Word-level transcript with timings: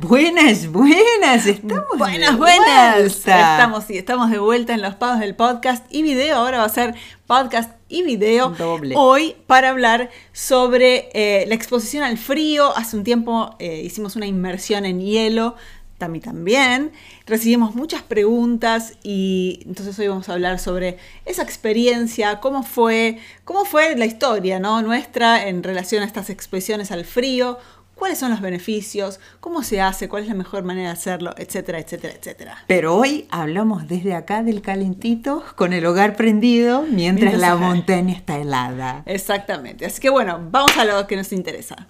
Buenas, 0.00 0.66
buenas, 0.72 1.44
estamos 1.44 1.98
buenas, 1.98 2.38
buenas. 2.38 3.00
Estamos, 3.00 3.84
sí, 3.84 3.98
estamos 3.98 4.30
de 4.30 4.38
vuelta 4.38 4.72
en 4.72 4.80
los 4.80 4.94
pagos 4.94 5.20
del 5.20 5.36
podcast 5.36 5.84
y 5.90 6.00
video. 6.00 6.36
Ahora 6.36 6.56
va 6.56 6.64
a 6.64 6.70
ser 6.70 6.94
podcast 7.26 7.72
y 7.90 8.02
video. 8.02 8.48
Doble. 8.48 8.94
Hoy 8.96 9.36
para 9.46 9.68
hablar 9.68 10.08
sobre 10.32 11.10
eh, 11.12 11.44
la 11.46 11.54
exposición 11.54 12.02
al 12.02 12.16
frío. 12.16 12.74
Hace 12.78 12.96
un 12.96 13.04
tiempo 13.04 13.54
eh, 13.58 13.82
hicimos 13.84 14.16
una 14.16 14.24
inmersión 14.24 14.86
en 14.86 15.00
hielo. 15.00 15.54
También, 15.98 16.24
también. 16.24 16.92
Recibimos 17.26 17.74
muchas 17.74 18.02
preguntas 18.02 18.94
y 19.02 19.60
entonces 19.66 19.98
hoy 19.98 20.08
vamos 20.08 20.30
a 20.30 20.32
hablar 20.32 20.58
sobre 20.58 20.96
esa 21.26 21.42
experiencia, 21.42 22.40
cómo 22.40 22.62
fue, 22.62 23.18
cómo 23.44 23.66
fue 23.66 23.94
la 23.96 24.06
historia 24.06 24.58
¿no? 24.60 24.80
nuestra 24.80 25.46
en 25.46 25.62
relación 25.62 26.02
a 26.02 26.06
estas 26.06 26.30
exposiciones 26.30 26.90
al 26.90 27.04
frío, 27.04 27.58
cuáles 28.00 28.18
son 28.18 28.30
los 28.30 28.40
beneficios, 28.40 29.20
cómo 29.40 29.62
se 29.62 29.82
hace, 29.82 30.08
cuál 30.08 30.22
es 30.22 30.28
la 30.30 30.34
mejor 30.34 30.64
manera 30.64 30.88
de 30.88 30.94
hacerlo, 30.94 31.34
etcétera, 31.36 31.78
etcétera, 31.78 32.14
etcétera. 32.18 32.64
Pero 32.66 32.96
hoy 32.96 33.26
hablamos 33.30 33.86
desde 33.88 34.14
acá 34.14 34.42
del 34.42 34.62
calentito, 34.62 35.44
con 35.54 35.74
el 35.74 35.84
hogar 35.84 36.16
prendido, 36.16 36.82
mientras 36.90 37.34
la 37.34 37.56
montaña 37.56 38.14
está 38.14 38.38
helada. 38.38 39.02
Exactamente. 39.04 39.84
Así 39.84 40.00
que 40.00 40.08
bueno, 40.08 40.40
vamos 40.50 40.76
a 40.78 40.86
lo 40.86 41.06
que 41.06 41.14
nos 41.14 41.30
interesa. 41.30 41.88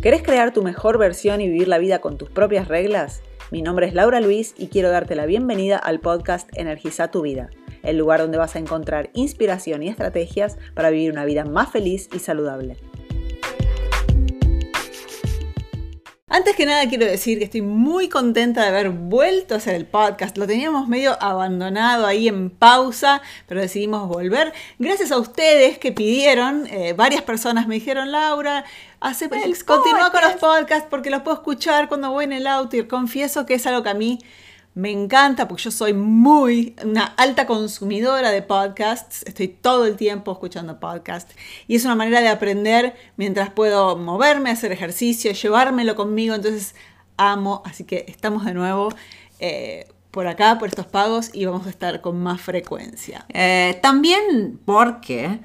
¿Querés 0.00 0.22
crear 0.22 0.54
tu 0.54 0.62
mejor 0.62 0.96
versión 0.96 1.42
y 1.42 1.48
vivir 1.48 1.68
la 1.68 1.76
vida 1.76 2.00
con 2.00 2.16
tus 2.16 2.30
propias 2.30 2.68
reglas? 2.68 3.20
Mi 3.50 3.60
nombre 3.60 3.86
es 3.86 3.92
Laura 3.92 4.22
Luis 4.22 4.54
y 4.56 4.68
quiero 4.68 4.88
darte 4.88 5.14
la 5.14 5.26
bienvenida 5.26 5.76
al 5.76 6.00
podcast 6.00 6.48
Energiza 6.56 7.10
tu 7.10 7.20
vida, 7.20 7.50
el 7.82 7.98
lugar 7.98 8.20
donde 8.20 8.38
vas 8.38 8.56
a 8.56 8.58
encontrar 8.58 9.10
inspiración 9.12 9.82
y 9.82 9.88
estrategias 9.88 10.56
para 10.74 10.88
vivir 10.88 11.12
una 11.12 11.26
vida 11.26 11.44
más 11.44 11.70
feliz 11.70 12.08
y 12.14 12.20
saludable. 12.20 12.78
Antes 16.34 16.56
que 16.56 16.64
nada 16.64 16.88
quiero 16.88 17.04
decir 17.04 17.36
que 17.36 17.44
estoy 17.44 17.60
muy 17.60 18.08
contenta 18.08 18.62
de 18.62 18.68
haber 18.68 18.88
vuelto 18.88 19.52
a 19.52 19.58
hacer 19.58 19.74
el 19.74 19.84
podcast. 19.84 20.38
Lo 20.38 20.46
teníamos 20.46 20.88
medio 20.88 21.22
abandonado 21.22 22.06
ahí 22.06 22.26
en 22.26 22.48
pausa, 22.48 23.20
pero 23.46 23.60
decidimos 23.60 24.08
volver. 24.08 24.54
Gracias 24.78 25.12
a 25.12 25.18
ustedes 25.18 25.76
que 25.76 25.92
pidieron, 25.92 26.66
eh, 26.68 26.94
varias 26.94 27.20
personas 27.20 27.66
me 27.68 27.74
dijeron, 27.74 28.12
Laura, 28.12 28.64
hace, 28.98 29.28
continúa 29.28 30.10
con 30.10 30.22
los 30.22 30.32
podcasts 30.36 30.86
porque 30.88 31.10
los 31.10 31.20
puedo 31.20 31.36
escuchar 31.36 31.86
cuando 31.86 32.10
voy 32.10 32.24
en 32.24 32.32
el 32.32 32.46
auto 32.46 32.78
y 32.78 32.86
confieso 32.86 33.44
que 33.44 33.52
es 33.52 33.66
algo 33.66 33.82
que 33.82 33.90
a 33.90 33.94
mí 33.94 34.18
me 34.74 34.90
encanta 34.90 35.48
porque 35.48 35.64
yo 35.64 35.70
soy 35.70 35.92
muy 35.92 36.74
una 36.82 37.04
alta 37.04 37.46
consumidora 37.46 38.30
de 38.30 38.42
podcasts, 38.42 39.22
estoy 39.26 39.48
todo 39.48 39.86
el 39.86 39.96
tiempo 39.96 40.32
escuchando 40.32 40.80
podcasts. 40.80 41.34
Y 41.66 41.76
es 41.76 41.84
una 41.84 41.94
manera 41.94 42.20
de 42.20 42.28
aprender 42.28 42.94
mientras 43.16 43.50
puedo 43.50 43.96
moverme, 43.96 44.50
hacer 44.50 44.72
ejercicio, 44.72 45.32
llevármelo 45.32 45.94
conmigo, 45.94 46.34
entonces 46.34 46.74
amo, 47.16 47.62
así 47.66 47.84
que 47.84 48.06
estamos 48.08 48.44
de 48.44 48.54
nuevo 48.54 48.88
eh, 49.40 49.88
por 50.10 50.26
acá, 50.26 50.58
por 50.58 50.68
estos 50.68 50.86
pagos 50.86 51.30
y 51.32 51.44
vamos 51.44 51.66
a 51.66 51.70
estar 51.70 52.00
con 52.00 52.22
más 52.22 52.40
frecuencia. 52.40 53.26
Eh, 53.28 53.78
también 53.82 54.58
porque 54.64 55.40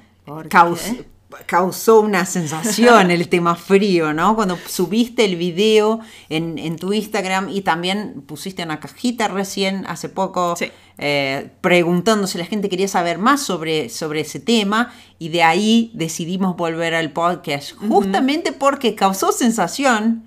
causó 1.46 2.00
una 2.00 2.26
sensación 2.26 3.12
el 3.12 3.28
tema 3.28 3.56
frío, 3.56 4.14
¿no? 4.14 4.36
Cuando 4.36 4.58
subiste 4.68 5.26
el 5.26 5.36
video 5.36 6.00
en, 6.30 6.76
tu 6.78 6.94
Instagram 6.94 7.50
y 7.50 7.62
también 7.62 8.24
pusiste 8.26 8.64
una 8.64 8.80
cajita 8.80 9.28
recién 9.28 9.86
hace 9.88 10.08
poco 10.08 10.56
eh, 10.98 11.50
preguntando 11.62 12.28
si 12.28 12.38
la 12.38 12.46
gente 12.46 12.70
quería 12.70 12.88
saber 12.88 13.18
más 13.18 13.42
sobre, 13.42 13.90
sobre 13.90 14.22
ese 14.22 14.40
tema 14.40 14.94
y 15.20 15.30
de 15.30 15.44
ahí 15.44 15.92
decidimos 15.94 16.56
volver 16.56 16.96
al 16.96 17.12
podcast, 17.12 17.74
justamente 17.90 18.54
porque 18.54 18.96
causó 18.96 19.32
sensación 19.32 20.24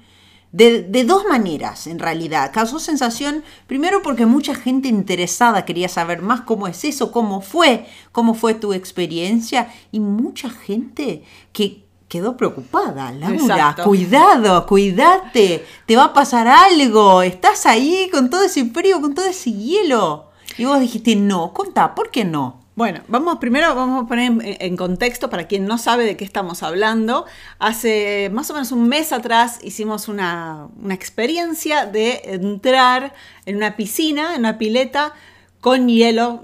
de, 0.53 1.05
dos 1.05 1.25
maneras, 1.29 1.87
en 1.87 1.99
realidad. 1.99 2.51
Causó 2.53 2.79
sensación, 2.79 3.45
primero 3.67 4.03
porque 4.03 4.27
mucha 4.27 4.55
gente 4.55 4.89
interesada 4.89 5.65
quería 5.65 5.89
saber 5.89 6.23
más 6.23 6.43
cómo 6.43 6.67
es 6.67 6.85
eso, 6.85 7.13
cómo 7.13 7.41
fue, 7.41 7.87
cómo 8.13 8.35
fue 8.35 8.55
tu 8.55 8.73
experiencia, 8.73 9.73
y 9.93 10.01
mucha 10.01 10.51
gente 10.51 11.23
que 11.53 11.85
quedó 12.09 12.37
preocupada. 12.37 13.13
Laura, 13.13 13.77
cuidado, 13.85 14.67
cuídate, 14.67 15.65
te 15.87 15.97
va 15.97 16.07
a 16.07 16.13
pasar 16.13 16.49
algo, 16.49 17.23
estás 17.23 17.67
ahí 17.67 18.09
con 18.11 18.29
todo 18.29 18.45
ese 18.45 18.65
frío, 18.67 19.01
con 19.01 19.15
todo 19.15 19.27
ese 19.27 19.53
hielo. 19.53 20.31
Y 20.59 20.65
vos 20.65 20.81
dijiste, 20.81 21.15
no, 21.15 21.53
contá, 21.53 21.95
¿por 21.95 22.11
qué 22.11 22.25
no? 22.25 22.60
Bueno, 22.77 23.01
vamos 23.09 23.39
primero 23.39 23.75
vamos 23.75 24.05
a 24.05 24.09
poner 24.09 24.33
en, 24.43 24.77
contexto 24.77 25.29
para 25.29 25.49
quien 25.49 25.67
no 25.67 25.77
sabe 25.77 26.05
de 26.05 26.17
qué 26.17 26.25
estamos 26.25 26.63
hablando. 26.63 27.27
Hace 27.59 28.31
más 28.33 28.49
o 28.51 28.55
menos 28.55 28.71
un 28.71 28.89
mes 28.89 29.13
atrás 29.13 29.59
hicimos 29.63 30.07
una, 30.07 30.69
experiencia 30.89 31.85
de 31.85 32.23
entrar 32.25 33.13
en 33.45 33.57
una 33.57 33.77
piscina, 33.77 34.35
en 34.35 34.41
una 34.41 34.57
pileta 34.57 35.15
con 35.61 35.89
hielo, 35.89 36.43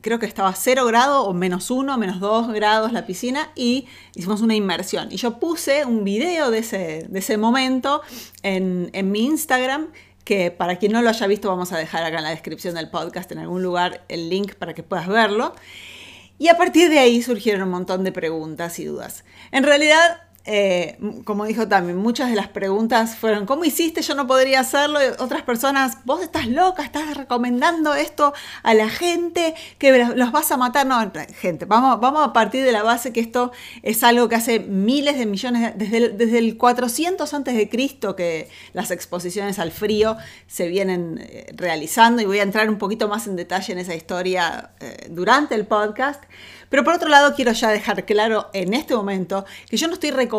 creo 0.00 0.18
que 0.18 0.26
estaba 0.26 0.48
a 0.48 0.54
0 0.54 0.84
grado 0.86 1.22
o 1.22 1.32
menos 1.32 1.70
1, 1.70 1.96
menos 1.96 2.18
2 2.18 2.48
grados 2.48 2.92
la 2.92 3.06
piscina 3.06 3.50
y 3.54 3.86
hicimos 4.16 4.40
una 4.40 4.56
inmersión. 4.56 5.12
Y 5.12 5.16
yo 5.16 5.38
puse 5.38 5.84
un 5.84 6.02
video 6.02 6.50
de 6.50 6.58
ese, 6.58 7.06
de 7.08 7.18
ese 7.20 7.36
momento 7.36 8.00
en, 8.42 8.90
en 8.94 9.12
mi 9.12 9.26
Instagram 9.26 9.88
que 10.28 10.50
para 10.50 10.76
quien 10.76 10.92
no 10.92 11.00
lo 11.00 11.08
haya 11.08 11.26
visto 11.26 11.48
vamos 11.48 11.72
a 11.72 11.78
dejar 11.78 12.04
acá 12.04 12.18
en 12.18 12.24
la 12.24 12.28
descripción 12.28 12.74
del 12.74 12.90
podcast 12.90 13.32
en 13.32 13.38
algún 13.38 13.62
lugar 13.62 14.04
el 14.08 14.28
link 14.28 14.56
para 14.56 14.74
que 14.74 14.82
puedas 14.82 15.08
verlo. 15.08 15.54
Y 16.36 16.48
a 16.48 16.58
partir 16.58 16.90
de 16.90 16.98
ahí 16.98 17.22
surgieron 17.22 17.62
un 17.62 17.70
montón 17.70 18.04
de 18.04 18.12
preguntas 18.12 18.78
y 18.78 18.84
dudas. 18.84 19.24
En 19.52 19.64
realidad 19.64 20.27
eh, 20.50 20.96
como 21.24 21.44
dijo 21.44 21.68
también, 21.68 21.98
muchas 21.98 22.30
de 22.30 22.34
las 22.34 22.48
preguntas 22.48 23.16
fueron, 23.16 23.44
¿cómo 23.44 23.66
hiciste? 23.66 24.00
Yo 24.00 24.14
no 24.14 24.26
podría 24.26 24.60
hacerlo. 24.60 24.98
Y 24.98 25.08
otras 25.18 25.42
personas, 25.42 25.98
vos 26.06 26.22
estás 26.22 26.46
loca, 26.46 26.82
estás 26.82 27.18
recomendando 27.18 27.92
esto 27.92 28.32
a 28.62 28.72
la 28.72 28.88
gente, 28.88 29.54
que 29.76 30.06
los 30.16 30.32
vas 30.32 30.50
a 30.50 30.56
matar. 30.56 30.86
No, 30.86 31.12
gente, 31.38 31.66
vamos, 31.66 32.00
vamos 32.00 32.26
a 32.26 32.32
partir 32.32 32.64
de 32.64 32.72
la 32.72 32.82
base 32.82 33.12
que 33.12 33.20
esto 33.20 33.52
es 33.82 34.02
algo 34.02 34.30
que 34.30 34.36
hace 34.36 34.60
miles 34.60 35.18
de 35.18 35.26
millones, 35.26 35.74
desde 35.76 35.98
el, 35.98 36.16
desde 36.16 36.38
el 36.38 36.56
400 36.56 37.34
antes 37.34 37.54
de 37.54 37.68
Cristo 37.68 38.16
que 38.16 38.48
las 38.72 38.90
exposiciones 38.90 39.58
al 39.58 39.70
frío 39.70 40.16
se 40.46 40.66
vienen 40.68 41.18
eh, 41.20 41.52
realizando 41.56 42.22
y 42.22 42.24
voy 42.24 42.38
a 42.38 42.42
entrar 42.42 42.70
un 42.70 42.78
poquito 42.78 43.06
más 43.06 43.26
en 43.26 43.36
detalle 43.36 43.74
en 43.74 43.80
esa 43.80 43.94
historia 43.94 44.70
eh, 44.80 45.08
durante 45.10 45.54
el 45.56 45.66
podcast. 45.66 46.24
Pero 46.70 46.84
por 46.84 46.94
otro 46.94 47.08
lado, 47.08 47.34
quiero 47.34 47.52
ya 47.52 47.70
dejar 47.70 48.04
claro 48.04 48.48
en 48.52 48.74
este 48.74 48.94
momento 48.94 49.46
que 49.70 49.78
yo 49.78 49.86
no 49.86 49.94
estoy 49.94 50.10
recomendando 50.10 50.37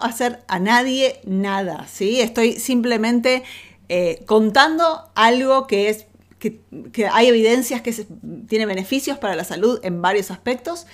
hacer 0.00 0.42
a 0.48 0.58
nadie 0.58 1.20
nada, 1.24 1.86
¿sí? 1.88 2.20
Estoy 2.20 2.52
simplemente 2.52 3.42
eh, 3.88 4.22
contando 4.26 5.10
algo 5.14 5.66
que 5.66 5.88
es 5.88 6.06
que, 6.38 6.60
hay 7.12 7.28
evidencias 7.28 7.82
que 7.82 7.92
tiene 8.48 8.66
beneficios 8.66 9.18
para 9.18 9.36
la 9.36 9.44
salud 9.44 9.78
en 9.82 10.00
varios 10.00 10.30
aspectos 10.30 10.86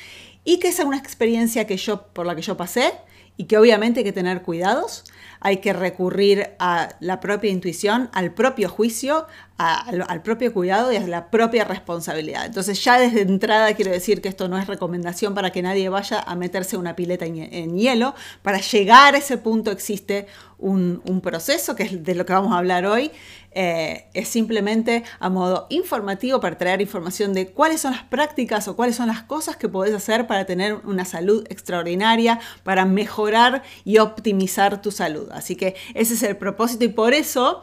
y 0.45 0.59
que 0.59 0.69
es 0.69 0.79
una 0.81 0.99
experiencia 0.99 1.67
que 1.67 1.77
yo, 1.77 2.09
por 2.09 2.27
la 2.27 2.35
que 2.35 2.43
yo 2.43 2.57
pasé 2.57 2.93
y 3.37 3.45
que 3.45 3.59
obviamente 3.59 4.01
hay 4.01 4.05
que 4.05 4.13
tener 4.13 4.43
cuidados, 4.43 5.05
hay 5.41 5.59
que 5.59 5.73
recurrir 5.73 6.51
a 6.59 6.97
la 7.01 7.21
propia 7.21 7.51
intuición, 7.51 8.09
al 8.13 8.33
propio 8.33 8.69
juicio, 8.69 9.27
al, 9.59 10.23
propio 10.23 10.53
cuidado 10.53 10.93
y 10.93 10.97
a 10.97 11.07
la 11.07 11.31
propia 11.31 11.65
responsabilidad. 11.65 12.47
Entonces 12.47 12.83
ya 12.83 12.99
desde 12.99 13.23
entrada 13.23 13.75
quiero 13.75 13.91
decir 13.91 14.21
que 14.21 14.29
esto 14.29 14.49
no 14.49 14.59
es 14.59 14.67
recomendación 14.67 15.35
para 15.35 15.51
que 15.51 15.63
nadie 15.63 15.89
vaya 15.89 16.21
a 16.21 16.35
meterse 16.37 16.77
una 16.77 16.97
pileta 16.97 17.27
en, 17.27 17.77
hielo. 17.77 18.15
Para 18.43 18.61
llegar 18.61 19.15
a 19.15 19.19
ese 19.19 19.39
punto 19.39 19.71
existe 19.71 20.27
un, 20.59 21.21
proceso, 21.23 21.75
que 21.75 21.85
es 21.85 22.05
de 22.05 22.15
lo 22.15 22.27
que 22.27 22.33
vamos 22.33 22.53
a 22.53 22.59
hablar 22.59 22.87
hoy. 22.87 23.11
Eh, 23.59 24.05
es 24.13 24.29
simplemente 24.29 25.03
a 25.19 25.31
modo 25.31 25.67
informativo 25.71 26.41
para 26.41 26.59
traer 26.59 26.83
información 26.83 27.33
de 27.33 27.49
cuáles 27.49 27.81
son 27.81 27.93
las 27.93 28.03
prácticas 28.03 28.69
o 28.69 28.77
cuáles 28.77 28.97
son 28.97 29.07
las 29.07 29.23
cosas 29.23 29.57
que 29.57 29.67
podés 29.67 29.95
hacer 29.95 30.27
para 30.27 30.45
tener 30.45 30.75
una 30.85 31.07
salud 31.07 31.47
extraordinaria, 31.49 32.39
para 32.65 32.85
mejorar 32.85 33.63
y 33.85 33.97
optimizar 33.97 34.83
tu 34.83 34.91
salud. 34.91 35.31
Así 35.33 35.57
que 35.57 35.75
ese 35.95 36.15
es 36.15 36.23
el 36.23 36.37
propósito 36.37 36.85
y 36.85 36.89
por 36.89 37.15
eso... 37.15 37.63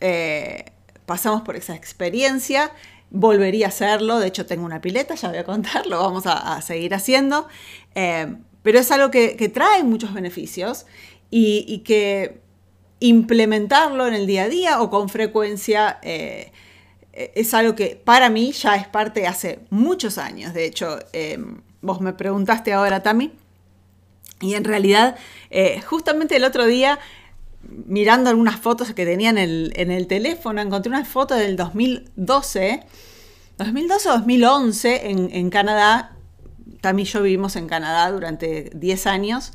Eh, 0.00 0.66
pasamos 1.06 1.42
por 1.42 1.56
esa 1.56 1.74
experiencia, 1.74 2.72
volvería 3.10 3.66
a 3.66 3.68
hacerlo, 3.68 4.18
de 4.18 4.28
hecho 4.28 4.46
tengo 4.46 4.64
una 4.64 4.80
pileta, 4.80 5.14
ya 5.14 5.28
voy 5.28 5.38
a 5.38 5.44
contar, 5.44 5.86
lo 5.86 5.98
vamos 6.00 6.24
a, 6.26 6.60
seguir 6.62 6.94
haciendo, 6.94 7.48
eh, 7.94 8.34
pero 8.62 8.78
es 8.78 8.90
algo 8.90 9.10
que, 9.10 9.50
trae 9.52 9.82
muchos 9.82 10.14
beneficios 10.14 10.86
y, 11.30 11.78
que 11.84 12.40
implementarlo 13.06 14.06
en 14.06 14.14
el 14.14 14.26
día 14.26 14.44
a 14.44 14.48
día 14.48 14.80
o 14.80 14.90
con 14.90 15.08
frecuencia 15.08 15.98
eh, 16.02 16.52
es 17.12 17.52
algo 17.52 17.74
que 17.74 18.00
para 18.02 18.30
mí 18.30 18.52
ya 18.52 18.76
es 18.76 18.88
parte 18.88 19.26
hace 19.26 19.60
muchos 19.70 20.18
años, 20.18 20.54
de 20.54 20.64
hecho 20.64 20.98
eh, 21.12 21.38
vos 21.82 22.00
me 22.00 22.12
preguntaste 22.12 22.72
ahora, 22.72 23.02
Tami, 23.02 23.32
y 24.40 24.54
en 24.54 24.64
realidad 24.64 25.16
justamente 25.86 26.36
el 26.36 26.44
otro 26.44 26.66
día 26.66 26.98
mirando 27.68 28.30
algunas 28.30 28.60
fotos 28.60 28.92
que 28.92 29.04
tenía 29.04 29.30
en 29.30 29.38
el, 29.38 30.06
teléfono, 30.06 30.60
encontré 30.60 30.90
una 30.90 31.04
foto 31.04 31.34
del 31.34 31.56
2012, 31.56 32.82
2012 33.58 34.08
o 34.08 34.12
2011 34.12 35.10
en, 35.10 35.30
en 35.32 35.50
Canadá. 35.50 36.16
También 36.80 37.06
yo 37.06 37.22
vivimos 37.22 37.56
en 37.56 37.68
Canadá 37.68 38.10
durante 38.10 38.70
10 38.74 39.06
años. 39.06 39.52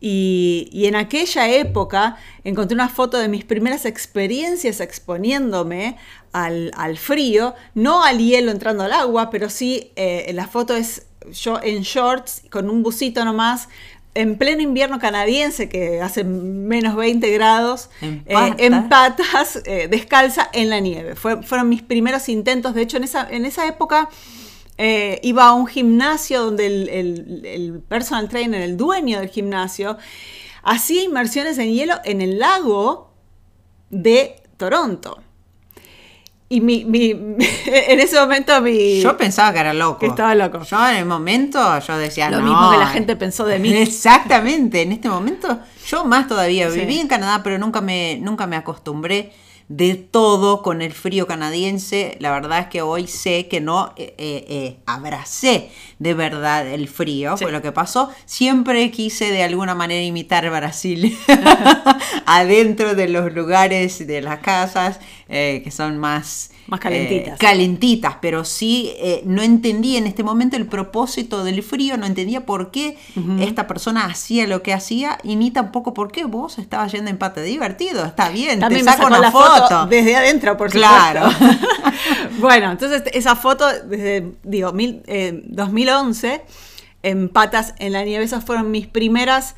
Y, 0.00 0.68
y, 0.70 0.86
en 0.86 0.96
aquella 0.96 1.48
época 1.48 2.18
encontré 2.42 2.74
una 2.74 2.90
foto 2.90 3.16
de 3.16 3.28
mis 3.28 3.44
primeras 3.44 3.86
experiencias 3.86 4.80
exponiéndome 4.80 5.96
al, 6.32 6.72
al 6.76 6.98
frío, 6.98 7.54
no 7.74 8.04
al 8.04 8.18
hielo 8.18 8.50
entrando 8.50 8.84
al 8.84 8.92
agua, 8.92 9.30
pero 9.30 9.48
sí 9.48 9.92
eh, 9.96 10.30
la 10.34 10.46
foto 10.46 10.76
es 10.76 11.06
yo 11.32 11.58
en 11.62 11.82
shorts, 11.82 12.42
con 12.50 12.68
un 12.68 12.82
busito 12.82 13.24
nomás, 13.24 13.68
en 14.14 14.36
pleno 14.36 14.62
invierno 14.62 14.98
canadiense, 14.98 15.68
que 15.68 16.00
hace 16.00 16.22
menos 16.24 16.96
20 16.96 17.30
grados, 17.32 17.90
en, 18.00 18.24
eh, 18.28 18.86
patas, 18.88 19.60
eh, 19.64 19.88
descalza 19.88 20.48
en 20.52 20.70
la 20.70 20.80
nieve. 20.80 21.14
fueron 21.16 21.68
mis 21.68 21.82
primeros 21.82 22.28
intentos. 22.28 22.74
De 22.74 22.82
hecho, 22.82 22.96
en 22.96 23.04
esa, 23.04 23.28
en 23.28 23.44
esa 23.44 23.66
época 23.66 24.08
eh, 24.76 25.20
iba 25.22 25.44
a 25.46 25.52
un 25.54 25.66
gimnasio 25.66 26.42
donde 26.42 26.66
el, 26.66 27.82
personal 27.88 28.28
trainer, 28.28 28.60
el 28.62 28.76
dueño 28.76 29.20
del 29.20 29.28
gimnasio, 29.28 29.96
hacía 30.62 31.02
inmersiones 31.02 31.58
en 31.58 31.72
hielo 31.72 31.94
en 32.04 32.20
el 32.20 32.38
lago 32.38 33.12
de 33.90 34.36
Toronto. 34.56 35.20
Y 36.48 36.60
mi, 36.60 36.82
en 37.66 38.00
ese 38.00 38.18
momento 38.18 38.60
mi... 38.60 39.00
Yo 39.00 39.16
pensaba 39.16 39.52
que 39.52 39.60
era 39.60 39.74
loco. 39.74 40.00
Que 40.00 40.06
estaba 40.06 40.34
loco. 40.34 40.62
Yo 40.62 40.88
en 40.88 40.96
el 40.96 41.06
momento 41.06 41.78
yo 41.78 41.96
decía, 41.96 42.30
Lo 42.30 42.40
mismo 42.40 42.70
que 42.70 42.78
la 42.78 42.88
gente 42.88 43.16
pensó 43.16 43.44
de 43.44 43.58
mí. 43.58 43.72
Exactamente, 43.76 44.82
en 44.82 44.92
este 44.92 45.08
momento 45.08 45.60
yo 45.86 46.04
más 46.04 46.26
todavía. 46.26 46.68
Viví 46.68 46.98
en 46.98 47.08
Canadá, 47.08 47.42
pero 47.42 47.58
nunca 47.58 47.80
me, 47.80 48.18
nunca 48.20 48.46
me 48.46 48.56
acostumbré 48.56 49.32
de 49.68 49.94
todo 49.94 50.62
con 50.62 50.82
el 50.82 50.92
frío 50.92 51.26
canadiense. 51.26 52.16
La 52.20 52.30
verdad 52.30 52.60
es 52.60 52.66
que 52.66 52.82
hoy 52.82 53.06
sé 53.06 53.48
que 53.48 53.60
no 53.60 53.94
eh, 53.96 54.14
eh, 54.18 54.44
eh, 54.48 54.76
abracé 54.86 55.70
de 55.98 56.14
verdad 56.14 56.66
el 56.66 56.88
frío. 56.88 57.36
Fue 57.36 57.52
lo 57.52 57.62
que 57.62 57.72
pasó. 57.72 58.10
Siempre 58.26 58.90
quise 58.90 59.30
de 59.30 59.42
alguna 59.42 59.74
manera 59.74 60.02
imitar 60.02 60.48
Brasil 60.50 61.16
adentro 62.26 62.94
de 62.94 63.08
los 63.08 63.32
lugares, 63.32 64.06
de 64.06 64.20
las 64.20 64.40
casas, 64.40 65.00
que 65.28 65.70
son 65.70 65.98
más 65.98 66.50
más 66.66 66.80
calentitas. 66.80 67.34
Eh, 67.34 67.36
calentitas, 67.38 68.16
pero 68.20 68.44
sí 68.44 68.92
eh, 68.96 69.22
no 69.24 69.42
entendía 69.42 69.98
en 69.98 70.06
este 70.06 70.22
momento 70.22 70.56
el 70.56 70.66
propósito 70.66 71.44
del 71.44 71.62
frío, 71.62 71.96
no 71.96 72.06
entendía 72.06 72.46
por 72.46 72.70
qué 72.70 72.96
esta 73.40 73.66
persona 73.66 74.06
hacía 74.06 74.46
lo 74.46 74.62
que 74.62 74.72
hacía 74.72 75.18
y 75.22 75.36
ni 75.36 75.50
tampoco 75.50 75.94
por 75.94 76.10
qué 76.10 76.24
vos 76.24 76.58
estabas 76.58 76.92
yendo 76.92 77.10
en 77.10 77.14
empate 77.14 77.42
divertido, 77.42 78.04
está 78.04 78.28
bien, 78.28 78.60
También 78.60 78.84
te 78.84 78.92
saco 78.92 79.06
una 79.06 79.30
foto. 79.30 79.86
desde 79.86 80.16
adentro, 80.16 80.56
por 80.56 80.70
claro. 80.70 81.30
supuesto. 81.30 81.66
bueno, 82.38 82.70
entonces 82.72 83.02
esa 83.12 83.36
foto 83.36 83.66
desde, 83.86 84.32
digo, 84.42 84.72
mil, 84.72 85.02
2011, 85.44 86.34
eh, 86.34 86.42
en 87.02 87.28
patas 87.28 87.74
en 87.78 87.92
la 87.92 88.02
nieve, 88.04 88.24
esas 88.24 88.44
fueron 88.44 88.70
mis 88.70 88.86
primeras 88.86 89.54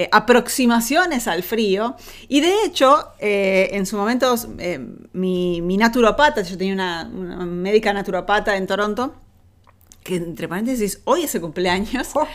eh, 0.00 0.08
aproximaciones 0.12 1.28
al 1.28 1.42
frío. 1.42 1.94
Y 2.26 2.40
de 2.40 2.64
hecho, 2.64 3.08
eh, 3.18 3.68
en 3.72 3.84
su 3.84 3.98
momento, 3.98 4.34
eh, 4.58 4.78
mi, 5.12 5.60
naturopata, 5.76 6.40
yo 6.40 6.56
tenía 6.56 6.72
una, 6.72 7.04
médica 7.44 7.92
naturopata 7.92 8.56
en 8.56 8.66
Toronto, 8.66 9.14
que 10.02 10.16
entre 10.16 10.48
paréntesis, 10.48 11.02
hoy 11.04 11.24
es 11.24 11.34
el 11.34 11.42
cumpleaños, 11.42 12.12
oh. 12.14 12.26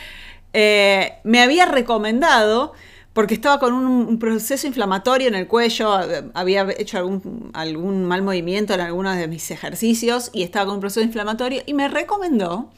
me 0.52 1.42
había 1.42 1.66
recomendado 1.66 2.72
porque 3.12 3.34
estaba 3.34 3.58
con 3.58 3.74
un, 3.74 4.16
proceso 4.20 4.68
inflamatorio 4.68 5.26
en 5.26 5.34
el 5.34 5.48
cuello, 5.48 5.90
había 6.34 6.68
hecho 6.78 6.98
algún, 6.98 7.50
algún, 7.52 8.04
mal 8.04 8.22
movimiento 8.22 8.74
en 8.74 8.80
algunos 8.80 9.16
de 9.16 9.26
mis 9.26 9.50
ejercicios 9.50 10.30
y 10.32 10.44
estaba 10.44 10.66
con 10.66 10.76
un 10.76 10.80
proceso 10.80 11.04
inflamatorio 11.04 11.64
y 11.66 11.74
me 11.74 11.88
recomendó 11.88 12.70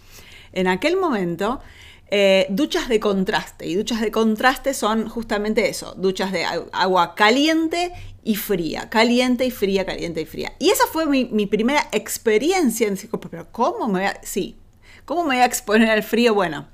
en 0.53 0.67
aquel 0.67 0.97
momento 0.97 1.61
eh, 2.11 2.47
duchas 2.51 2.89
de 2.89 3.01
contraste. 3.01 3.67
Y 3.67 3.75
duchas 3.75 4.01
de 4.01 4.11
contraste 4.11 4.75
son 4.75 5.09
justamente 5.09 5.69
eso, 5.69 5.95
duchas 5.97 6.33
de 6.33 6.45
agua 6.73 7.15
caliente 7.15 7.93
y 8.25 8.37
fría, 8.37 8.89
caliente 8.89 9.45
y 9.45 9.51
fría, 9.51 9.85
caliente 9.85 10.23
y 10.23 10.27
fría. 10.27 10.53
Y 10.59 10.71
esa 10.71 10.87
fue 10.87 11.07
mi, 11.07 11.47
primera 11.47 11.87
experiencia 11.93 12.89
en 12.89 12.97
pero 13.31 13.47
¿cómo 13.53 13.89
me 13.89 14.01
voy 14.01 14.09
a, 14.09 14.21
sí, 14.23 14.57
¿cómo 15.05 15.23
me 15.23 15.37
voy 15.37 15.43
a 15.43 15.47
exponer 15.47 15.91
al 15.91 16.03
frío? 16.03 16.35
Bueno, 16.35 16.67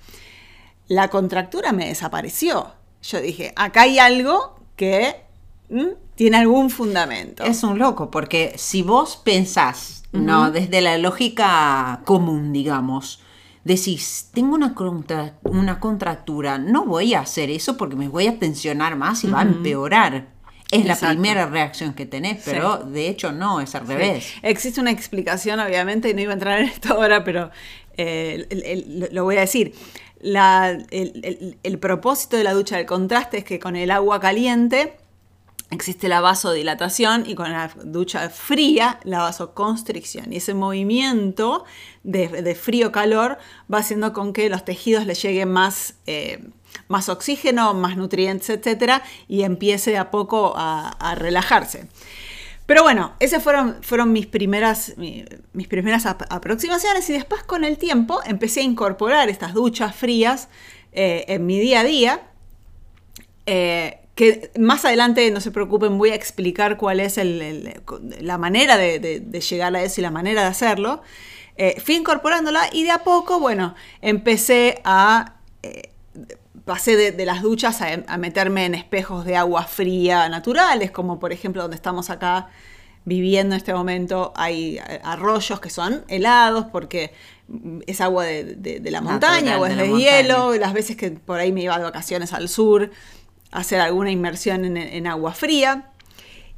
la 0.89 1.09
contractura 1.09 1.73
me 1.73 1.89
desapareció. 1.89 2.73
Yo 3.03 3.21
dije, 3.21 3.53
acá 3.57 3.83
hay 3.83 3.99
algo 3.99 4.57
que 4.77 5.17
tiene 6.15 6.37
algún 6.37 6.71
fundamento. 6.71 7.45
Es 7.45 7.63
un 7.63 7.79
loco, 7.79 8.11
porque 8.11 8.55
si 8.57 8.83
vos 8.83 9.17
pensás, 9.17 10.05
¿no? 10.13 10.51
Desde 10.51 10.81
la 10.81 10.97
lógica 10.99 12.03
común, 12.05 12.53
digamos, 12.53 13.21
decís, 13.65 14.29
tengo 14.33 14.55
una, 14.55 14.75
una 15.43 15.81
contractura, 15.81 16.59
no 16.59 16.85
voy 16.85 17.15
a 17.15 17.21
hacer 17.21 17.51
eso 17.51 17.77
porque 17.77 17.97
me 17.97 18.09
voy 18.09 18.27
a 18.27 18.39
tensionar 18.39 18.97
más 18.97 19.25
y 19.25 19.29
va 19.29 19.41
a 19.41 19.43
empeorar. 19.43 20.29
Es 20.71 20.85
la 20.87 20.97
primera 20.97 21.47
reacción 21.47 21.95
que 21.95 22.05
tenés, 22.05 22.43
pero 22.45 22.79
de 22.79 23.09
hecho 23.09 23.33
no, 23.33 23.61
es 23.61 23.75
al 23.75 23.87
revés. 23.87 24.33
Existe 24.43 24.81
una 24.81 24.91
explicación, 24.91 25.61
obviamente, 25.61 26.11
y 26.11 26.15
no 26.15 26.21
iba 26.21 26.33
a 26.33 26.35
entrar 26.35 26.59
en 26.59 26.67
esto 26.67 26.95
ahora, 26.95 27.23
pero 27.23 27.51
eh, 27.97 29.09
lo 29.13 29.25
voy 29.25 29.37
a 29.37 29.41
decir. 29.41 29.73
el, 30.21 31.59
el 31.63 31.79
propósito 31.79 32.37
de 32.37 32.45
la 32.45 32.55
ducha 32.55 32.77
del 32.77 32.87
contraste 32.87 33.39
es 33.39 33.45
que 33.45 33.61
con 33.61 33.77
el 33.77 33.91
agua 33.91 34.21
caliente 34.21 34.97
existe 35.75 36.09
la 36.09 36.21
vasodilatación 36.21 37.25
y 37.26 37.35
con 37.35 37.53
la 37.53 37.71
ducha 37.85 38.31
fría 38.31 39.00
la 39.05 39.19
vasoconstricción. 39.19 40.32
Y 40.32 40.37
ese 40.37 40.55
movimiento 40.55 41.65
de, 42.03 42.55
frío-calor 42.55 43.38
va 43.73 43.79
haciendo 43.79 44.12
con 44.12 44.32
que 44.32 44.49
los 44.49 44.65
tejidos 44.65 45.06
le 45.06 45.15
lleguen 45.15 45.50
más, 45.50 45.94
eh, 46.06 46.44
más 46.88 47.09
oxígeno, 47.09 47.75
más 47.75 47.97
nutrientes, 47.97 48.49
etc. 48.50 49.03
y 49.29 49.43
empiece 49.43 49.99
a 49.99 50.11
poco 50.11 50.55
a, 50.56 51.15
relajarse. 51.17 51.88
Pero 52.67 52.82
bueno, 52.82 53.12
esas 53.20 53.43
fueron, 53.43 53.82
fueron 53.82 54.12
mis 54.12 54.27
primeras, 54.27 54.94
mis 54.97 55.69
primeras 55.69 56.06
aproximaciones 56.06 57.09
y 57.11 57.12
después 57.12 57.43
con 57.43 57.62
el 57.62 57.77
tiempo 57.77 58.20
empecé 58.25 58.61
a 58.61 58.62
incorporar 58.62 59.29
estas 59.29 59.53
duchas 59.53 59.94
frías 59.94 60.49
eh, 60.93 61.25
en 61.29 61.44
mi 61.44 61.61
día 61.61 61.81
a 61.81 61.85
día. 61.85 62.23
Eh, 63.47 64.04
que 64.15 64.53
más 64.59 64.85
adelante, 64.85 65.29
no 65.31 65.41
se 65.41 65.51
preocupen, 65.51 65.99
voy 65.99 66.11
a 66.11 66.15
explicar 66.15 66.77
cuál 66.77 67.01
es 67.01 67.19
la 68.21 68.39
manera 68.39 68.77
de, 68.77 69.41
llegar 69.49 69.75
a 69.75 69.83
eso 69.83 70.01
y 70.01 70.03
la 70.03 70.11
manera 70.11 70.43
de 70.43 70.49
hacerlo. 70.49 71.03
Eh, 71.57 71.81
fui 71.85 71.97
incorporándola 71.97 72.69
y 72.73 72.85
de 72.85 72.91
a 72.91 72.99
poco, 72.99 73.41
bueno, 73.41 73.75
empecé 74.01 74.81
a... 74.85 75.37
Eh, 75.63 75.91
pasé 76.65 77.13
de, 77.13 77.27
las 77.27 77.43
duchas 77.43 77.81
a, 77.83 78.17
meterme 78.17 78.65
en 78.65 78.75
espejos 78.75 79.25
de 79.25 79.37
agua 79.37 79.65
fría 79.65 80.29
naturales, 80.29 80.91
como 80.91 81.19
por 81.19 81.33
ejemplo 81.33 81.63
donde 81.63 81.77
estamos 81.77 82.09
acá 82.09 82.49
viviendo 83.05 83.55
en 83.55 83.59
este 83.59 83.75
momento, 83.75 84.33
hay 84.35 84.81
arroyos 85.03 85.61
que 85.61 85.69
son 85.69 86.05
helados 86.09 86.65
porque 86.73 87.13
es 87.87 88.01
agua 88.01 88.25
de, 88.25 88.81
la 88.83 89.03
montaña 89.03 89.59
o 89.59 89.67
es 89.67 89.77
de, 89.77 89.94
hielo, 89.94 90.55
las 90.55 90.73
veces 90.73 90.97
que 90.97 91.11
por 91.11 91.39
ahí 91.39 91.53
me 91.53 91.61
iba 91.61 91.77
de 91.77 91.85
vacaciones 91.85 92.33
al 92.33 92.49
sur 92.49 92.91
hacer 93.55 93.81
alguna 93.81 94.11
inmersión 94.11 94.77
en, 94.77 95.06
agua 95.06 95.32
fría. 95.32 95.91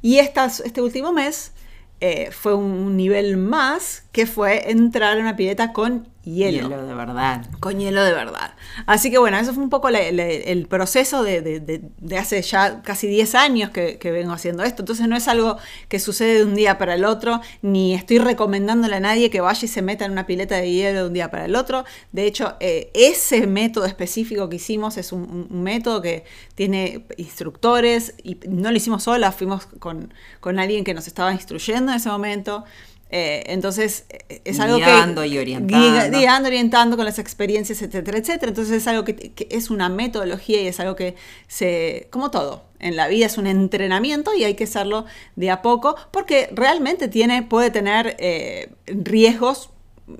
Y 0.01 0.17
este 0.17 0.81
último 0.81 1.13
mes 1.13 1.53
eh, 2.01 2.31
fue 2.31 2.55
un 2.55 2.97
nivel 2.97 3.37
más 3.37 4.03
que 4.11 4.25
fue 4.25 4.71
entrar 4.71 5.15
en 5.15 5.23
una 5.23 5.35
pileta 5.35 5.71
con 5.73 6.09
hielo. 6.33 6.69
Hielo 6.69 6.85
de 6.85 6.93
verdad. 6.93 7.45
Con 7.59 7.79
hielo 7.79 8.03
de 8.03 8.13
verdad. 8.13 8.53
Así 8.85 9.09
que 9.11 9.17
bueno, 9.17 9.37
eso 9.37 9.53
fue 9.53 9.63
un 9.63 9.69
poco 9.69 9.89
el 9.89 10.67
proceso 10.67 11.23
de, 11.23 11.81
hace 12.17 12.41
ya 12.41 12.81
casi 12.81 13.07
10 13.07 13.35
años 13.35 13.69
que, 13.71 13.97
vengo 14.11 14.33
haciendo 14.33 14.63
esto. 14.63 14.81
Entonces 14.81 15.07
no 15.07 15.15
es 15.15 15.27
algo 15.27 15.57
que 15.89 15.99
sucede 15.99 16.35
de 16.35 16.45
un 16.45 16.55
día 16.55 16.77
para 16.77 16.95
el 16.95 17.05
otro, 17.05 17.41
ni 17.61 17.93
estoy 17.93 18.19
recomendándole 18.19 18.95
a 18.95 18.99
nadie 18.99 19.29
que 19.29 19.41
vaya 19.41 19.65
y 19.65 19.67
se 19.67 19.81
meta 19.81 20.05
en 20.05 20.11
una 20.11 20.25
pileta 20.25 20.55
de 20.55 20.71
hielo 20.71 21.01
de 21.01 21.07
un 21.07 21.13
día 21.13 21.29
para 21.31 21.45
el 21.45 21.55
otro. 21.55 21.85
De 22.11 22.25
hecho, 22.25 22.55
eh, 22.59 22.91
ese 22.93 23.47
método 23.47 23.85
específico 23.85 24.49
que 24.49 24.57
hicimos 24.57 24.97
es 24.97 25.11
un, 25.11 25.47
método 25.49 26.01
que 26.01 26.23
tiene 26.55 27.05
instructores 27.17 28.13
y 28.23 28.37
no 28.47 28.71
lo 28.71 28.77
hicimos 28.77 29.03
sola, 29.03 29.31
fuimos 29.31 29.65
con, 29.65 30.13
con 30.39 30.59
alguien 30.59 30.83
que 30.83 30.93
nos 30.93 31.07
estaba 31.07 31.33
instruyendo 31.33 31.91
en 31.91 31.97
ese 31.97 32.09
momento. 32.09 32.63
Eh, 33.09 33.43
entonces, 33.47 34.05
eh, 34.09 34.41
es 34.43 34.59
algo 34.59 34.77
guiando 34.77 35.23
y 35.23 35.37
orientando. 35.37 36.17
Guiando, 36.17 36.47
orientando 36.47 36.97
con 36.97 37.05
las 37.05 37.19
experiencias, 37.19 37.81
etcétera, 37.81 38.17
etcétera. 38.17 38.49
Entonces, 38.49 38.75
es 38.75 38.87
algo 38.87 39.05
que, 39.05 39.33
es 39.49 39.69
una 39.69 39.89
metodología 39.89 40.61
y 40.61 40.67
es 40.67 40.79
algo 40.79 40.95
que 40.95 41.15
se, 41.47 42.07
como 42.11 42.31
todo, 42.31 42.65
en 42.79 42.95
la 42.95 43.07
vida 43.07 43.25
es 43.25 43.37
un 43.37 43.47
entrenamiento 43.47 44.33
y 44.33 44.43
hay 44.43 44.55
que 44.55 44.65
hacerlo 44.65 45.05
de 45.35 45.49
a 45.49 45.61
poco 45.61 45.95
porque 46.11 46.49
realmente 46.51 47.07
tiene, 47.07 47.43
puede 47.43 47.71
tener 47.71 48.15
eh, 48.19 48.71
riesgos 48.85 49.71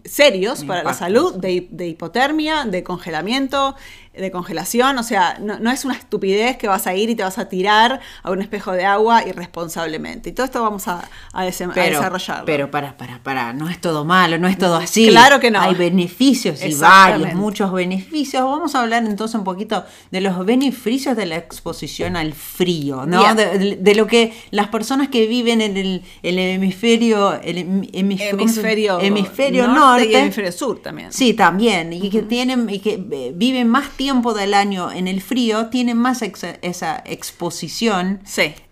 serios 0.03 0.65
para 0.65 0.83
la 0.83 0.93
salud, 0.93 1.35
de, 1.35 1.87
hipotermia, 1.87 2.65
de 2.65 2.83
congelamiento, 2.83 3.75
de 4.17 4.31
congelación, 4.31 4.97
o 4.97 5.03
sea, 5.03 5.37
no, 5.39 5.71
es 5.71 5.85
una 5.85 5.95
estupidez 5.95 6.57
que 6.57 6.67
vas 6.67 6.87
a 6.87 6.95
ir 6.95 7.09
y 7.09 7.15
te 7.15 7.23
vas 7.23 7.37
a 7.37 7.49
tirar 7.49 7.99
a 8.23 8.31
un 8.31 8.41
espejo 8.41 8.71
de 8.71 8.85
agua 8.85 9.25
irresponsablemente. 9.27 10.29
Y 10.29 10.33
todo 10.33 10.45
esto 10.45 10.61
vamos 10.61 10.87
a, 10.87 11.07
a, 11.33 11.45
desarrollarlo. 11.45 12.45
Pero 12.45 12.71
para, 12.71 12.97
para, 12.97 13.19
para, 13.19 13.53
no 13.53 13.69
es 13.69 13.79
todo 13.79 14.05
malo, 14.05 14.37
no 14.37 14.47
es 14.47 14.57
todo 14.57 14.75
así. 14.75 15.07
Claro 15.07 15.39
que 15.39 15.51
no. 15.51 15.61
Hay 15.61 15.75
beneficios 15.75 16.63
y 16.63 16.73
varios, 16.75 17.33
muchos 17.33 17.71
beneficios. 17.71 18.43
Vamos 18.43 18.75
a 18.75 18.81
hablar 18.81 19.05
entonces 19.05 19.35
un 19.35 19.43
poquito 19.43 19.85
de 20.11 20.21
los 20.21 20.45
beneficios 20.45 21.15
de 21.15 21.25
la 21.25 21.37
exposición 21.37 22.15
al 22.15 22.33
frío, 22.33 23.05
¿no? 23.05 23.35
De, 23.35 23.95
lo 23.95 24.07
que 24.07 24.33
las 24.51 24.67
personas 24.67 25.07
que 25.09 25.27
viven 25.27 25.61
en 25.61 25.77
el, 25.77 26.03
hemisferio, 26.23 27.39
el 27.41 27.89
hemisferio, 27.93 28.99
hemisferio 28.99 29.67
norte, 29.67 30.07
y 30.11 30.15
hemisferio 30.15 30.51
sur 30.51 30.79
también. 30.79 31.11
Sí, 31.11 31.33
también. 31.33 31.93
Y 31.93 32.09
que 32.09 32.21
tienen, 32.21 32.69
y 32.69 32.79
que 32.79 33.03
eh, 33.11 33.31
viven 33.35 33.67
más 33.67 33.89
tiempo 33.91 34.06
tiempo 34.07 34.33
del 34.33 34.53
año 34.53 34.89
en 34.89 35.09
el 35.09 35.21
frío 35.21 35.67
tienen 35.67 35.97
más 35.97 36.21
esa 36.21 37.03
exposición 37.05 38.21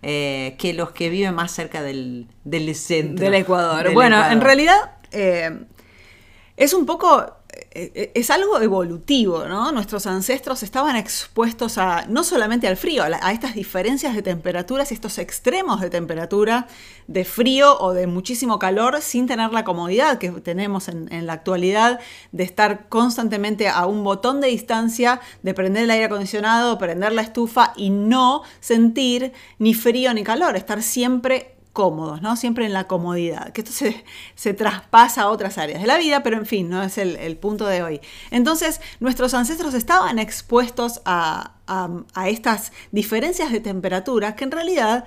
eh, 0.00 0.56
que 0.58 0.72
los 0.72 0.92
que 0.92 1.10
viven 1.10 1.34
más 1.34 1.52
cerca 1.52 1.82
del, 1.82 2.26
del 2.44 2.74
centro. 2.74 3.22
Del 3.22 3.34
Ecuador. 3.34 3.92
bueno, 3.92 4.16
en 4.30 4.40
realidad 4.40 4.92
eh, 5.12 5.66
es 6.56 6.72
un 6.72 6.86
poco 6.86 7.36
es 8.14 8.30
algo 8.30 8.60
evolutivo, 8.60 9.46
¿no? 9.46 9.70
Nuestros 9.72 10.06
ancestros 10.06 10.62
estaban 10.62 10.96
expuestos 10.96 11.78
a 11.78 12.06
no 12.08 12.24
solamente 12.24 12.66
al 12.66 12.76
frío, 12.76 13.02
a, 13.02 13.32
estas 13.32 13.54
diferencias 13.54 14.14
de 14.14 14.22
temperaturas, 14.22 14.92
estos 14.92 15.18
extremos 15.18 15.80
de 15.80 15.90
temperatura, 15.90 16.68
de 17.06 17.24
frío 17.24 17.76
o 17.78 17.92
de 17.92 18.06
muchísimo 18.06 18.58
calor, 18.58 19.00
sin 19.02 19.26
tener 19.26 19.52
la 19.52 19.64
comodidad 19.64 20.18
que 20.18 20.30
tenemos 20.30 20.88
en, 20.88 21.12
en 21.12 21.26
la 21.26 21.34
actualidad 21.34 22.00
de 22.32 22.44
estar 22.44 22.88
constantemente 22.88 23.68
a 23.68 23.86
un 23.86 24.02
botón 24.04 24.40
de 24.40 24.48
distancia, 24.48 25.20
de 25.42 25.54
prender 25.54 25.84
el 25.84 25.90
aire 25.90 26.06
acondicionado, 26.06 26.78
prender 26.78 27.12
la 27.12 27.22
estufa 27.22 27.72
y 27.76 27.90
no 27.90 28.42
sentir 28.60 29.32
ni 29.58 29.74
frío 29.74 30.14
ni 30.14 30.24
calor, 30.24 30.56
estar 30.56 30.82
siempre 30.82 31.55
cómodos, 31.76 32.22
¿no? 32.22 32.36
Siempre 32.36 32.64
en 32.64 32.72
la 32.72 32.84
comodidad, 32.84 33.52
que 33.52 33.60
esto 33.60 33.92
se, 34.34 34.54
traspasa 34.54 35.22
a 35.24 35.28
otras 35.28 35.58
áreas 35.58 35.82
de 35.82 35.86
la 35.86 35.98
vida, 35.98 36.22
pero 36.22 36.38
en 36.38 36.46
fin, 36.46 36.70
no 36.70 36.82
es 36.82 36.96
el, 36.96 37.36
punto 37.36 37.66
de 37.66 37.82
hoy. 37.82 38.00
Entonces, 38.30 38.80
nuestros 38.98 39.34
ancestros 39.34 39.74
estaban 39.74 40.18
expuestos 40.18 41.02
a, 41.04 41.52
estas 42.26 42.72
diferencias 42.92 43.52
de 43.52 43.60
temperatura 43.60 44.36
que 44.36 44.44
en 44.44 44.52
realidad, 44.52 45.04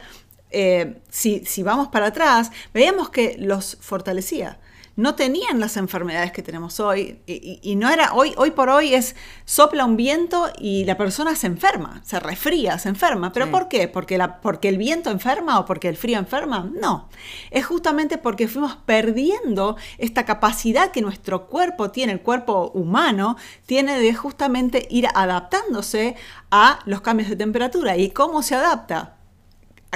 eh, 0.51 1.01
si, 1.09 1.43
si 1.43 1.63
vamos 1.63 1.87
para 1.87 2.07
atrás, 2.07 2.51
veíamos 2.71 3.09
que 3.09 3.35
los 3.39 3.79
fortalecía 3.81 4.59
no 4.99 5.15
tenían 5.15 5.61
las 5.61 5.77
enfermedades 5.77 6.33
que 6.33 6.43
tenemos 6.43 6.81
hoy. 6.81 7.21
Y, 7.25 7.77
no 7.77 7.89
era, 7.89 8.13
hoy, 8.13 8.33
hoy 8.35 8.51
por 8.51 8.67
hoy 8.67 8.93
es 8.93 9.15
sopla 9.45 9.85
un 9.85 9.95
viento 9.95 10.49
y 10.59 10.83
la 10.83 10.97
persona 10.97 11.35
se 11.35 11.47
enferma, 11.47 12.01
se 12.03 12.19
resfría, 12.19 12.77
se 12.79 12.89
enferma. 12.89 13.31
¿Pero 13.31 13.49
por 13.49 13.69
qué? 13.69 13.87
¿Porque, 13.87 14.17
la, 14.17 14.41
¿Porque 14.41 14.67
el 14.67 14.77
viento 14.77 15.09
enferma 15.09 15.57
o 15.57 15.65
porque 15.65 15.87
el 15.87 15.95
frío 15.95 16.19
enferma? 16.19 16.69
No. 16.73 17.07
Es 17.49 17.65
justamente 17.65 18.17
porque 18.17 18.49
fuimos 18.49 18.75
perdiendo 18.75 19.77
esta 19.97 20.25
capacidad 20.25 20.91
que 20.91 21.01
nuestro 21.01 21.47
cuerpo 21.47 21.91
tiene, 21.91 22.11
el 22.11 22.21
cuerpo 22.21 22.69
humano, 22.73 23.37
tiene 23.65 23.99
de 23.99 24.13
justamente 24.13 24.85
ir 24.89 25.07
adaptándose 25.15 26.17
a 26.51 26.79
los 26.85 26.99
cambios 26.99 27.29
de 27.29 27.37
temperatura. 27.37 27.95
¿Y 27.95 28.09
cómo 28.09 28.43
se 28.43 28.55
adapta? 28.55 29.18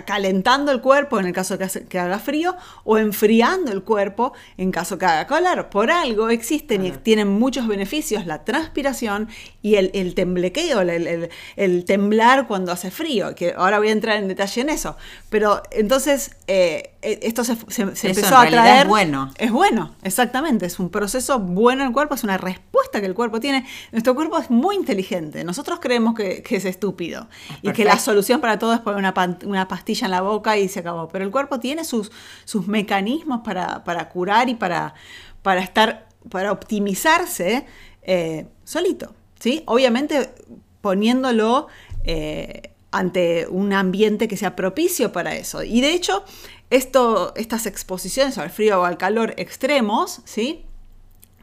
Calentando 0.01 0.71
el 0.71 0.81
cuerpo 0.81 1.19
en 1.19 1.27
el 1.27 1.33
caso 1.33 1.57
que, 1.57 1.99
haga 1.99 2.19
frío 2.19 2.55
o 2.83 2.97
enfriando 2.97 3.71
el 3.71 3.83
cuerpo 3.83 4.33
en 4.57 4.71
caso 4.71 4.97
que 4.97 5.05
haga 5.05 5.27
calor. 5.27 5.69
Por 5.69 5.91
algo 5.91 6.29
existen 6.29 6.85
y 6.85 6.91
tienen 6.91 7.27
muchos 7.27 7.67
beneficios 7.67 8.25
la 8.25 8.43
transpiración 8.43 9.29
y 9.61 9.75
el, 9.75 10.15
temblequeo, 10.15 10.81
el, 10.81 11.85
temblar 11.85 12.47
cuando 12.47 12.71
hace 12.71 12.91
frío, 12.91 13.35
que 13.35 13.53
ahora 13.55 13.77
voy 13.77 13.89
a 13.89 13.91
entrar 13.91 14.17
en 14.17 14.27
detalle 14.27 14.61
en 14.61 14.69
eso. 14.69 14.97
Pero 15.29 15.61
entonces 15.71 16.35
eh, 16.47 16.92
esto 17.03 17.43
se, 17.43 17.53
empezó 17.53 18.37
a 18.37 18.47
traer... 18.47 18.83
Es 18.83 18.87
bueno. 18.87 19.31
Es 19.37 19.51
bueno, 19.51 19.93
exactamente. 20.03 20.65
Es 20.65 20.79
un 20.79 20.89
proceso 20.89 21.39
bueno 21.39 21.81
en 21.81 21.87
el 21.89 21.93
cuerpo, 21.93 22.15
es 22.15 22.23
una 22.23 22.37
respuesta 22.37 22.99
que 22.99 23.05
el 23.05 23.13
cuerpo 23.13 23.39
tiene. 23.39 23.65
Nuestro 23.91 24.15
cuerpo 24.15 24.39
es 24.39 24.49
muy 24.49 24.75
inteligente. 24.75 25.43
Nosotros 25.43 25.79
creemos 25.81 26.15
que, 26.15 26.43
es 26.49 26.65
estúpido 26.65 27.27
y 27.61 27.71
que 27.71 27.83
la 27.83 27.97
solución 27.97 28.41
para 28.41 28.59
todo 28.59 28.73
es 28.73 28.79
poner 28.79 28.99
una, 28.99 29.13
una 29.45 29.67
pastilla 29.67 30.05
en 30.05 30.11
la 30.11 30.21
boca 30.21 30.57
y 30.57 30.69
se 30.69 30.79
acabó. 30.79 31.07
Pero 31.09 31.25
el 31.25 31.31
cuerpo 31.31 31.59
tiene 31.59 31.83
sus, 31.83 32.11
sus 32.45 32.67
mecanismos 32.67 33.41
para, 33.43 34.09
curar 34.09 34.49
y 34.49 34.55
para, 34.55 34.93
para 35.41 35.61
estar, 35.61 36.07
para 36.29 36.51
optimizarse 36.51 37.65
eh, 38.01 38.47
solito. 38.63 39.13
¿sí? 39.39 39.63
Obviamente 39.65 40.33
poniéndolo 40.81 41.67
eh, 42.03 42.72
ante 42.93 43.47
un 43.49 43.73
ambiente 43.73 44.27
que 44.27 44.37
sea 44.37 44.55
propicio 44.55 45.11
para 45.11 45.35
eso. 45.35 45.63
Y 45.63 45.81
de 45.81 45.93
hecho, 45.93 46.23
esto, 46.69 47.33
estas 47.35 47.65
exposiciones 47.65 48.37
al 48.37 48.49
frío 48.49 48.81
o 48.81 48.85
al 48.85 48.97
calor 48.97 49.33
extremos, 49.37 50.21
¿sí? 50.25 50.65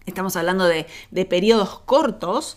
estamos 0.07 0.37
hablando 0.37 0.65
de, 0.65 0.87
de 1.11 1.25
periodos 1.27 1.81
cortos, 1.81 2.57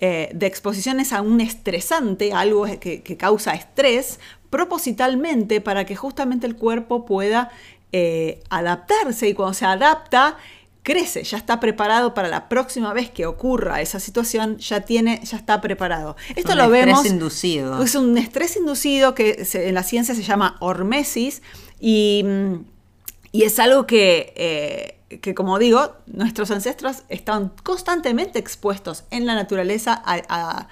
eh, 0.00 0.28
de 0.34 0.46
exposiciones 0.46 1.12
a 1.12 1.22
un 1.22 1.40
estresante, 1.40 2.32
algo 2.32 2.66
que, 2.80 3.16
causa 3.16 3.54
estrés, 3.54 4.18
propositalmente 4.50 5.60
para 5.60 5.86
que 5.86 5.94
justamente 5.94 6.46
el 6.46 6.56
cuerpo 6.56 7.06
pueda 7.06 7.50
eh, 7.92 8.42
adaptarse 8.50 9.28
y 9.28 9.34
cuando 9.34 9.54
se 9.54 9.64
adapta 9.64 10.36
crece, 10.84 11.24
ya 11.24 11.36
está 11.36 11.58
preparado 11.58 12.14
para 12.14 12.28
la 12.28 12.48
próxima 12.48 12.92
vez 12.92 13.10
que 13.10 13.26
ocurra 13.26 13.80
esa 13.80 13.98
situación, 13.98 14.58
ya 14.58 14.82
tiene, 14.82 15.20
ya 15.24 15.36
está 15.36 15.60
preparado. 15.60 16.14
Esto 16.36 16.54
lo 16.54 16.70
vemos. 16.70 16.98
Estrés 16.98 17.12
inducido. 17.12 17.82
Es 17.82 17.96
un 17.96 18.16
estrés 18.16 18.56
inducido 18.56 19.16
que 19.16 19.44
en 19.54 19.74
la 19.74 19.82
ciencia 19.82 20.14
se 20.14 20.22
llama 20.22 20.56
hormesis 20.60 21.42
y, 21.80 22.24
y 23.32 23.42
es 23.42 23.58
algo 23.58 23.86
que 23.86 24.32
eh, 24.36 24.94
que 25.20 25.34
como 25.34 25.58
digo, 25.58 25.96
nuestros 26.06 26.50
ancestros 26.50 27.02
estaban 27.08 27.52
constantemente 27.62 28.38
expuestos 28.38 29.04
en 29.10 29.26
la 29.26 29.34
naturaleza 29.34 30.02
a, 30.04 30.68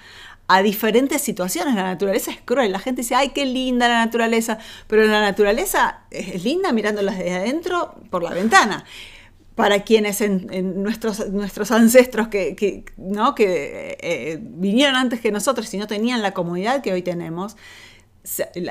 diferentes 0.61 1.19
situaciones. 1.21 1.73
La 1.73 1.83
naturaleza 1.83 2.29
es 2.29 2.39
cruel. 2.39 2.71
La 2.71 2.77
gente 2.77 3.01
dice, 3.01 3.15
ay, 3.15 3.29
qué 3.29 3.43
linda 3.45 3.87
la 3.87 4.05
naturaleza. 4.05 4.59
Pero 4.87 5.03
la 5.07 5.19
naturaleza 5.19 6.01
es 6.11 6.43
linda 6.43 6.71
mirándola 6.71 7.11
desde 7.11 7.33
adentro 7.33 7.95
por 8.11 8.21
la 8.21 8.29
ventana. 8.31 8.85
Para 9.55 9.83
quienes 9.83 10.21
en, 10.21 10.81
nuestros, 10.81 11.29
nuestros 11.29 11.71
ancestros 11.71 12.27
que, 12.29 12.85
¿no? 12.97 13.35
que 13.35 13.97
eh, 14.01 14.39
vinieron 14.41 14.95
antes 14.95 15.21
que 15.21 15.31
nosotros 15.31 15.71
y 15.73 15.77
no 15.77 15.85
tenían 15.85 16.21
la 16.21 16.33
comodidad 16.33 16.81
que 16.81 16.91
hoy 16.91 17.03
tenemos, 17.03 17.55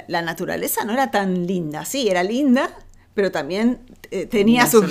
la 0.09 0.23
naturaleza 0.23 0.85
no 0.85 0.93
era 0.93 1.11
tan 1.11 1.47
linda. 1.47 1.85
Sí, 1.85 2.09
era 2.09 2.23
linda, 2.23 2.71
pero 3.15 3.31
también 3.31 3.81
eh, 4.13 4.27
tenía 4.27 4.67
su, 4.67 4.83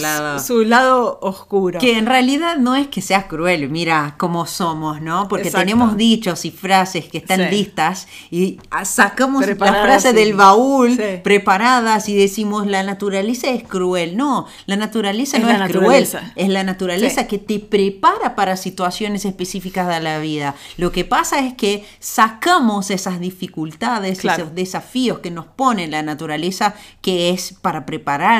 lado, 0.66 1.20
oscuro. 1.22 1.80
Que 1.80 1.98
en 1.98 2.06
realidad 2.06 2.58
no 2.58 2.75
es 2.75 2.88
que 2.88 3.01
seas 3.01 3.25
cruel, 3.25 3.70
mira 3.70 4.16
cómo 4.18 4.46
somos, 4.46 5.01
¿no? 5.01 5.28
Porque 5.28 5.51
tenemos 5.51 5.96
dichos 5.96 6.46
y 6.46 6.51
frases 6.51 7.06
que 7.08 7.20
están 7.20 7.50
listas 7.50 8.08
y 8.30 8.60
sacamos 8.84 9.46
las 9.46 9.58
frases 9.58 10.16
del 10.16 10.34
baúl 10.34 11.00
preparadas 11.24 12.10
y 12.10 12.16
decimos 12.16 12.68
la 12.68 12.84
naturaleza 12.84 13.50
es 13.50 13.63
cruel. 13.63 14.18
No, 14.18 14.48
la 14.66 14.75
naturaleza 14.75 15.40
no 15.40 15.50
es 15.50 15.72
cruel, 15.72 16.08
es 16.36 16.50
la 16.50 16.63
naturaleza 16.63 17.28
que 17.28 17.38
te 17.38 17.60
prepara 17.60 18.36
para 18.36 18.58
situaciones 18.58 19.25
específicas 19.25 19.88
de 19.88 20.00
la 20.00 20.20
vida. 20.20 20.56
Lo 20.78 20.92
que 20.92 21.06
pasa 21.06 21.40
es 21.46 21.54
que 21.54 21.86
sacamos 22.00 22.90
esas 22.90 23.20
dificultades, 23.20 24.25
esos 24.25 24.56
desafíos 24.56 25.20
que 25.20 25.32
nos 25.32 25.46
pone 25.46 25.88
la 25.88 26.01
naturaleza, 26.01 26.75
que 27.01 27.30
es 27.30 27.54
para 27.62 27.86
preparar 27.86 28.32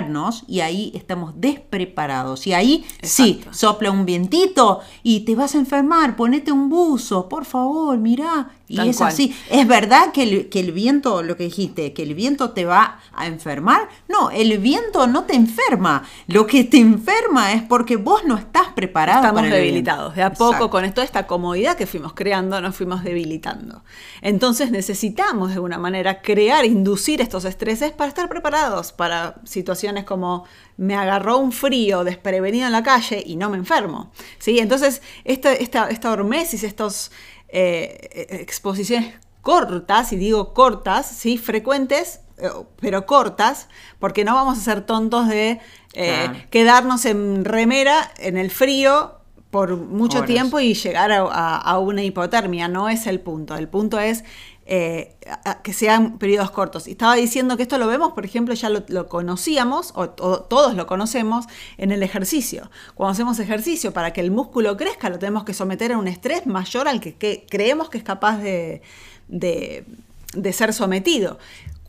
y 0.48 0.62
ahí 0.62 0.71
estamos 0.96 1.34
despreparados. 1.36 2.48
Y 2.48 2.54
ahí 2.54 2.86
sí, 3.02 3.42
sopla 3.52 3.92
un 3.92 4.06
vientito 4.06 4.80
y 5.04 5.22
te 5.22 5.36
vas 5.36 5.56
a 5.56 5.60
enfermar, 5.60 6.16
ponete 6.16 6.52
un 6.52 6.70
buzo, 6.70 7.30
por 7.30 7.46
favor, 7.46 7.98
mirá, 7.98 8.50
y 8.72 8.90
es 8.90 9.02
así. 9.02 9.36
¿Es 9.50 9.68
verdad 9.68 10.12
que 10.12 10.24
el, 10.24 10.50
que 10.50 10.60
el, 10.60 10.72
viento, 10.72 11.24
lo 11.24 11.36
que 11.36 11.44
dijiste, 11.46 11.94
que 11.94 12.04
el 12.04 12.16
viento 12.16 12.52
te 12.52 12.66
va 12.66 13.00
a 13.14 13.28
enfermar? 13.28 13.90
No, 14.08 14.32
el 14.32 14.58
viento 14.60 15.08
no 15.08 15.26
te 15.26 15.36
enferma. 15.36 16.04
Lo 16.28 16.48
que 16.48 16.64
te 16.64 16.78
enferma 16.78 17.54
es 17.54 17.64
porque 17.64 17.98
vos 17.98 18.24
no 18.26 18.38
estás 18.38 18.70
preparado 18.76 19.26
Estamos 19.26 19.50
debilitados. 19.50 20.16
De 20.16 20.24
a 20.24 20.32
poco, 20.32 20.70
con 20.70 20.90
toda 20.92 21.06
esta 21.06 21.28
comodidad 21.28 21.76
que 21.78 21.86
fuimos 21.86 22.14
creando, 22.14 22.60
nos 22.62 22.76
fuimos 22.76 23.04
debilitando. 23.04 23.84
Entonces 24.22 24.72
necesitamos 24.72 25.50
de 25.50 25.56
alguna 25.56 25.78
manera 25.78 26.22
crear, 26.22 26.66
inducir 26.66 27.22
estos 27.22 27.46
estreses 27.46 27.92
para 27.92 28.08
estar 28.08 28.30
preparados 28.30 28.92
para 28.92 29.36
situaciones 29.44 30.04
como 30.06 30.46
me 30.78 30.96
agarró 30.96 31.38
un 31.38 31.52
frío 31.52 32.04
desprevenido 32.04 32.66
en 32.66 32.72
la 32.72 32.84
calle 32.84 33.24
y 33.26 33.36
no 33.36 33.50
me 33.50 33.58
enfermo. 33.58 34.12
¿Sí? 34.40 34.60
Entonces, 34.60 35.02
esta, 35.24 35.54
esta, 35.54 35.90
esta 35.90 36.12
hormesis, 36.12 36.64
estos 36.64 37.12
eh, 37.52 38.28
exposiciones 38.42 39.14
cortas, 39.42 40.14
y 40.14 40.18
digo 40.18 40.54
cortas, 40.54 41.08
¿sí? 41.08 41.38
frecuentes, 41.38 42.20
eh, 42.38 42.50
pero 42.80 43.06
cortas, 43.06 43.68
porque 44.00 44.24
no 44.24 44.36
vamos 44.36 44.58
a 44.58 44.62
ser 44.62 44.86
tontos 44.86 45.28
de 45.28 45.60
eh, 45.94 46.46
quedarnos 46.52 47.06
en 47.06 47.44
remera 47.44 48.12
en 48.18 48.38
el 48.38 48.52
frío 48.52 49.18
por 49.50 49.76
mucho 49.76 50.20
Horas. 50.20 50.30
tiempo 50.30 50.60
y 50.62 50.74
llegar 50.76 51.12
a, 51.12 51.22
a- 51.24 51.58
a 51.58 51.80
una 51.80 52.04
hipotermia. 52.04 52.68
No 52.70 52.88
es 52.88 53.06
el 53.08 53.20
punto. 53.20 53.56
El 53.58 53.68
punto 53.68 54.00
es 54.00 54.24
eh, 54.74 55.18
que 55.64 55.74
sean 55.74 56.18
periodos 56.18 56.50
cortos. 56.50 56.88
Y 56.88 56.92
estaba 56.92 57.16
diciendo 57.16 57.58
que 57.58 57.64
esto 57.64 57.78
lo 57.78 57.88
vemos, 57.88 58.14
por 58.14 58.24
ejemplo, 58.24 58.54
ya 58.54 58.70
lo, 58.70 59.10
conocíamos, 59.10 59.92
o, 59.96 60.08
todos 60.10 60.76
lo 60.76 60.88
conocemos, 60.88 61.46
en 61.78 61.92
el 61.92 62.04
ejercicio. 62.04 62.72
Cuando 62.96 63.12
hacemos 63.12 63.40
ejercicio, 63.40 63.92
para 63.92 64.14
que 64.14 64.22
el 64.22 64.32
músculo 64.32 64.78
crezca, 64.78 65.10
lo 65.10 65.20
tenemos 65.20 65.44
que 65.44 65.54
someter 65.54 65.92
a 65.92 65.98
un 65.98 66.08
estrés 66.08 66.46
mayor 66.48 66.88
al 66.88 67.02
que, 67.02 67.46
creemos 67.50 67.90
que 67.90 67.98
es 67.98 68.04
capaz 68.06 68.38
de- 68.38 68.82
de 69.28 70.54
ser 70.54 70.74
sometido. 70.74 71.38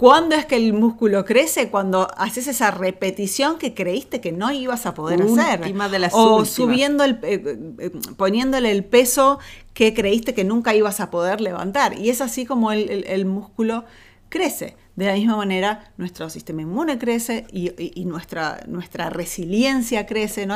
¿Cuándo 0.02 0.34
es 0.34 0.46
que 0.46 0.56
el 0.56 0.72
músculo 0.72 1.24
crece? 1.24 1.70
Cuando 1.70 2.08
haces 2.16 2.48
esa 2.48 2.72
repetición 2.72 3.56
que 3.56 3.72
creíste 3.72 4.20
que 4.20 4.32
no 4.32 4.50
ibas 4.50 4.84
a 4.84 4.94
poder 4.94 5.22
hacer. 5.22 5.60
De 5.92 5.98
las 6.00 6.12
o 6.12 6.38
últimas. 6.38 6.48
subiendo 6.50 7.04
el, 7.04 7.20
eh, 7.22 7.40
eh, 7.78 7.90
poniéndole 8.16 8.72
el 8.72 8.84
peso 8.84 9.38
que 9.74 9.94
creíste 9.94 10.34
que 10.34 10.42
nunca 10.42 10.74
ibas 10.74 10.98
a 10.98 11.08
poder 11.12 11.40
levantar. 11.40 11.96
Y 11.96 12.10
es 12.10 12.20
así 12.20 12.44
como 12.44 12.72
el, 12.72 12.90
el- 12.90 13.04
el 13.06 13.26
músculo 13.26 13.84
crece. 14.28 14.74
De 14.94 15.06
la 15.06 15.14
misma 15.14 15.36
manera, 15.36 15.90
nuestro 15.96 16.28
sistema 16.28 16.62
inmune 16.62 16.98
crece 16.98 17.46
y, 17.50 18.04
nuestra, 18.04 18.60
nuestra 18.66 19.08
resiliencia 19.08 20.06
crece. 20.06 20.46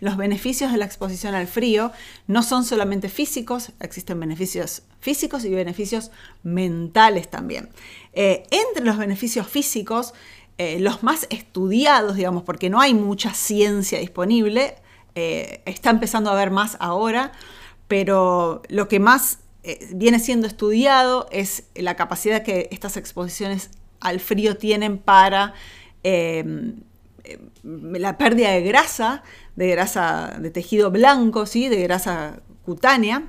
los 0.00 0.16
beneficios 0.16 0.70
de 0.70 0.78
la 0.78 0.84
exposición 0.84 1.34
al 1.34 1.48
frío 1.48 1.90
no 2.28 2.44
son 2.44 2.64
solamente 2.64 3.08
físicos, 3.08 3.72
existen 3.80 4.20
beneficios 4.20 4.82
físicos 5.00 5.44
y 5.44 5.50
beneficios 5.50 6.12
mentales 6.44 7.28
también. 7.28 7.68
Eh, 8.12 8.44
entre 8.50 8.84
los 8.84 8.98
beneficios 8.98 9.48
físicos, 9.48 10.14
eh, 10.58 10.78
los 10.78 11.02
más 11.02 11.26
estudiados, 11.30 12.16
digamos, 12.16 12.44
porque 12.44 12.70
no 12.70 12.80
hay 12.80 12.94
mucha 12.94 13.34
ciencia 13.34 13.98
disponible, 13.98 14.76
eh, 15.16 15.62
está 15.66 15.90
empezando 15.90 16.30
a 16.30 16.34
haber 16.34 16.50
más 16.50 16.76
ahora, 16.78 17.32
pero 17.88 18.62
lo 18.68 18.88
que 18.88 19.00
más 19.00 19.40
eh, 19.66 19.88
viene 19.92 20.18
siendo 20.20 20.46
estudiado 20.46 21.26
es 21.30 21.64
la 21.74 21.96
capacidad 21.96 22.42
que 22.42 22.68
estas 22.70 22.96
exposiciones 22.96 23.70
al 24.00 24.20
frío 24.20 24.56
tienen 24.56 24.98
para 24.98 25.54
eh, 26.04 26.44
eh, 27.24 27.38
la 27.64 28.16
pérdida 28.16 28.50
de 28.50 28.62
grasa, 28.62 29.24
de 29.56 29.68
grasa 29.68 30.36
de 30.38 30.50
tejido 30.50 30.90
blanco, 30.90 31.46
¿sí? 31.46 31.68
de 31.68 31.82
grasa 31.82 32.40
cutánea. 32.64 33.24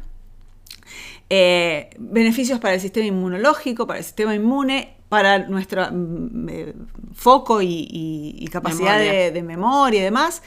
Eh, 1.29 1.89
beneficios 1.97 2.59
para 2.59 2.75
el 2.75 2.79
sistema 2.79 3.07
inmunológico, 3.07 3.87
para 3.87 3.99
el 3.99 4.05
sistema 4.05 4.35
inmune, 4.35 4.96
para 5.09 5.39
nuestro 5.47 5.87
mm, 5.91 6.49
eh, 6.49 6.73
foco 7.13 7.61
y, 7.61 7.67
y- 7.89 8.35
y 8.39 8.47
capacidad 8.47 8.97
Memoria. 8.97 9.11
de, 9.13 9.31
de 9.31 9.43
memoria 9.43 9.99
y 9.99 10.03
demás. 10.03 10.41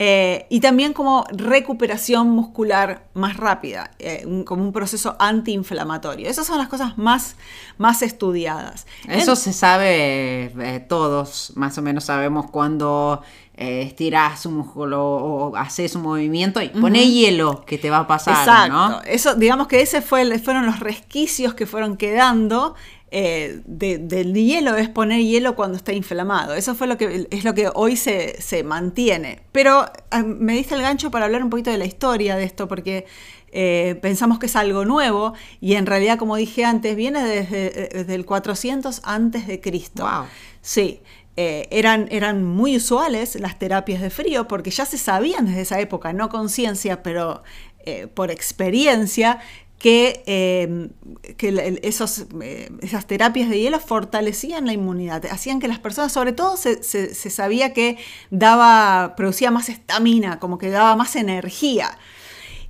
Eh, 0.00 0.46
y 0.50 0.58
también 0.58 0.92
como 0.92 1.24
recuperación 1.30 2.28
muscular 2.28 3.06
más 3.14 3.36
rápida, 3.36 3.92
eh, 4.00 4.24
un- 4.26 4.42
como 4.42 4.64
un 4.64 4.72
proceso 4.72 5.14
antiinflamatorio. 5.20 6.28
Esas 6.28 6.46
son 6.48 6.58
las 6.58 6.68
cosas 6.68 6.98
más, 6.98 7.36
más 7.78 8.02
estudiadas. 8.02 8.86
Eso 9.08 9.30
En- 9.32 9.36
se 9.36 9.52
sabe, 9.52 10.46
eh, 10.46 10.84
todos 10.88 11.52
más 11.54 11.78
o 11.78 11.82
menos 11.82 12.04
sabemos 12.04 12.50
cuando 12.50 13.22
eh, 13.56 13.82
estiras 13.82 14.46
un 14.46 14.54
músculo 14.56 15.00
o 15.06 15.54
haces 15.56 15.94
un 15.94 16.02
movimiento 16.02 16.60
y 16.60 16.70
pone 16.70 17.08
hielo 17.08 17.64
que 17.64 17.78
te 17.78 17.88
va 17.88 17.98
a 17.98 18.06
pasar, 18.08 18.36
Exacto. 18.40 18.72
¿no? 18.72 19.00
Eso, 19.02 19.36
digamos 19.36 19.68
que 19.68 19.80
ese 19.80 20.02
fue, 20.02 20.40
fueron 20.40 20.66
los 20.66 20.80
resquicios 20.80 21.54
que 21.54 21.64
fueron 21.66 21.96
quedando 21.96 22.74
eh, 23.10 23.60
de- 23.66 23.98
del 23.98 24.34
hielo, 24.34 24.76
es 24.76 24.88
poner 24.88 25.20
hielo 25.20 25.54
cuando 25.54 25.76
está 25.76 25.92
inflamado. 25.92 26.54
Eso 26.54 26.74
fue 26.74 26.86
lo 26.86 26.96
que 26.96 27.26
es 27.30 27.44
lo 27.44 27.54
que 27.54 27.70
hoy 27.74 27.96
se, 27.96 28.40
se 28.42 28.64
mantiene. 28.64 29.40
Pero 29.52 29.86
ah, 30.10 30.22
me 30.22 30.54
diste 30.54 30.74
el 30.74 30.82
gancho 30.82 31.10
para 31.10 31.26
hablar 31.26 31.42
un 31.42 31.50
poquito 31.50 31.70
de 31.70 31.78
la 31.78 31.84
historia 31.84 32.36
de 32.36 32.44
esto, 32.44 32.66
porque 32.66 33.06
eh, 33.52 33.96
pensamos 34.02 34.38
que 34.40 34.46
es 34.46 34.56
algo 34.56 34.84
nuevo 34.84 35.34
y 35.60 35.74
en 35.74 35.86
realidad, 35.86 36.18
como 36.18 36.34
dije 36.36 36.64
antes, 36.64 36.96
viene 36.96 37.22
desde, 37.24 37.88
desde 37.92 38.14
el 38.16 38.24
400 38.26 39.00
antes 39.04 39.46
de 39.46 39.60
Cristo. 39.60 40.02
Wow. 40.02 40.24
Sí, 40.60 41.00
eh, 41.36 41.68
eran, 41.70 42.08
eran 42.10 42.42
muy 42.42 42.76
usuales 42.76 43.36
las 43.36 43.58
terapias 43.58 44.00
de 44.00 44.10
frío 44.10 44.48
porque 44.48 44.70
ya 44.70 44.86
se 44.86 44.98
sabían 44.98 45.46
desde 45.46 45.60
esa 45.60 45.78
época, 45.78 46.12
no 46.12 46.28
con 46.30 46.48
ciencia, 46.48 47.02
pero 47.04 47.42
eh, 47.86 48.06
por 48.12 48.30
experiencia, 48.32 49.40
que, 49.84 50.22
el- 50.24 51.80
esos, 51.82 52.24
eh, 52.42 52.70
esas 52.80 53.06
terapias 53.06 53.50
de 53.50 53.60
hielo 53.60 53.78
fortalecían 53.78 54.64
la 54.64 54.72
inmunidad, 54.72 55.26
hacían 55.26 55.60
que 55.60 55.68
las 55.68 55.78
personas, 55.78 56.10
sobre 56.10 56.32
todo 56.32 56.56
se 56.56 57.30
sabía 57.30 57.74
que 57.74 57.98
daba, 58.30 59.14
producía 59.14 59.50
más 59.50 59.68
estamina, 59.68 60.38
como 60.40 60.56
que 60.56 60.70
daba 60.70 60.96
más 60.96 61.16
energía. 61.16 61.98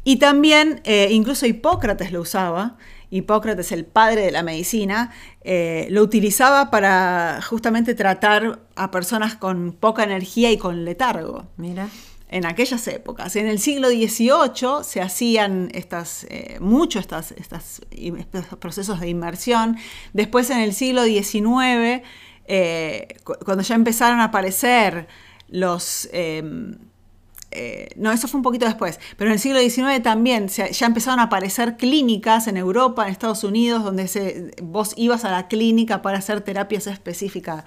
Y 0.02 0.16
también, 0.16 0.80
eh, 0.82 1.06
incluso 1.12 1.46
Hipócrates 1.46 2.10
lo 2.10 2.20
usaba, 2.22 2.78
Hipócrates, 3.10 3.70
el 3.70 3.84
padre 3.84 4.22
de 4.22 4.32
la 4.32 4.42
medicina, 4.42 5.12
eh, 5.44 5.86
lo 5.90 6.02
utilizaba 6.02 6.68
para 6.72 7.38
justamente 7.48 7.94
tratar 7.94 8.58
a 8.74 8.90
personas 8.90 9.36
con 9.36 9.70
poca 9.70 10.02
energía 10.02 10.50
y 10.50 10.58
con 10.58 10.84
letargo. 10.84 11.46
Mira. 11.58 11.88
En 12.34 12.44
aquellas 12.46 12.86
épocas. 12.88 13.36
En 13.36 13.46
el 13.46 13.58
siglo 13.60 13.88
XVIII 13.88 14.82
se 14.82 15.00
hacían 15.00 15.68
estas, 15.72 16.26
eh, 16.28 16.56
mucho 16.60 16.98
estas, 16.98 17.30
estas, 17.32 17.80
estos 17.92 18.44
procesos 18.58 18.98
de 18.98 19.08
inmersión. 19.08 19.76
Después 20.12 20.50
en 20.50 20.58
el 20.58 20.72
siglo 20.74 21.04
XIX, 21.04 22.02
eh, 22.46 23.06
cu- 23.22 23.36
cuando 23.44 23.62
ya 23.62 23.76
empezaron 23.76 24.18
a 24.20 24.24
aparecer 24.24 25.06
los... 25.48 26.08
em, 26.12 26.76
eh, 27.56 27.90
no, 27.94 28.10
eso 28.10 28.26
fue 28.26 28.38
un 28.38 28.42
poquito 28.42 28.66
después, 28.66 28.98
pero 29.16 29.30
en 29.30 29.34
el 29.34 29.38
siglo 29.38 29.60
XIX 29.60 30.02
también 30.02 30.48
ya 30.48 30.86
empezaron 30.86 31.20
a 31.20 31.24
aparecer 31.24 31.76
clínicas 31.76 32.48
en 32.48 32.56
Europa, 32.56 33.04
en 33.06 33.12
Estados 33.12 33.44
Unidos, 33.44 33.84
donde 33.84 34.50
vos 34.60 34.92
ibas 34.96 35.24
a 35.24 35.30
la 35.30 35.46
clínica 35.46 36.02
para 36.02 36.18
hacer 36.18 36.40
terapias 36.40 36.88
específicas, 36.88 37.62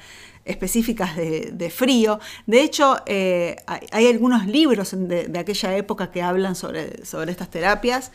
específicas 0.47 1.15
de, 1.15 1.51
de 1.53 1.69
frío. 1.69 2.19
De 2.45 2.62
hecho, 2.62 2.97
eh, 3.05 3.55
hay, 3.67 3.81
hay 3.91 4.07
algunos 4.07 4.45
libros 4.47 4.91
de, 4.97 5.27
de 5.27 5.39
aquella 5.39 5.75
época 5.77 6.12
que 6.12 6.21
hablan 6.21 6.55
sobre, 6.55 7.05
sobre 7.05 7.31
estas 7.31 7.49
terapias. 7.49 8.12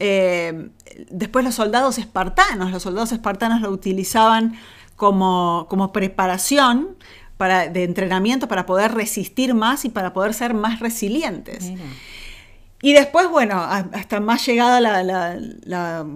Eh, 0.00 0.68
después 1.10 1.44
los 1.44 1.54
soldados 1.54 1.98
espartanos, 1.98 2.70
los 2.70 2.82
soldados 2.82 3.12
espartanos 3.12 3.60
lo 3.60 3.70
utilizaban 3.70 4.54
como, 4.96 5.66
como 5.68 5.92
preparación 5.92 6.96
para, 7.36 7.68
de 7.68 7.84
entrenamiento 7.84 8.48
para 8.48 8.66
poder 8.66 8.92
resistir 8.94 9.54
más 9.54 9.84
y 9.84 9.88
para 9.88 10.12
poder 10.12 10.34
ser 10.34 10.54
más 10.54 10.80
resilientes. 10.80 11.64
Mira. 11.64 11.82
Y 12.80 12.92
después, 12.92 13.28
bueno, 13.28 13.60
hasta 13.60 14.20
más 14.20 14.46
llegada 14.46 14.80
la, 14.80 15.02
la- 15.02 15.36
la- 15.64 16.06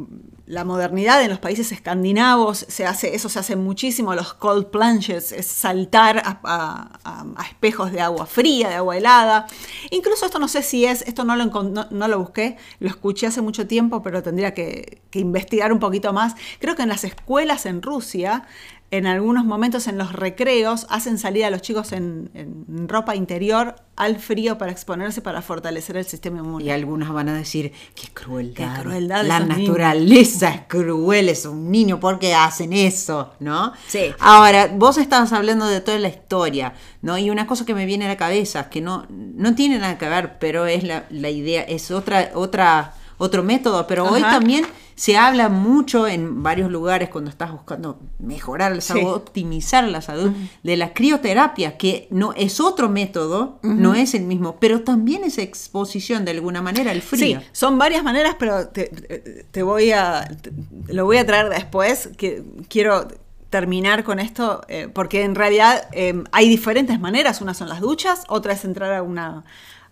la 0.47 0.65
modernidad 0.65 1.23
en 1.23 1.31
los 1.31 1.39
países 1.39 1.71
escandinavos, 1.73 2.67
se 2.69 2.85
hace, 2.85 3.15
eso 3.15 3.29
se 3.29 3.39
hace 3.39 3.57
muchísimo, 3.57 4.15
los 4.15 4.35
cold 4.35 4.67
plunges, 4.67 5.33
es 5.33 5.47
saltar 5.47 6.23
a, 6.25 7.45
espejos 7.49 7.93
de 7.93 8.01
agua 8.01 8.27
fría, 8.27 8.69
de 8.69 8.75
agua 8.77 8.97
helada. 8.97 9.47
Incluso 9.91 10.27
esto 10.27 10.39
no 10.39 10.49
sé 10.49 10.63
si 10.63 10.85
es, 10.85 11.03
esto 11.03 11.25
no 11.25 11.37
lo, 11.37 11.47
no, 11.47 11.87
no 11.91 12.09
lo 12.09 12.19
busqué, 12.19 12.57
lo 12.81 12.89
escuché 12.89 13.27
hace 13.27 13.41
mucho 13.41 13.67
tiempo, 13.67 14.03
pero 14.03 14.23
tendría 14.23 14.53
que 14.55 15.01
investigar 15.13 15.73
un 15.73 15.79
poquito 15.79 16.13
más. 16.13 16.35
Creo 16.59 16.75
que 16.75 16.83
en 16.83 16.89
las 16.89 17.05
escuelas 17.05 17.67
en 17.67 17.83
Rusia 17.83 18.45
en 18.93 19.07
algunos 19.07 19.47
momentos 19.47 19.87
en 19.89 19.97
los 19.97 20.13
recreos 20.13 20.87
hacen 20.91 21.17
salir 21.17 21.47
a 21.47 21.51
los 21.51 21.63
chicos 21.63 21.93
en, 21.93 22.31
en 22.35 22.89
ropa 22.89 23.17
interior 23.17 23.77
al 23.97 24.19
frío 24.19 24.59
para 24.59 24.71
exponerse, 24.71 25.23
para 25.23 25.41
fortalecer 25.41 25.97
el 25.97 26.05
sistema 26.05 26.41
inmune. 26.41 26.65
Y 26.65 26.71
algunos 26.71 27.11
van 27.11 27.31
a 27.31 27.35
decir, 27.35 27.73
qué 27.95 28.09
crueldad. 28.13 28.77
Qué 28.77 28.83
crueldad 28.83 29.23
de 29.23 29.29
La 29.29 29.37
esos 29.39 29.49
niños". 29.49 29.69
naturaleza 29.69 30.51
es 30.51 30.61
cruel, 30.69 31.31
es 31.31 31.47
un 31.47 31.71
niño, 31.71 31.99
¿por 32.01 32.19
qué 32.19 32.35
hacen 32.35 32.75
eso? 32.75 33.33
¿No? 33.41 33.73
Sí. 33.89 34.13
Ahora, 34.21 34.71
vos 34.75 34.99
estabas 34.99 35.33
hablando 35.33 35.67
de 35.67 35.81
toda 35.81 35.99
la 35.99 36.09
historia, 36.09 36.75
¿no? 37.01 37.17
Y 37.17 37.31
una 37.31 37.47
cosa 37.47 37.65
que 37.65 37.75
me 37.75 37.87
viene 37.87 38.05
a 38.05 38.09
la 38.09 38.19
cabeza, 38.19 38.69
que 38.69 38.83
no, 38.83 39.07
no 39.09 39.55
tiene 39.55 39.79
nada 39.79 39.97
que 39.97 40.07
ver, 40.07 40.39
pero 40.39 40.67
es 40.67 40.85
la, 40.85 41.07
la 41.09 41.31
idea, 41.31 41.63
es 41.63 41.91
otra, 41.91 42.33
otra, 42.35 42.93
otro 43.17 43.43
método, 43.43 43.87
pero 43.87 44.07
hoy 44.07 44.21
también 44.21 44.67
se 44.95 45.17
habla 45.17 45.49
mucho 45.49 46.07
en 46.07 46.43
varios 46.43 46.71
lugares 46.71 47.09
cuando 47.09 47.31
estás 47.31 47.51
buscando 47.53 47.99
mejorar 48.19 48.75
la 48.75 48.81
salud, 48.81 49.01
Sí. 49.03 49.07
optimizar 49.09 49.85
la 49.85 50.01
salud, 50.03 50.33
de 50.63 50.77
la 50.77 50.93
crioterapia, 50.93 51.77
que 51.79 52.09
no 52.11 52.33
es 52.35 52.61
otro 52.61 52.89
método, 52.89 53.59
no 53.63 53.95
es 53.95 54.15
el 54.15 54.23
mismo, 54.25 54.57
pero 54.61 54.83
también 54.83 55.25
es 55.25 55.39
exposición 55.39 56.25
de 56.25 56.33
alguna 56.33 56.63
manera 56.63 56.91
al 56.91 57.03
frío. 57.03 57.41
Sí, 57.41 57.47
son 57.53 57.79
varias 57.79 58.03
maneras, 58.05 58.37
pero 58.39 58.69
te, 58.69 59.63
voy 59.63 59.93
a 59.93 60.29
te- 60.41 60.53
lo 60.93 61.05
voy 61.05 61.17
a 61.19 61.27
traer 61.27 61.49
después. 61.49 62.11
Que 62.17 62.43
quiero 62.69 63.09
terminar 63.51 64.03
con 64.05 64.19
esto 64.19 64.63
eh, 64.69 64.89
porque 64.93 65.23
en 65.25 65.35
realidad 65.35 65.89
eh, 65.93 66.23
hay 66.33 66.49
diferentes 66.49 66.99
maneras. 67.01 67.41
Una 67.41 67.55
son 67.55 67.69
las 67.69 67.81
duchas, 67.81 68.25
otra 68.29 68.53
es 68.55 68.65
entrar 68.65 68.93
a 68.95 69.03
una 69.03 69.45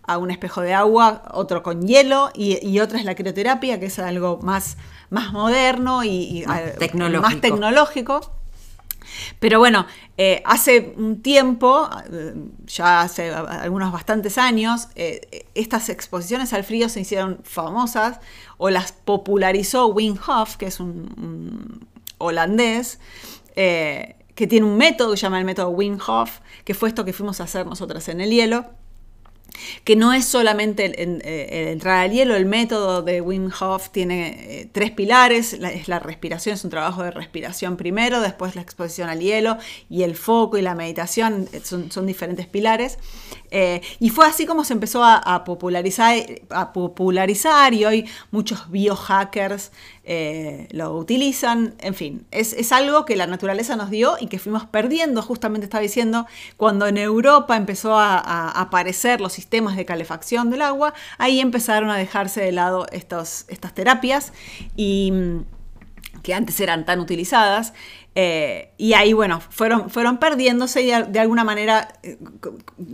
a 0.03 0.17
un 0.17 0.31
espejo 0.31 0.61
de 0.61 0.73
agua, 0.73 1.23
otro 1.31 1.63
con 1.63 1.87
hielo 1.87 2.31
y, 2.33 2.65
y 2.65 2.79
otra 2.79 2.99
es 2.99 3.05
la 3.05 3.15
crioterapia, 3.15 3.79
que 3.79 3.85
es 3.87 3.99
algo 3.99 4.39
más, 4.41 4.77
más 5.09 5.31
moderno 5.31 6.03
y, 6.03 6.41
y, 6.41 6.45
Más 6.45 6.61
eh, 6.61 6.75
tecnológico. 6.79 7.29
más 7.29 7.41
tecnológico. 7.41 8.41
Pero 9.39 9.59
bueno, 9.59 9.85
eh, 10.17 10.41
hace 10.45 10.93
un 10.97 11.21
tiempo, 11.21 11.89
eh, 12.11 12.33
ya 12.65 13.01
hace 13.01 13.31
algunos 13.31 13.91
bastantes 13.91 14.37
años, 14.37 14.87
eh, 14.95 15.47
estas 15.55 15.89
exposiciones 15.89 16.53
al 16.53 16.63
frío 16.63 16.89
se 16.89 17.01
hicieron 17.01 17.39
famosas 17.43 18.19
o 18.57 18.69
las 18.69 18.91
popularizó 18.91 19.87
Wim 19.87 20.17
Hof, 20.27 20.57
que 20.57 20.67
es 20.67 20.79
un, 20.79 21.87
holandés, 22.17 22.99
que 23.55 24.47
tiene 24.47 24.65
un 24.65 24.77
método 24.77 25.11
que 25.11 25.17
se 25.17 25.23
llama 25.23 25.39
el 25.39 25.45
método 25.45 25.69
Wim 25.69 25.97
Hof, 26.05 26.39
que 26.63 26.73
fue 26.73 26.89
esto 26.89 27.03
que 27.03 27.13
fuimos 27.13 27.41
a 27.41 27.45
hacer 27.45 27.65
nosotras 27.65 28.07
en 28.09 28.21
el 28.21 28.29
hielo 28.29 28.65
que 29.83 29.95
no 29.95 30.13
es 30.13 30.25
solamente 30.25 30.85
el, 31.03 31.21
eh, 31.23 31.71
entrar 31.71 31.99
al 31.99 32.11
hielo, 32.11 32.35
el 32.35 32.45
método 32.45 33.01
de 33.01 33.21
Wim 33.21 33.51
Hof 33.59 33.89
tiene 33.89 34.61
eh, 34.61 34.69
tres 34.71 34.91
pilares, 34.91 35.53
es 35.53 35.87
la 35.87 35.99
respiración, 35.99 36.55
es 36.55 36.63
un 36.63 36.69
trabajo 36.69 37.03
de 37.03 37.11
respiración 37.11 37.77
primero, 37.77 38.21
después 38.21 38.55
la 38.55 38.61
exposición 38.61 39.09
al 39.09 39.19
hielo 39.19 39.57
y 39.89 40.03
el 40.03 40.15
foco 40.15 40.57
y 40.57 40.61
la 40.61 40.75
meditación 40.75 41.47
eh, 41.51 41.61
son, 41.63 42.05
diferentes 42.05 42.47
pilares. 42.47 42.97
Y 43.99 44.09
fue 44.09 44.25
así 44.25 44.45
como 44.45 44.63
se 44.63 44.73
empezó 44.73 45.03
a, 45.03 45.43
popularizar, 45.43 46.15
a 46.49 46.71
popularizar 46.71 47.73
y 47.73 47.85
hoy 47.85 48.05
muchos 48.31 48.71
biohackers 48.71 49.71
eh, 50.03 50.67
lo 50.71 50.95
utilizan, 50.95 51.75
en 51.79 51.93
fin, 51.93 52.25
es, 52.31 52.71
algo 52.71 53.05
que 53.05 53.15
la 53.15 53.27
naturaleza 53.27 53.75
nos 53.75 53.89
dio 53.89 54.15
y 54.19 54.27
que 54.27 54.39
fuimos 54.39 54.65
perdiendo, 54.65 55.21
justamente 55.21 55.65
estaba 55.65 55.81
diciendo, 55.81 56.25
cuando 56.57 56.87
en 56.87 56.97
Europa 56.97 57.55
empezó 57.55 57.97
a, 57.97 58.49
aparecer 58.49 59.21
los 59.21 59.33
sistemas 59.33 59.75
de 59.75 59.85
calefacción 59.85 60.49
del 60.49 60.61
agua, 60.63 60.93
ahí 61.17 61.39
empezaron 61.39 61.89
a 61.89 61.97
dejarse 61.97 62.41
de 62.41 62.51
lado 62.51 62.87
estos, 62.91 63.45
estas 63.47 63.73
terapias. 63.73 64.33
Y 64.75 65.11
mm, 65.11 65.45
que 66.21 66.33
antes 66.33 66.59
eran 66.59 66.85
tan 66.85 66.99
utilizadas 66.99 67.73
eh, 68.13 68.73
y 68.77 68.91
ahí, 68.91 69.13
bueno, 69.13 69.39
fueron, 69.39 69.89
fueron 69.89 70.17
perdiéndose 70.17 70.81
y 70.81 70.87
de, 70.87 71.19
alguna 71.19 71.45
manera 71.45 71.93
eh, 72.03 72.17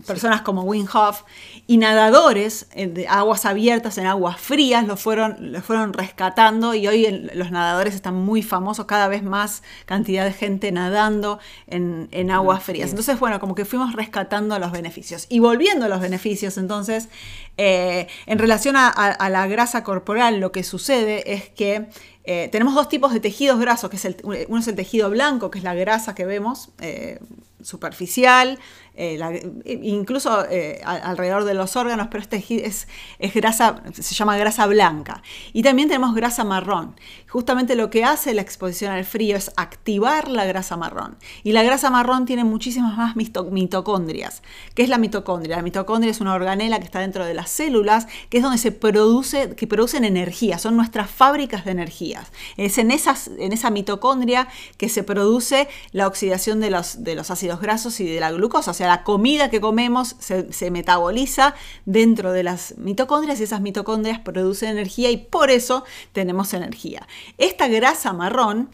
personas 0.06 0.44
como 0.44 0.62
Wim 0.62 0.86
Hof 0.94 1.24
y 1.66 1.78
nadadores 1.78 2.68
en 2.74 2.94
de 2.94 3.08
aguas 3.08 3.46
abiertas, 3.46 3.98
en 3.98 4.06
aguas 4.06 4.40
frías, 4.40 4.86
lo 4.86 4.96
fueron, 4.96 5.56
fueron 5.64 5.94
rescatando 5.94 6.76
y 6.76 6.88
hoy 6.88 7.30
los 7.34 7.50
nadadores 7.50 7.96
están 7.96 8.14
muy 8.14 8.44
famosos, 8.44 8.86
cada 8.86 9.08
vez 9.08 9.24
más 9.24 9.64
cantidad 9.88 10.24
de 10.24 10.34
gente 10.34 10.72
nadando 10.72 11.40
en, 11.66 12.30
aguas 12.30 12.62
frías. 12.62 12.92
Entonces, 12.92 13.20
bueno, 13.20 13.40
como 13.40 13.56
que 13.56 13.66
fuimos 13.66 13.94
rescatando 13.94 14.60
los 14.60 14.72
beneficios. 14.72 15.26
Y 15.30 15.40
volviendo 15.40 15.86
a 15.86 15.88
los 15.88 16.00
beneficios, 16.00 16.58
entonces, 16.58 17.10
eh, 17.58 18.08
en 18.28 18.38
relación 18.38 18.76
a 18.78 19.30
la 19.30 19.48
grasa 19.48 19.84
corporal, 19.84 20.40
lo 20.40 20.52
que 20.52 20.64
sucede 20.64 21.34
es 21.34 21.50
que 21.50 21.88
eh, 22.30 22.50
tenemos 22.52 22.76
dos 22.76 22.90
tipos 22.90 23.14
de 23.14 23.22
tejidos 23.22 23.58
grasos, 23.58 23.90
que 23.90 23.96
es 23.96 24.04
el, 24.04 24.18
uno 24.50 24.60
es 24.60 24.68
el 24.68 24.76
tejido 24.76 25.10
blanco, 25.10 25.50
que 25.50 25.60
es 25.60 25.64
la 25.64 25.74
grasa 25.74 26.14
que 26.14 26.26
vemos, 26.26 26.72
eh, 26.82 27.20
superficial, 27.64 28.60
eh, 29.00 29.52
incluso 29.66 30.44
eh, 30.50 30.82
alrededor 30.84 31.44
de 31.44 31.54
los 31.54 31.76
órganos, 31.76 32.08
pero 32.10 32.24
este 32.24 32.44
es, 32.66 32.88
grasa, 33.36 33.84
se 33.94 34.16
llama 34.16 34.36
grasa 34.38 34.66
blanca. 34.66 35.22
Y 35.54 35.62
también 35.62 35.88
tenemos 35.88 36.16
grasa 36.16 36.44
marrón. 36.44 36.96
Justamente 37.30 37.76
lo 37.76 37.92
que 37.92 38.04
hace 38.04 38.34
la 38.34 38.42
exposición 38.42 38.92
al 38.92 39.06
frío 39.06 39.38
es 39.38 39.52
activar 39.56 40.30
la 40.30 40.46
grasa 40.46 40.78
marrón. 40.78 41.18
Y 41.44 41.52
la 41.52 41.62
grasa 41.62 41.92
marrón 41.92 42.26
tiene 42.26 42.44
muchísimas 42.44 42.98
más 42.98 43.16
mitocondrias. 43.16 44.42
¿Qué 44.74 44.82
es 44.82 44.90
la 44.90 44.98
mitocondria? 44.98 45.58
La 45.58 45.62
mitocondria 45.62 46.10
es 46.10 46.20
una 46.20 46.34
organela 46.34 46.80
que 46.80 46.86
está 46.86 47.00
dentro 47.00 47.24
de 47.24 47.36
las 47.36 47.52
células, 47.52 48.08
que 48.30 48.38
es 48.38 48.44
donde 48.44 48.58
se 48.58 48.72
produce, 48.72 49.56
que 49.56 49.68
producen 49.68 50.06
energía, 50.06 50.58
son 50.58 50.76
nuestras 50.76 51.12
fábricas 51.12 51.66
de 51.66 51.72
energías. 51.72 52.32
Es 52.56 52.80
en 52.80 52.90
esa 52.90 53.70
mitocondria 53.70 54.48
que 54.78 54.90
se 54.90 55.04
produce 55.04 55.68
la 55.92 56.08
oxidación 56.08 56.60
de 56.60 56.72
los, 56.72 57.04
de 57.04 57.14
los 57.14 57.30
ácidos 57.30 57.62
grasos 57.62 58.00
y 58.00 58.06
de 58.08 58.20
la 58.20 58.32
glucosa. 58.32 58.72
O 58.72 58.74
sea, 58.74 58.87
la 58.88 59.04
comida 59.04 59.50
que 59.50 59.62
comemos 59.62 60.16
se, 60.20 60.72
metaboliza 60.72 61.56
dentro 61.86 62.32
de 62.32 62.44
las 62.44 62.78
mitocondrias 62.78 63.40
y 63.40 63.44
esas 63.44 63.62
mitocondrias 63.62 64.20
producen 64.20 64.70
energía 64.70 65.12
y 65.12 65.18
por 65.18 65.50
eso 65.52 65.84
tenemos 66.12 66.54
energía. 66.54 67.08
Esta 67.38 67.68
grasa 67.68 68.14
marrón 68.14 68.70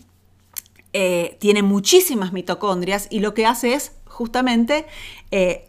eh, 0.93 1.37
tiene 1.39 1.63
muchísimas 1.63 2.33
mitocondrias 2.33 3.07
y 3.09 3.19
lo 3.19 3.33
que 3.33 3.45
hace 3.45 3.73
es 3.73 3.93
justamente 4.13 4.85
eh, 5.31 5.67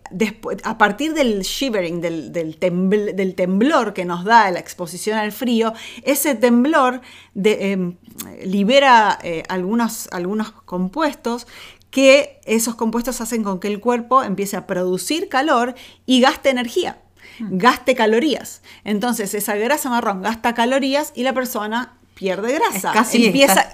a 0.63 0.77
partir 0.77 1.15
del 1.15 1.41
shivering, 1.41 2.03
del, 2.03 3.35
temblor 3.35 3.95
que 3.95 4.05
nos 4.05 4.25
da 4.25 4.51
la 4.51 4.59
exposición 4.59 5.19
al 5.19 5.33
frío, 5.33 5.73
ese 6.03 6.35
temblor 6.35 7.01
em, 7.35 7.97
libera 8.45 9.19
eh, 9.23 9.43
algunos, 9.49 10.09
algunos 10.13 10.53
compuestos 10.53 11.47
que 11.95 12.41
esos 12.45 12.75
compuestos 12.75 13.21
hacen 13.21 13.45
con 13.45 13.61
que 13.61 13.69
el 13.69 13.79
cuerpo 13.79 14.25
empiece 14.25 14.57
a 14.57 14.67
producir 14.67 15.29
calor 15.29 15.77
y 16.07 16.21
gaste 16.21 16.51
energía, 16.51 16.99
hmm. 17.39 17.57
gaste 17.57 17.95
calorías. 17.95 18.63
Entonces 18.83 19.33
esa 19.33 19.55
grasa 19.55 19.91
marrón 19.91 20.21
gasta 20.21 20.55
calorías 20.55 21.13
y 21.15 21.23
la 21.23 21.33
persona 21.35 21.97
pierde 22.17 22.53
grasa. 22.53 22.91
casi 22.91 23.27
empieza 23.27 23.71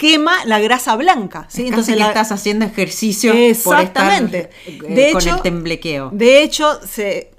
quema 0.00 0.44
la 0.46 0.58
grasa 0.58 0.96
blanca, 0.96 1.46
¿sí? 1.48 1.68
Entonces 1.68 1.96
la, 1.96 2.08
estás 2.08 2.32
haciendo 2.32 2.64
ejercicio 2.64 3.32
exactamente. 3.32 4.50
Por 4.80 4.90
eh, 4.90 5.12
con 5.12 5.28
el 5.28 5.42
temblequeo. 5.42 6.10
De 6.12 6.42
hecho, 6.42 6.80
se, 6.84 7.30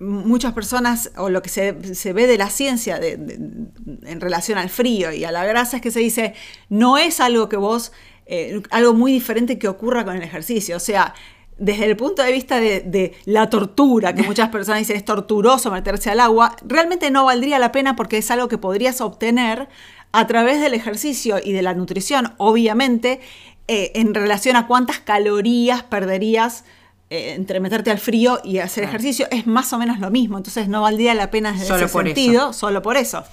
muchas 0.00 0.52
personas, 0.52 1.12
o 1.16 1.28
lo 1.28 1.42
que 1.42 1.48
se, 1.48 2.12
ve 2.12 2.26
de 2.26 2.38
la 2.38 2.50
ciencia 2.50 2.98
en 2.98 4.20
relación 4.20 4.58
al 4.58 4.68
frío 4.68 5.12
y 5.12 5.24
a 5.24 5.30
la 5.30 5.44
grasa 5.44 5.76
es 5.76 5.82
que 5.82 5.92
se 5.92 6.00
dice, 6.00 6.34
no 6.68 6.98
es 6.98 7.20
algo 7.20 7.48
que 7.48 7.56
vos 7.56 7.92
eh, 8.32 8.62
algo 8.70 8.94
muy 8.94 9.10
diferente 9.10 9.58
que 9.58 9.66
ocurra 9.66 10.04
con 10.04 10.14
el 10.14 10.22
ejercicio. 10.22 10.76
O 10.76 10.80
sea, 10.80 11.14
desde 11.58 11.86
el 11.86 11.96
punto 11.96 12.22
de 12.22 12.30
vista 12.30 12.60
de, 12.60 13.12
la 13.24 13.50
tortura, 13.50 14.14
que 14.14 14.22
muchas 14.22 14.48
personas 14.52 14.78
dicen 14.78 14.96
es 14.96 15.04
torturoso 15.04 15.72
meterse 15.72 16.10
al 16.10 16.20
agua, 16.20 16.54
realmente 16.64 17.10
no 17.10 17.24
valdría 17.24 17.58
la 17.58 17.72
pena 17.72 17.96
porque 17.96 18.18
es 18.18 18.30
algo 18.30 18.46
que 18.46 18.56
podrías 18.56 19.00
obtener 19.00 19.68
a 20.12 20.26
través 20.28 20.60
del 20.60 20.74
ejercicio 20.74 21.38
y 21.42 21.52
de 21.52 21.62
la 21.62 21.74
nutrición, 21.74 22.34
obviamente, 22.36 23.20
eh, 23.66 23.90
en 23.96 24.14
relación 24.14 24.54
a 24.54 24.68
cuántas 24.68 25.00
calorías 25.00 25.82
perderías 25.82 26.64
eh, 27.10 27.34
entre 27.34 27.58
meterte 27.58 27.90
al 27.90 27.98
frío 27.98 28.38
y 28.44 28.58
hacer 28.58 28.84
ejercicio, 28.84 29.26
es 29.32 29.44
más 29.48 29.72
o 29.72 29.78
menos 29.78 29.98
lo 29.98 30.12
mismo. 30.12 30.36
Entonces 30.36 30.68
no 30.68 30.82
valdría 30.82 31.14
la 31.14 31.32
pena 31.32 31.50
desde 31.50 31.74
ese 31.74 31.88
sentido, 31.88 32.52
solo 32.52 32.80
por 32.80 32.96
eso. 32.96 33.24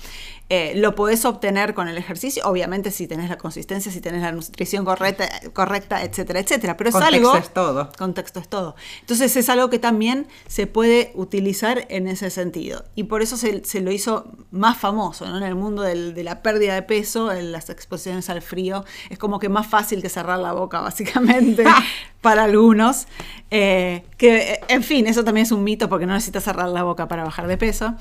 Eh, 0.50 0.74
lo 0.76 0.96
podés 0.96 1.26
obtener 1.26 1.74
con 1.74 1.90
el 1.90 1.98
ejercicio, 1.98 2.42
obviamente 2.46 2.92
si 2.92 3.06
tenés 3.06 3.30
la 3.30 3.38
consistencia, 3.38 3.92
si 3.92 4.00
tenés 4.00 4.22
la 4.22 4.32
nutrición 4.32 4.86
correcta, 4.86 5.28
correcta 5.52 6.04
etcétera, 6.04 6.40
etcétera. 6.40 6.78
Pero 6.78 6.90
es 6.90 6.94
contexto 6.94 7.18
algo. 7.18 7.38
es 7.38 7.54
todo. 7.54 7.90
Contexto 7.98 8.40
es 8.40 8.48
todo. 8.48 8.76
Entonces 9.02 9.36
es 9.36 9.50
algo 9.50 9.70
que 9.70 9.78
también 9.78 10.28
se 10.48 10.66
puede 10.66 11.12
utilizar 11.16 11.86
en 11.90 12.08
ese 12.08 12.30
sentido. 12.30 12.86
Y 12.96 13.04
por 13.04 13.22
eso 13.22 13.36
se, 13.36 13.82
lo 13.82 13.92
hizo 13.92 14.32
más 14.52 14.78
famoso 14.78 15.26
en 15.26 15.44
el 15.44 15.56
mundo 15.56 15.82
de 15.82 16.24
la 16.24 16.42
pérdida 16.42 16.76
de 16.76 16.82
peso, 16.82 17.32
en 17.32 17.52
las 17.52 17.70
exposiciones 17.70 18.30
al 18.30 18.42
frío. 18.42 18.86
Es 19.10 19.20
como 19.20 19.40
que 19.40 19.50
más 19.50 19.68
fácil 19.68 20.02
que 20.02 20.08
cerrar 20.08 20.40
la 20.40 20.54
boca, 20.54 20.80
básicamente, 20.80 21.66
para 22.22 22.46
algunos. 22.46 23.08
Eh, 23.52 24.04
que, 24.18 24.60
en 24.68 24.84
fin, 24.84 25.08
eso 25.08 25.24
también 25.24 25.46
es 25.46 25.52
un 25.52 25.64
mito 25.64 25.90
porque 25.90 26.06
no 26.06 26.14
necesitas 26.14 26.44
cerrar 26.44 26.70
la 26.70 26.84
boca 26.84 27.08
para 27.08 27.24
bajar 27.24 27.48
de 27.48 27.58
peso. 27.58 27.96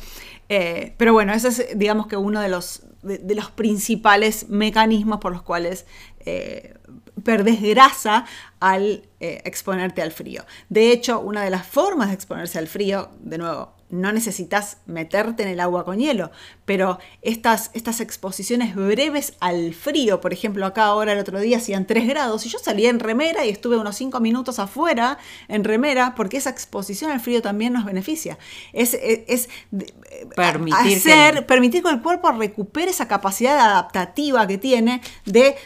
Eh, 0.48 0.94
pero 0.96 1.12
bueno, 1.12 1.32
ese 1.32 1.48
es, 1.48 1.66
digamos 1.74 2.06
que 2.06 2.16
uno 2.16 2.40
de 2.40 2.48
los, 2.48 2.82
de, 3.02 3.34
los 3.34 3.50
principales 3.50 4.48
mecanismos 4.48 5.18
por 5.18 5.32
los 5.32 5.42
cuales 5.42 5.86
eh, 6.20 6.74
perdés 7.24 7.60
grasa 7.62 8.26
al 8.60 9.08
eh, 9.20 9.42
exponerte 9.44 10.02
al 10.02 10.12
frío. 10.12 10.44
De 10.68 10.92
hecho, 10.92 11.20
una 11.20 11.42
de 11.42 11.50
las 11.50 11.66
formas 11.66 12.08
de 12.08 12.14
exponerse 12.14 12.58
al 12.58 12.68
frío, 12.68 13.10
de 13.20 13.38
nuevo, 13.38 13.75
no 13.88 14.12
necesitas 14.12 14.78
meterte 14.86 15.42
en 15.42 15.48
el 15.48 15.60
agua 15.60 15.84
con 15.84 15.98
hielo, 15.98 16.30
pero 16.64 16.98
estas, 17.22 17.70
estas 17.74 18.00
exposiciones 18.00 18.74
breves 18.74 19.34
al 19.40 19.74
frío, 19.74 20.20
por 20.20 20.32
ejemplo, 20.32 20.66
acá 20.66 20.86
ahora 20.86 21.12
el 21.12 21.18
otro 21.18 21.40
día 21.40 21.58
hacían 21.58 21.86
3 21.86 22.08
grados 22.08 22.44
y 22.46 22.48
yo 22.48 22.58
salí 22.58 22.86
en 22.86 22.98
remera 22.98 23.44
y 23.44 23.50
estuve 23.50 23.76
unos 23.76 23.96
5 23.96 24.18
minutos 24.20 24.58
afuera 24.58 25.18
en 25.48 25.64
remera 25.64 26.14
porque 26.16 26.36
esa 26.36 26.50
exposición 26.50 27.10
al 27.10 27.20
frío 27.20 27.42
también 27.42 27.72
nos 27.72 27.84
beneficia. 27.84 28.38
Es, 28.72 28.94
es, 28.94 29.48
permitir, 30.34 30.96
hacer, 30.96 31.46
permitir 31.46 31.82
que 31.82 31.90
el 31.90 32.02
cuerpo 32.02 32.32
recupere 32.32 32.90
esa 32.90 33.08
capacidad 33.08 33.58
adaptativa 33.58 34.46
que 34.46 34.58
tiene 34.58 35.00
de 35.24 35.56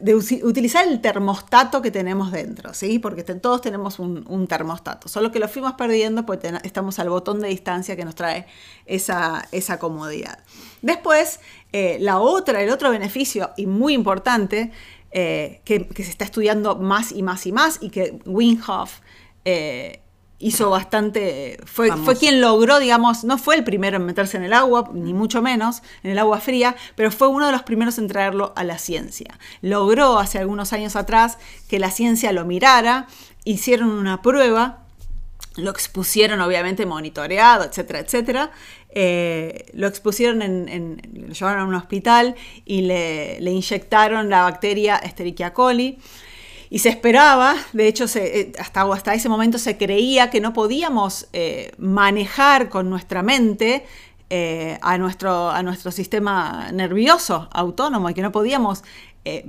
de 0.00 0.14
utilizar 0.14 0.86
el 0.86 1.00
termostato 1.00 1.82
que 1.82 1.90
tenemos 1.90 2.32
dentro, 2.32 2.74
¿sí? 2.74 2.98
Porque 2.98 3.22
todos 3.22 3.60
tenemos 3.60 3.98
un, 3.98 4.46
termostato, 4.46 5.08
solo 5.08 5.32
que 5.32 5.38
lo 5.38 5.48
fuimos 5.48 5.74
perdiendo 5.74 6.26
porque 6.26 6.52
estamos 6.62 6.98
al 6.98 7.08
botón 7.08 7.40
de 7.40 7.48
distancia 7.48 7.96
que 7.96 8.04
nos 8.04 8.14
trae 8.14 8.46
esa, 8.86 9.78
comodidad. 9.78 10.38
Después, 10.82 11.40
eh, 11.72 11.98
la 12.00 12.18
otra, 12.18 12.62
el 12.62 12.70
otro 12.70 12.90
beneficio 12.90 13.50
y 13.56 13.66
muy 13.66 13.94
importante 13.94 14.72
eh, 15.10 15.60
que, 15.64 15.86
se 15.96 16.10
está 16.10 16.24
estudiando 16.24 16.76
más 16.76 17.12
y 17.12 17.22
más 17.22 17.46
y 17.46 17.52
más 17.52 17.78
y 17.80 17.90
que 17.90 18.18
Wim 18.26 18.60
Hof 18.66 19.00
eh, 19.44 20.00
hizo 20.38 20.68
bastante, 20.70 21.58
fue, 21.64 21.88
fue 22.04 22.16
quien 22.16 22.40
logró, 22.40 22.78
digamos, 22.78 23.24
no 23.24 23.38
fue 23.38 23.54
el 23.56 23.64
primero 23.64 23.96
en 23.96 24.04
meterse 24.04 24.36
en 24.36 24.42
el 24.44 24.52
agua, 24.52 24.90
ni 24.92 25.14
mucho 25.14 25.40
menos, 25.40 25.82
en 26.02 26.10
el 26.10 26.18
agua 26.18 26.40
fría, 26.40 26.76
pero 26.94 27.10
fue 27.10 27.28
uno 27.28 27.46
de 27.46 27.52
los 27.52 27.62
primeros 27.62 27.96
en 27.98 28.06
traerlo 28.08 28.52
a 28.56 28.62
la 28.64 28.76
ciencia. 28.78 29.38
Logró 29.62 30.18
hace 30.18 30.38
algunos 30.38 30.72
años 30.74 30.94
atrás 30.94 31.38
que 31.68 31.78
la 31.78 31.90
ciencia 31.90 32.32
lo 32.32 32.44
mirara, 32.44 33.06
hicieron 33.44 33.88
una 33.90 34.20
prueba, 34.20 34.82
lo 35.56 35.70
expusieron 35.70 36.40
obviamente 36.42 36.84
monitoreado, 36.84 37.64
etcétera, 37.64 38.00
etcétera. 38.00 38.50
Eh, 38.98 39.66
lo 39.74 39.86
expusieron 39.86 40.40
en, 40.42 40.68
en- 40.68 41.26
lo 41.28 41.32
llevaron 41.34 41.62
a 41.62 41.64
un 41.66 41.74
hospital 41.74 42.34
y 42.64 42.82
le, 42.82 43.40
le 43.40 43.50
inyectaron 43.52 44.28
la 44.30 44.42
bacteria 44.42 44.96
Escherichia 44.96 45.52
coli. 45.52 45.98
Y 46.70 46.80
se 46.80 46.88
esperaba, 46.88 47.54
de 47.72 47.86
hecho, 47.88 48.08
se- 48.08 48.40
eh, 48.40 48.52
hasta, 48.58 48.82
hasta 48.92 49.14
ese 49.14 49.28
momento 49.28 49.58
se 49.58 49.76
creía 49.76 50.30
que 50.30 50.40
no 50.40 50.52
podíamos 50.52 51.28
eh, 51.32 51.72
manejar 51.78 52.68
con 52.68 52.90
nuestra 52.90 53.22
mente 53.22 53.84
eh, 54.30 54.78
a, 54.82 54.98
nuestro, 54.98 55.50
a 55.50 55.62
nuestro 55.62 55.90
sistema 55.92 56.70
nervioso 56.72 57.48
autónomo 57.52 58.10
y 58.10 58.14
que 58.14 58.22
no 58.22 58.32
podíamos 58.32 58.82
eh, 59.24 59.44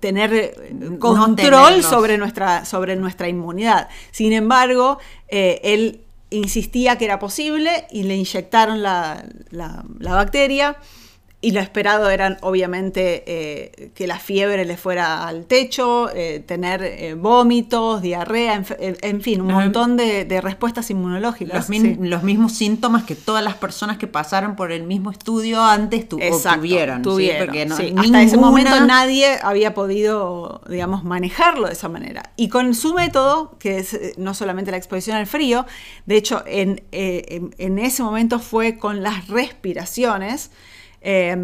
tener 0.00 0.72
No 0.72 0.98
control 0.98 1.74
sobre 1.90 2.18
nuestra, 2.18 2.64
sobre 2.64 2.96
nuestra 2.96 3.28
inmunidad. 3.28 3.88
Sin 4.10 4.32
embargo, 4.32 4.98
él 5.28 6.00
insistía 6.30 6.98
que 6.98 7.04
era 7.04 7.18
posible 7.18 7.86
y 7.90 8.02
le 8.02 8.16
inyectaron 8.16 8.82
la, 8.82 9.24
la- 9.50 9.84
la 9.98 10.14
bacteria 10.14 10.76
y 11.40 11.52
lo 11.52 11.60
esperado 11.60 12.10
eran 12.10 12.36
obviamente 12.40 13.22
eh, 13.28 13.92
que 13.94 14.08
la 14.08 14.18
fiebre 14.18 14.64
le 14.64 14.76
fuera 14.76 15.28
al 15.28 15.44
techo, 15.44 16.10
eh, 16.12 16.40
tener 16.44 16.82
eh, 16.82 17.14
vómitos, 17.14 18.02
diarrea, 18.02 18.60
en, 18.80 19.20
fin, 19.22 19.42
un 19.42 19.52
montón 19.52 19.96
de, 19.96 20.24
de 20.24 20.40
respuestas 20.40 20.90
inmunológicas. 20.90 21.54
Los, 21.56 21.68
min- 21.68 21.82
sí. 22.02 22.08
los 22.08 22.24
mismos 22.24 22.54
síntomas 22.54 23.04
que 23.04 23.14
todas 23.14 23.44
las 23.44 23.54
personas 23.54 23.98
que 23.98 24.08
pasaron 24.08 24.56
por 24.56 24.72
el 24.72 24.82
mismo 24.82 25.12
estudio 25.12 25.62
antes 25.62 26.08
tu- 26.08 26.18
Exacto, 26.18 26.58
tuvieron. 26.58 26.96
¿sí? 26.96 27.02
tuvieron, 27.04 27.46
Porque 27.46 27.66
no- 27.66 27.76
sí. 27.76 27.94
Hasta 27.96 28.22
ese 28.22 28.36
momento 28.36 28.80
nadie 28.84 29.38
había 29.40 29.74
podido, 29.74 30.60
digamos, 30.68 31.04
manejarlo 31.04 31.68
de 31.68 31.74
esa 31.74 31.88
manera. 31.88 32.32
Y 32.34 32.48
con 32.48 32.74
su 32.74 32.94
método, 32.94 33.56
que 33.60 33.78
es 33.78 34.18
no 34.18 34.34
solamente 34.34 34.72
la 34.72 34.76
exposición 34.76 35.16
al 35.16 35.28
frío, 35.28 35.66
de 36.04 36.16
hecho, 36.16 36.42
en, 36.48 36.82
en- 36.90 37.54
en 37.58 37.78
ese 37.78 38.02
momento 38.02 38.40
fue 38.40 38.76
con 38.76 39.04
las 39.04 39.28
respiraciones, 39.28 40.50
eh, 41.00 41.36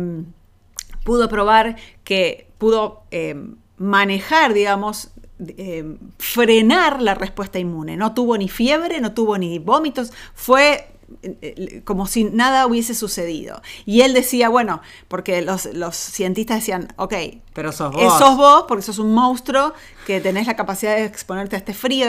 pudo 1.04 1.28
probar 1.28 1.76
que 2.02 2.48
pudo 2.58 3.02
eh, 3.10 3.36
manejar, 3.76 4.54
digamos, 4.54 5.10
eh, 5.40 5.96
frenar 6.18 7.02
la 7.02 7.14
respuesta 7.14 7.58
inmune. 7.58 7.96
No 7.96 8.14
tuvo 8.14 8.38
ni 8.38 8.48
fiebre, 8.48 9.00
no 9.00 9.12
tuvo 9.12 9.38
ni 9.38 9.58
vómitos, 9.58 10.12
fue 10.34 10.88
eh, 11.22 11.36
eh, 11.42 11.82
como 11.84 12.06
si 12.06 12.24
nada 12.24 12.66
hubiese 12.66 12.94
sucedido. 12.94 13.60
Y 13.84 14.02
él 14.02 14.14
decía, 14.14 14.48
bueno, 14.48 14.80
porque 15.08 15.42
los, 15.42 15.66
los 15.66 15.96
cientistas 15.96 16.60
decían, 16.60 16.88
ok, 16.96 17.14
Pero 17.54 17.72
sos 17.72 17.94
eh, 17.94 18.04
vos. 18.04 18.18
sos 18.18 18.36
vos, 18.36 18.64
porque 18.68 18.82
sos 18.82 18.98
un 18.98 19.14
monstruo 19.14 19.72
que 20.06 20.20
tenés 20.20 20.46
la 20.46 20.54
capacidad 20.56 20.94
de 20.96 21.04
exponerte 21.04 21.56
a 21.56 21.58
este 21.58 21.72
frío 21.72 22.06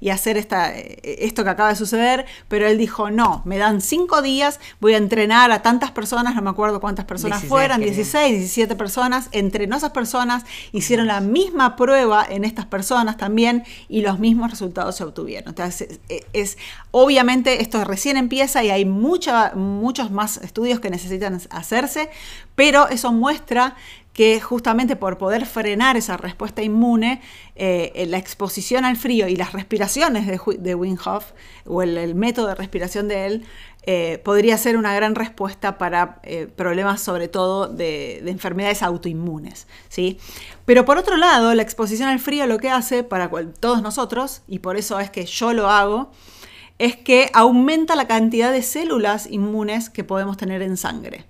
y 0.00 0.08
hacer 0.10 0.36
esta, 0.38 0.74
eh, 0.74 1.18
esto 1.20 1.44
que 1.44 1.50
acaba 1.50 1.68
de 1.68 1.76
suceder, 1.76 2.24
pero 2.48 2.66
él 2.66 2.78
dijo, 2.78 3.10
no, 3.10 3.42
me 3.44 3.58
dan 3.58 3.80
cinco 3.82 4.22
días, 4.22 4.58
voy 4.80 4.94
a 4.94 4.96
entrenar 4.96 5.50
a 5.50 5.60
tantas 5.60 5.90
personas, 5.90 6.34
no 6.34 6.40
me 6.42 6.50
acuerdo 6.50 6.80
cuántas 6.80 7.04
personas 7.04 7.40
16, 7.42 7.48
fueran, 7.50 7.80
creo. 7.80 7.92
16, 7.92 8.38
17 8.38 8.76
personas, 8.76 9.28
entrenó 9.32 9.74
a 9.74 9.78
esas 9.78 9.90
personas, 9.90 10.44
hicieron 10.72 11.08
la 11.08 11.20
misma 11.20 11.76
prueba 11.76 12.24
en 12.28 12.44
estas 12.44 12.64
personas 12.66 13.16
también 13.16 13.64
y 13.88 14.00
los 14.02 14.18
mismos 14.18 14.50
resultados 14.50 14.96
se 14.96 15.04
obtuvieron. 15.04 15.48
Entonces, 15.50 15.98
es, 16.08 16.22
es- 16.32 16.58
obviamente 16.92 17.60
esto 17.60 17.84
recién 17.84 18.16
empieza 18.16 18.62
y 18.64 18.70
hay 18.70 18.84
mucha, 18.84 19.52
muchos 19.54 20.10
más 20.10 20.38
estudios 20.38 20.80
que 20.80 20.88
necesitan 20.90 21.38
hacerse, 21.50 22.08
pero 22.54 22.88
eso 22.88 23.12
muestra 23.12 23.74
que 24.16 24.40
justamente 24.40 24.96
por 24.96 25.18
poder 25.18 25.44
frenar 25.44 25.98
esa 25.98 26.16
respuesta 26.16 26.62
inmune, 26.62 27.20
eh, 27.54 28.06
la 28.08 28.16
exposición 28.16 28.86
al 28.86 28.96
frío 28.96 29.28
y 29.28 29.36
las 29.36 29.52
respiraciones 29.52 30.26
de, 30.26 30.40
de 30.58 30.74
o 31.66 31.82
el, 31.82 32.14
método 32.14 32.46
de 32.46 32.54
respiración 32.54 33.08
de 33.08 33.26
él, 33.26 33.44
eh, 33.82 34.18
podría 34.24 34.56
ser 34.56 34.78
una 34.78 34.94
gran 34.94 35.16
respuesta 35.16 35.76
para 35.76 36.20
eh, 36.22 36.46
problemas 36.46 37.02
sobre 37.02 37.28
todo 37.28 37.66
de, 37.66 38.22
de 38.24 38.30
enfermedades 38.30 38.82
autoinmunes. 38.82 39.66
¿sí? 39.90 40.18
Pero 40.64 40.86
por 40.86 40.96
otro 40.96 41.18
lado, 41.18 41.52
la 41.52 41.60
exposición 41.60 42.08
al 42.08 42.18
frío 42.18 42.46
lo 42.46 42.56
que 42.56 42.70
hace 42.70 43.04
para 43.04 43.30
todos 43.60 43.82
nosotros, 43.82 44.40
y 44.48 44.60
por 44.60 44.78
eso 44.78 44.98
es 44.98 45.10
que 45.10 45.26
yo 45.26 45.52
lo 45.52 45.68
hago, 45.68 46.10
es 46.78 46.96
que 46.96 47.30
aumenta 47.34 47.94
la 47.96 48.06
cantidad 48.06 48.50
de 48.50 48.62
células 48.62 49.26
inmunes 49.30 49.90
que 49.90 50.04
podemos 50.04 50.38
tener 50.38 50.62
en 50.62 50.78
sangre. 50.78 51.26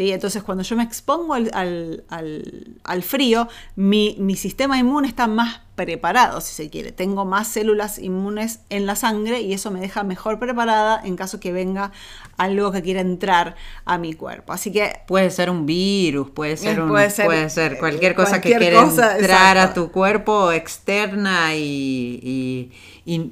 ¿Sí? 0.00 0.12
Entonces, 0.12 0.42
cuando 0.42 0.64
yo 0.64 0.76
me 0.76 0.82
expongo 0.82 1.34
al, 1.34 1.50
al- 1.52 2.04
al- 2.08 2.78
al 2.84 3.02
frío, 3.02 3.48
mi, 3.76 4.16
mi 4.18 4.34
sistema 4.34 4.78
inmune 4.78 5.06
está 5.08 5.26
más 5.26 5.60
preparado, 5.74 6.40
si 6.40 6.54
se 6.54 6.70
quiere. 6.70 6.90
Tengo 6.92 7.24
más 7.26 7.48
células 7.48 7.98
inmunes 7.98 8.60
en 8.70 8.86
la 8.86 8.96
sangre 8.96 9.40
y 9.42 9.52
eso 9.52 9.70
me 9.70 9.80
deja 9.80 10.02
mejor 10.02 10.38
preparada 10.38 11.00
en 11.04 11.16
caso 11.16 11.38
que 11.38 11.52
venga 11.52 11.92
algo 12.38 12.72
que 12.72 12.80
quiera 12.82 13.00
entrar 13.02 13.56
a 13.84 13.98
mi 13.98 14.14
cuerpo. 14.14 14.52
Así 14.54 14.72
que 14.72 15.00
Puede 15.06 15.30
ser 15.30 15.50
un 15.50 15.66
virus, 15.66 16.30
puede 16.30 16.56
ser, 16.56 16.78
Eh, 16.78 16.82
un- 16.82 16.88
puede 16.88 17.10
ser, 17.10 17.26
puede 17.26 17.50
ser 17.50 17.72
eh, 17.74 17.78
cualquier 17.78 18.14
cosa 18.14 18.30
cualquier 18.40 18.58
que 18.58 18.66
quiera 18.70 18.82
cosa, 18.84 19.16
entrar 19.18 19.58
a 19.58 19.74
tu 19.74 19.90
cuerpo 19.90 20.50
externa 20.52 21.54
y, 21.56 22.20
y- 22.22 22.72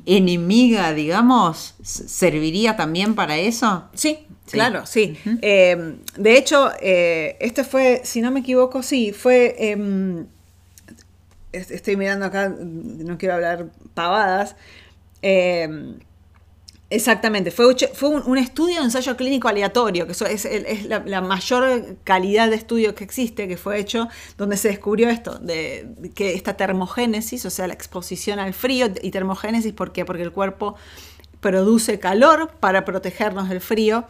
y 0.07 0.16
enemiga, 0.16 0.92
digamos, 0.94 1.74
¿serviría 1.83 2.76
también 2.76 3.14
para 3.14 3.37
eso? 3.38 3.85
Sí, 3.94 4.20
Sí. 4.48 4.54
claro, 4.54 4.87
sí. 4.87 5.16
Eh, 5.42 5.96
de 6.16 6.37
hecho, 6.38 6.70
eh, 6.80 7.37
este 7.40 7.64
fue, 7.64 8.00
si 8.04 8.20
no 8.20 8.30
me 8.30 8.40
equivoco, 8.40 8.82
sí, 8.82 9.12
fue... 9.12 9.54
em, 9.58 10.26
est- 11.52 11.70
estoy 11.70 11.96
mirando 11.96 12.26
acá, 12.26 12.48
no 12.58 13.18
quiero 13.18 13.34
hablar 13.34 13.66
pavadas. 13.94 14.56
em, 15.22 15.98
Exactamente, 16.90 17.50
fue, 17.50 17.74
fue 17.92 18.08
un, 18.08 18.22
un 18.26 18.38
estudio 18.38 18.76
de 18.78 18.84
ensayo 18.84 19.14
clínico 19.14 19.46
aleatorio, 19.46 20.06
que 20.06 20.12
eso 20.12 20.24
es, 20.24 20.46
la, 20.87 21.00
la 21.04 21.20
mayor 21.20 21.96
calidad 22.02 22.48
de 22.48 22.56
estudio 22.56 22.94
que 22.94 23.04
existe, 23.04 23.46
que 23.46 23.58
fue 23.58 23.78
hecho, 23.78 24.08
donde 24.38 24.56
se 24.56 24.68
descubrió 24.68 25.11
esto, 25.11 25.38
de, 25.38 25.87
de 25.98 26.11
que 26.11 26.32
esta 26.32 26.56
termogénesis, 26.56 27.44
o 27.44 27.50
sea, 27.50 27.66
la 27.66 27.74
exposición 27.74 28.38
al 28.38 28.54
frío, 28.54 28.87
y 29.02 29.11
termogénesis, 29.11 29.74
¿por 29.74 29.92
qué? 29.92 30.06
Porque 30.06 30.22
el 30.22 30.32
cuerpo 30.32 30.76
produce 31.40 31.98
calor 31.98 32.51
para 32.61 32.85
protegernos 32.85 33.48
del 33.48 33.61
frío, 33.61 34.05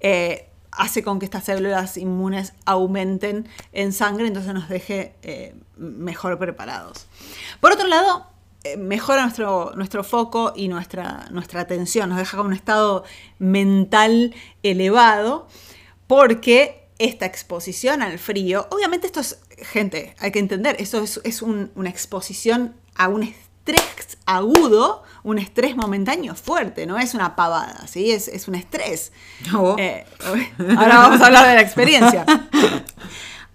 eh, 0.00 0.48
hace 0.70 1.02
con 1.02 1.18
que 1.18 1.24
estas 1.24 1.44
células 1.44 1.96
inmunes 1.96 2.52
aumenten 2.64 3.48
en 3.72 3.92
sangre, 3.92 4.26
entonces 4.28 4.54
nos 4.54 4.68
deje 4.68 5.14
eh, 5.22 5.54
mejor 5.76 6.38
preparados. 6.38 7.06
Por 7.60 7.72
otro 7.72 7.86
lado, 7.88 8.26
eh, 8.64 8.76
mejora 8.76 9.22
nuestro, 9.22 9.72
nuestro 9.76 10.04
foco 10.04 10.52
y 10.54 10.68
nuestra, 10.68 11.26
nuestra 11.30 11.60
atención, 11.62 12.08
nos 12.10 12.18
deja 12.18 12.36
con 12.36 12.46
un 12.46 12.52
estado 12.52 13.04
mental 13.38 14.34
elevado, 14.62 15.48
porque 16.06 16.86
esta 16.98 17.26
exposición 17.26 18.02
al 18.02 18.18
frío, 18.18 18.66
obviamente 18.70 19.06
esto 19.06 19.20
es, 19.20 19.38
gente, 19.58 20.14
hay 20.18 20.30
que 20.32 20.38
entender, 20.38 20.76
esto 20.80 21.02
es, 21.02 21.20
es 21.24 21.42
un- 21.42 21.70
una 21.76 21.90
exposición 21.90 22.74
a 22.96 23.08
un 23.08 23.22
estrés 23.22 24.18
agudo, 24.26 25.02
un 25.24 25.38
estrés 25.38 25.76
momentáneo 25.76 26.34
fuerte, 26.34 26.86
no 26.86 26.98
es 26.98 27.14
una 27.14 27.36
pavada, 27.36 27.86
¿sí? 27.86 28.10
es, 28.12 28.28
es 28.28 28.48
un 28.48 28.54
estrés. 28.54 29.12
No. 29.52 29.76
Eh, 29.78 30.04
ahora 30.76 30.98
vamos 30.98 31.20
a 31.20 31.26
hablar 31.26 31.46
de 31.48 31.54
la 31.54 31.60
experiencia. 31.62 32.24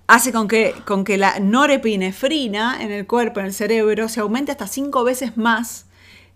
Hace 0.07 0.31
con 0.33 0.47
que, 0.47 0.73
con 0.85 1.03
que 1.05 1.17
la 1.17 1.39
norepinefrina 1.39 2.81
en 2.83 2.91
el 2.91 3.07
cuerpo, 3.07 3.39
en 3.39 3.47
el 3.47 3.53
cerebro, 3.53 4.09
se 4.09 4.19
aumente 4.19 4.51
hasta 4.51 4.67
cinco 4.67 5.03
veces 5.03 5.37
más 5.37 5.85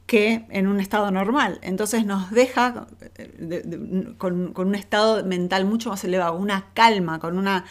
que 0.05 0.45
en 0.49 0.67
un 0.67 0.79
estado 0.79 1.11
normal. 1.11 1.59
Entonces 1.61 2.05
nos 2.05 2.31
deja 2.31 2.87
eh, 3.17 3.35
de- 3.37 3.61
de- 3.63 4.15
con, 4.17 4.53
con 4.53 4.69
un 4.69 4.75
estado 4.75 5.23
mental 5.25 5.65
mucho 5.65 5.89
más 5.89 6.01
elevado, 6.05 6.37
una 6.37 6.67
calma, 6.73 7.19
con, 7.19 7.37
una, 7.37 7.65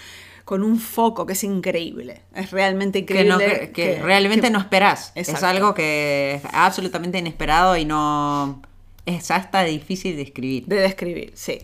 con 0.47 0.63
un 0.63 0.79
foco 0.79 1.27
que 1.27 1.35
es 1.35 1.45
increíble. 1.45 2.23
Es 2.35 2.53
realmente 2.53 3.05
Que, 3.05 3.25
no, 3.25 3.35
increíble. 3.35 3.73
que, 3.73 3.97
que 3.97 4.03
realmente 4.03 4.49
no 4.49 4.59
esperás. 4.61 5.13
Es 5.15 5.43
algo 5.43 5.75
que 5.75 6.37
es 6.37 6.43
absolutamente 6.53 7.19
inesperado 7.19 7.77
y 7.77 7.85
no... 7.85 8.63
Es 9.05 9.31
hasta 9.31 9.63
difícil 9.63 10.17
de 10.17 10.23
escribir. 10.23 10.67
De 10.67 10.77
describir, 10.77 11.33
sí. 11.37 11.59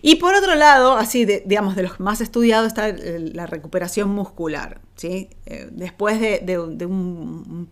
Y 0.00 0.16
por 0.16 0.34
otro 0.34 0.54
lado, 0.54 0.96
así, 0.96 1.26
de- 1.26 1.42
digamos, 1.44 1.76
de 1.76 1.82
los 1.82 1.98
más 2.00 2.22
estudiados 2.22 2.68
está 2.68 2.88
la 2.88 3.46
recuperación 3.46 4.08
muscular, 4.10 4.80
¿sí? 4.96 5.28
Eh, 5.44 5.68
después 5.72 6.20
de, 6.20 6.38
de 6.38 6.58
un- 6.58 6.78
de 6.78 6.86
un, 6.86 7.44
un 7.50 7.66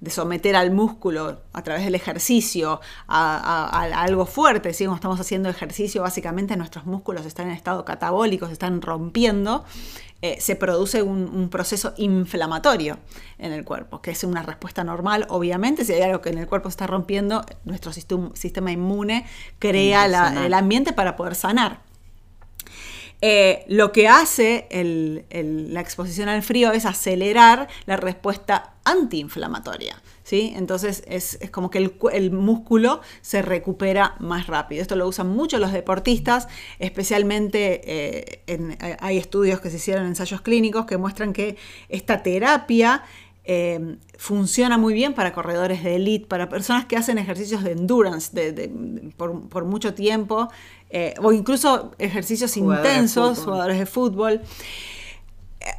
proceso 0.00 0.10
someter 0.10 0.56
al 0.56 0.70
músculo 0.70 1.42
a 1.52 1.62
través 1.62 1.84
del 1.84 1.94
ejercicio 1.94 2.80
a, 3.06 3.82
algo 3.82 4.26
fuerte, 4.26 4.72
si 4.72 4.84
estamos 4.84 5.20
haciendo 5.20 5.48
ejercicio, 5.48 6.02
básicamente 6.02 6.56
nuestros 6.56 6.86
músculos 6.86 7.26
están 7.26 7.48
en 7.48 7.52
estado 7.52 7.84
catabólico, 7.84 8.46
se 8.46 8.54
están 8.54 8.80
rompiendo, 8.80 9.64
eh, 10.22 10.38
se 10.40 10.56
produce 10.56 11.02
un, 11.02 11.48
proceso 11.50 11.92
inflamatorio 11.98 12.98
en 13.38 13.52
el 13.52 13.64
cuerpo, 13.64 14.00
que 14.00 14.10
es 14.12 14.24
una 14.24 14.42
respuesta 14.42 14.84
normal, 14.84 15.26
obviamente, 15.28 15.84
si 15.84 15.92
hay 15.92 16.02
algo 16.02 16.20
que 16.22 16.30
en 16.30 16.38
el 16.38 16.46
cuerpo 16.46 16.70
se 16.70 16.74
está 16.74 16.86
rompiendo, 16.86 17.44
nuestro 17.64 17.92
sistema 17.92 18.72
inmune 18.72 19.26
crea 19.58 20.06
el 20.06 20.54
ambiente 20.54 20.92
para 20.92 21.16
poder 21.16 21.34
sanar. 21.34 21.89
Eh, 23.22 23.64
lo 23.68 23.92
que 23.92 24.08
hace 24.08 24.66
la 25.30 25.80
exposición 25.80 26.28
al 26.28 26.42
frío 26.42 26.72
es 26.72 26.86
acelerar 26.86 27.68
la 27.84 27.96
respuesta 27.96 28.74
antiinflamatoria. 28.84 30.00
¿sí? 30.22 30.54
Entonces 30.56 31.02
es, 31.06 31.38
como 31.50 31.70
que 31.70 31.78
el, 32.12 32.30
músculo 32.30 33.02
se 33.20 33.42
recupera 33.42 34.14
más 34.20 34.46
rápido. 34.46 34.80
Esto 34.80 34.96
lo 34.96 35.06
usan 35.06 35.28
mucho 35.28 35.58
los 35.58 35.72
deportistas, 35.72 36.48
especialmente 36.78 37.82
eh, 37.84 38.42
eh, 38.46 38.96
hay 39.00 39.18
estudios 39.18 39.60
que 39.60 39.68
se 39.68 39.76
hicieron 39.76 40.04
en 40.04 40.10
ensayos 40.10 40.40
clínicos 40.40 40.86
que 40.86 40.96
muestran 40.96 41.32
que 41.32 41.56
esta 41.88 42.22
terapia 42.22 43.02
funciona 44.16 44.78
muy 44.78 44.94
bien 44.94 45.12
para 45.12 45.32
corredores 45.32 45.82
de 45.82 45.96
elite, 45.96 46.26
para 46.26 46.48
personas 46.48 46.84
que 46.84 46.96
hacen 46.96 47.18
ejercicios 47.18 47.64
de 47.64 47.72
endurance 47.72 48.30
por, 49.16 49.64
mucho 49.64 49.92
tiempo, 49.92 50.48
eh, 50.90 51.14
o 51.22 51.32
incluso 51.32 51.92
ejercicios 51.98 52.56
intensos, 52.56 53.38
jugadores 53.38 53.78
de 53.78 53.86
fútbol. 53.86 54.40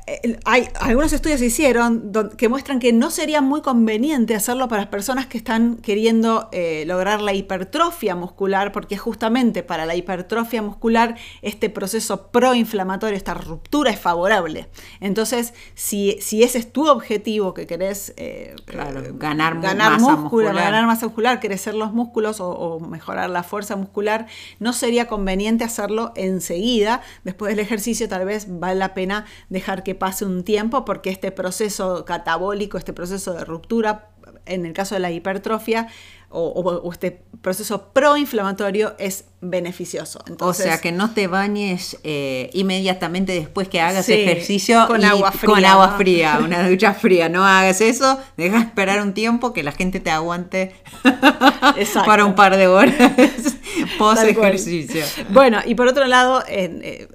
Eh, 0.05 0.37
hay, 0.45 0.67
algunos 0.79 1.11
estudios 1.11 1.39
se 1.39 1.47
hicieron 1.47 2.11
que 2.37 2.49
muestran 2.49 2.79
que 2.79 2.93
no 2.93 3.09
sería 3.09 3.41
muy 3.41 3.61
conveniente 3.61 4.35
hacerlo 4.35 4.67
para 4.67 4.83
las 4.83 4.91
personas 4.91 5.25
que 5.25 5.39
están 5.39 5.77
queriendo 5.77 6.49
eh, 6.51 6.83
lograr 6.85 7.21
la 7.21 7.33
hipertrofia 7.33 8.15
muscular, 8.15 8.71
porque 8.71 8.97
justamente 8.97 9.63
para 9.63 9.87
la 9.87 9.95
hipertrofia 9.95 10.61
muscular 10.61 11.17
este 11.41 11.71
proceso 11.71 12.27
proinflamatorio, 12.27 13.17
esta 13.17 13.33
ruptura 13.33 13.89
es 13.89 13.99
favorable. 13.99 14.69
Entonces, 14.99 15.55
si, 15.73 16.17
si 16.21 16.43
ese 16.43 16.59
es 16.59 16.71
tu 16.71 16.87
objetivo, 16.87 17.55
que 17.55 17.65
querés 17.65 18.13
eh, 18.17 18.55
ganar, 18.67 19.61
ganar 19.61 19.93
masa 19.93 20.15
músculo, 20.15 20.53
ganar 20.53 20.85
masa 20.85 21.07
muscular, 21.07 21.39
crecer 21.39 21.73
los 21.73 21.91
músculos 21.91 22.37
o 22.39 22.79
mejorar 22.79 23.31
la 23.31 23.41
fuerza 23.41 23.75
muscular, 23.75 24.27
no 24.59 24.73
sería 24.73 25.07
conveniente 25.07 25.63
hacerlo 25.63 26.11
enseguida. 26.15 27.01
Después 27.23 27.55
del 27.55 27.59
ejercicio, 27.59 28.07
tal 28.07 28.25
vez 28.25 28.45
vale 28.47 28.75
la 28.75 28.93
pena 28.93 29.25
dejar 29.49 29.70
que 29.83 29.95
pase 29.95 30.25
un 30.25 30.43
tiempo 30.43 30.85
porque 30.85 31.09
este 31.09 31.31
proceso 31.31 32.05
catabólico, 32.05 32.77
este 32.77 32.93
proceso 32.93 33.33
de 33.33 33.45
ruptura, 33.45 34.09
en 34.45 34.65
el 34.65 34.73
caso 34.73 34.95
de 34.95 35.01
la 35.01 35.11
hipertrofia, 35.11 35.87
o, 36.33 36.89
este 36.93 37.21
proceso 37.41 37.89
proinflamatorio 37.91 38.95
es 38.97 39.25
beneficioso. 39.41 40.23
o 40.39 40.53
sea, 40.53 40.79
que 40.79 40.91
no 40.91 41.11
te 41.11 41.27
bañes 41.27 41.97
eh, 42.03 42.49
inmediatamente 42.53 43.33
después 43.33 43.67
que 43.67 43.81
hagas 43.81 44.07
ejercicio 44.07 44.87
con 44.87 45.03
agua 45.03 45.31
fría. 45.31 45.53
Con 45.53 45.65
agua 45.65 45.97
fría, 45.97 46.39
una 46.43 46.69
ducha 46.69 46.93
fría. 46.93 47.27
No 47.27 47.45
hagas 47.45 47.81
eso, 47.81 48.17
deja 48.37 48.61
esperar 48.61 49.01
un 49.01 49.13
tiempo 49.13 49.51
que 49.51 49.63
la 49.63 49.73
gente 49.73 49.99
te 49.99 50.09
aguante 50.09 50.73
para 52.05 52.23
un 52.23 52.35
par 52.35 52.55
de 52.55 52.67
horas 52.67 52.95
post 53.97 54.23
ejercicio. 54.23 55.03
Bueno, 55.31 55.59
y 55.65 55.75
por 55.75 55.87
otro 55.87 56.05
lado, 56.07 56.43
eh, 56.47 57.09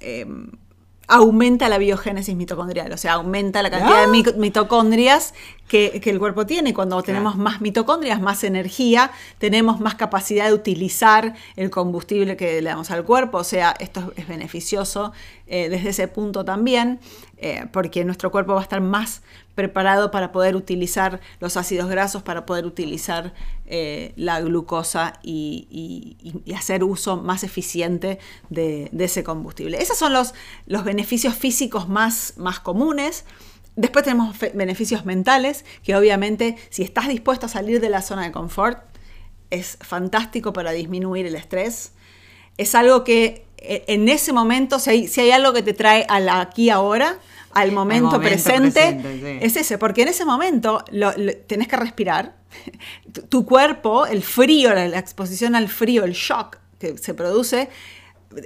eh, 0.00 0.26
aumenta 1.06 1.68
la 1.68 1.78
biogénesis 1.78 2.34
mitocondrial, 2.34 2.92
o 2.92 2.96
sea, 2.96 3.14
aumenta 3.14 3.62
la 3.62 3.70
cantidad 3.70 4.06
de 4.06 4.34
mitocondrias 4.36 5.34
que, 5.68 6.00
el 6.04 6.18
cuerpo 6.18 6.46
tiene. 6.46 6.72
Cuando 6.74 7.02
tenemos 7.02 7.36
más 7.36 7.60
mitocondrias, 7.60 8.20
más 8.20 8.44
energía, 8.44 9.10
tenemos 9.38 9.80
más 9.80 9.94
capacidad 9.94 10.46
de 10.46 10.54
utilizar 10.54 11.34
el 11.56 11.70
combustible 11.70 12.36
que 12.36 12.62
le 12.62 12.70
damos 12.70 12.90
al 12.90 13.04
cuerpo. 13.04 13.38
O 13.38 13.44
sea, 13.44 13.74
esto 13.78 14.12
es 14.16 14.28
beneficioso 14.28 15.12
eh, 15.46 15.68
desde 15.68 15.90
ese 15.90 16.08
punto 16.08 16.44
también, 16.44 17.00
eh, 17.46 17.66
porque 17.72 18.06
nuestro 18.06 18.30
cuerpo 18.30 18.54
va 18.54 18.60
a 18.60 18.62
estar 18.62 18.80
más 18.80 19.20
preparado 19.54 20.10
para 20.10 20.32
poder 20.32 20.56
utilizar 20.56 21.20
los 21.40 21.58
ácidos 21.58 21.90
grasos, 21.90 22.22
para 22.22 22.46
poder 22.46 22.64
utilizar 22.64 23.34
eh, 23.66 24.14
la 24.16 24.40
glucosa 24.40 25.20
y, 25.22 26.16
hacer 26.56 26.84
uso 26.84 27.18
más 27.18 27.44
eficiente 27.44 28.18
de, 28.48 28.90
ese 28.98 29.24
combustible. 29.24 29.76
Esos 29.76 29.98
son 29.98 30.14
los, 30.14 30.32
beneficios 30.84 31.34
físicos 31.34 31.86
más, 31.86 32.32
comunes. 32.62 33.26
Después 33.76 34.06
tenemos 34.06 34.34
beneficios 34.54 35.04
mentales, 35.04 35.66
que 35.82 35.94
obviamente 35.94 36.56
si 36.70 36.82
estás 36.82 37.08
dispuesto 37.08 37.44
a 37.44 37.50
salir 37.50 37.78
de 37.78 37.90
la 37.90 38.00
zona 38.00 38.22
de 38.22 38.32
confort, 38.32 38.78
es 39.50 39.76
fantástico 39.82 40.54
para 40.54 40.72
disminuir 40.72 41.26
el 41.26 41.34
estrés. 41.34 41.92
Es 42.56 42.74
algo 42.74 43.04
que 43.04 43.44
e, 43.58 43.84
en 43.88 44.08
ese 44.08 44.32
momento, 44.32 44.78
si 44.78 44.90
hay, 45.20 45.30
algo 45.30 45.52
que 45.52 45.62
te 45.62 45.74
trae 45.74 46.06
al 46.08 46.28
aquí 46.28 46.70
ahora, 46.70 47.18
al 47.54 47.72
momento, 47.72 48.20
presente, 48.20 49.38
es 49.40 49.56
ese, 49.56 49.78
porque 49.78 50.02
en 50.02 50.08
ese 50.08 50.24
momento 50.24 50.84
lo, 50.90 51.12
tenés 51.46 51.68
que 51.68 51.76
respirar. 51.76 52.36
Tu, 53.28 53.44
cuerpo, 53.44 54.06
el 54.06 54.22
frío, 54.22 54.72
la 54.74 54.98
exposición 54.98 55.54
al 55.54 55.68
frío, 55.68 56.04
el 56.04 56.12
shock 56.12 56.58
que 56.78 56.96
se 56.98 57.14
produce, 57.14 57.68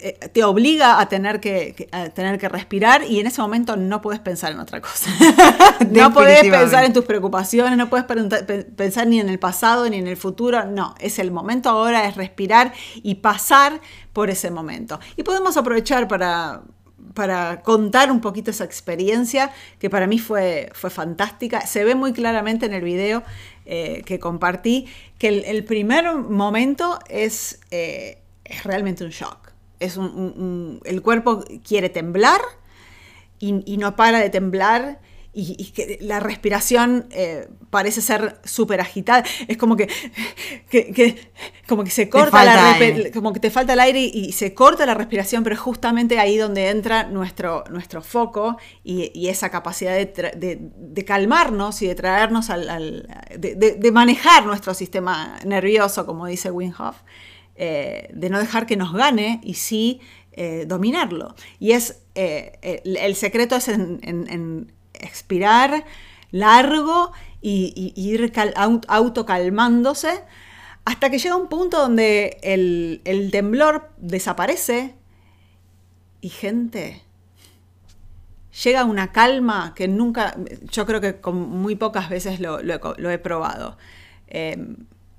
eh, 0.00 0.18
te 0.32 0.44
obliga 0.44 1.00
a 1.00 1.08
tener 1.08 1.40
que, 1.40 1.88
tener 2.14 2.38
que 2.38 2.48
respirar 2.48 3.04
y 3.04 3.20
en 3.20 3.26
ese 3.26 3.40
momento 3.40 3.76
no 3.76 4.02
puedes 4.02 4.20
pensar 4.20 4.52
en 4.52 4.60
otra 4.60 4.80
cosa. 4.80 5.10
no 5.90 6.12
puedes 6.12 6.42
pensar 6.48 6.84
en 6.84 6.92
tus 6.92 7.04
preocupaciones, 7.04 7.78
no 7.78 7.88
puedes 7.88 8.06
pensar 8.76 9.06
ni 9.06 9.20
en 9.20 9.28
el 9.28 9.38
pasado 9.38 9.88
ni 9.88 9.96
en 9.96 10.06
el 10.06 10.16
futuro. 10.16 10.64
No, 10.66 10.94
es 11.00 11.18
el 11.18 11.30
momento 11.30 11.70
ahora, 11.70 12.06
es 12.06 12.16
respirar 12.16 12.72
y 12.96 13.16
pasar 13.16 13.80
por 14.12 14.30
ese 14.30 14.50
momento. 14.50 15.00
Y 15.16 15.22
podemos 15.22 15.56
aprovechar 15.56 16.06
para, 16.06 16.62
para 17.18 17.62
contar 17.62 18.12
un 18.12 18.20
poquito 18.20 18.52
esa 18.52 18.62
experiencia 18.62 19.50
que 19.80 19.90
para 19.90 20.06
mí 20.06 20.20
fue, 20.20 20.70
fue 20.72 20.88
fantástica. 20.88 21.66
Se 21.66 21.82
ve 21.82 21.96
muy 21.96 22.12
claramente 22.12 22.66
en 22.66 22.74
el 22.74 22.84
video 22.84 23.24
eh, 23.66 24.04
que 24.06 24.20
compartí 24.20 24.86
que 25.18 25.26
el, 25.28 25.64
primer 25.64 26.14
momento 26.14 27.00
es, 27.08 27.58
eh, 27.72 28.18
es 28.44 28.62
realmente 28.62 29.02
un 29.02 29.10
shock 29.10 29.48
es 29.80 29.96
un, 29.96 30.80
el 30.84 31.02
cuerpo 31.02 31.44
quiere 31.66 31.88
temblar 31.88 32.40
y, 33.40 33.76
no 33.78 33.96
para 33.96 34.20
de 34.20 34.30
temblar 34.30 35.00
y, 35.34 35.70
que 35.72 35.98
la 36.00 36.20
respiración 36.20 37.06
eh, 37.10 37.48
parece 37.70 38.00
ser 38.00 38.40
súper 38.44 38.80
agitada. 38.80 39.24
Es 39.46 39.56
como 39.56 39.76
que, 39.76 39.88
como 41.68 41.84
que 41.84 41.90
se 41.90 42.08
corta 42.08 42.44
la 42.44 42.76
como 43.12 43.32
que 43.32 43.40
te 43.40 43.50
falta 43.50 43.74
el 43.74 43.80
aire 43.80 44.00
y, 44.00 44.32
se 44.32 44.54
corta 44.54 44.86
la 44.86 44.94
respiración, 44.94 45.44
pero 45.44 45.54
es 45.54 45.60
justamente 45.60 46.18
ahí 46.18 46.36
donde 46.36 46.70
entra 46.70 47.04
nuestro, 47.04 47.64
nuestro 47.70 48.02
foco 48.02 48.56
y, 48.82 49.28
esa 49.28 49.50
capacidad 49.50 49.94
de, 49.94 51.04
calmarnos 51.06 51.82
y 51.82 51.86
de 51.86 51.94
traernos 51.94 52.50
al, 52.50 53.06
de, 53.38 53.90
manejar 53.92 54.46
nuestro 54.46 54.74
sistema 54.74 55.36
nervioso, 55.44 56.06
como 56.06 56.26
dice 56.26 56.50
Wim 56.50 56.72
Hof. 56.78 56.96
Eh, 57.60 58.08
de 58.14 58.30
no 58.30 58.38
dejar 58.38 58.66
que 58.66 58.76
nos 58.76 58.92
gane 58.92 59.40
y 59.42 59.54
sí 59.54 60.00
eh, 60.32 60.64
dominarlo. 60.66 61.34
Y 61.58 61.72
es 61.72 62.02
el, 62.14 63.16
secreto 63.16 63.56
es 63.56 63.68
en, 63.68 64.72
expirar 65.00 65.84
largo 66.30 67.12
y, 67.40 67.92
ir 67.96 68.32
autocalmándose 68.88 70.24
hasta 70.84 71.10
que 71.10 71.18
llega 71.18 71.36
un 71.36 71.48
punto 71.48 71.78
donde 71.78 72.38
el, 72.42 73.28
temblor 73.30 73.90
desaparece 73.98 74.94
y 76.20 76.30
gente 76.30 77.02
llega 78.64 78.84
una 78.84 79.12
calma 79.12 79.74
que 79.76 79.86
nunca, 79.86 80.34
yo 80.70 80.86
creo 80.86 81.00
que 81.00 81.20
con 81.20 81.36
muy 81.36 81.76
pocas 81.76 82.08
veces 82.08 82.40
lo, 82.40 82.60
he 82.60 83.18
probado 83.18 83.76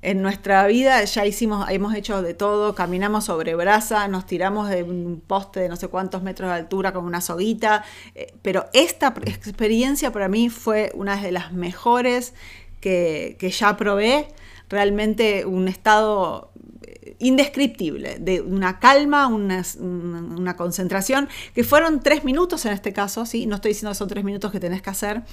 en 0.01 0.21
nuestra 0.21 0.65
vida 0.67 1.03
ya 1.03 1.25
hicimos, 1.25 1.69
hemos 1.69 1.93
hecho 1.93 2.21
de 2.21 2.33
todo, 2.33 2.73
caminamos 2.73 3.25
sobre 3.25 3.55
brasa, 3.55 4.07
nos 4.07 4.25
tiramos 4.25 4.69
de 4.69 4.83
un 4.83 5.21
poste 5.25 5.61
de 5.61 5.69
no 5.69 5.75
sé 5.75 5.89
cuántos 5.89 6.23
metros 6.23 6.49
de 6.49 6.55
altura 6.55 6.93
con 6.93 7.05
una 7.05 7.19
soguita, 7.19 7.83
eh, 8.15 8.33
pero 8.41 8.67
esta 8.73 9.13
experiencia 9.25 10.11
para 10.11 10.29
mí 10.29 10.49
fue 10.49 10.91
una 10.95 11.21
de 11.21 11.31
las 11.31 11.51
mejores 11.51 12.33
que, 12.79 13.35
ya 13.57 13.75
probé, 13.75 14.27
realmente 14.69 15.45
un 15.45 15.67
estado 15.67 16.51
eh, 16.81 17.17
indescriptible, 17.19 18.19
de 18.19 18.39
una 18.39 18.79
calma, 18.79 19.27
una, 19.27 20.55
concentración, 20.55 21.27
que 21.53 21.65
fueron 21.65 21.99
tres 21.99 22.23
minutos 22.23 22.65
en 22.65 22.71
este 22.71 22.93
caso, 22.93 23.25
¿sí? 23.25 23.47
no 23.47 23.55
estoy 23.55 23.71
diciendo 23.71 23.91
que 23.91 23.97
son 23.97 24.07
tres 24.07 24.23
minutos 24.23 24.49
que 24.51 24.61
tenés 24.61 24.81
que 24.81 24.91
hacer, 24.91 25.23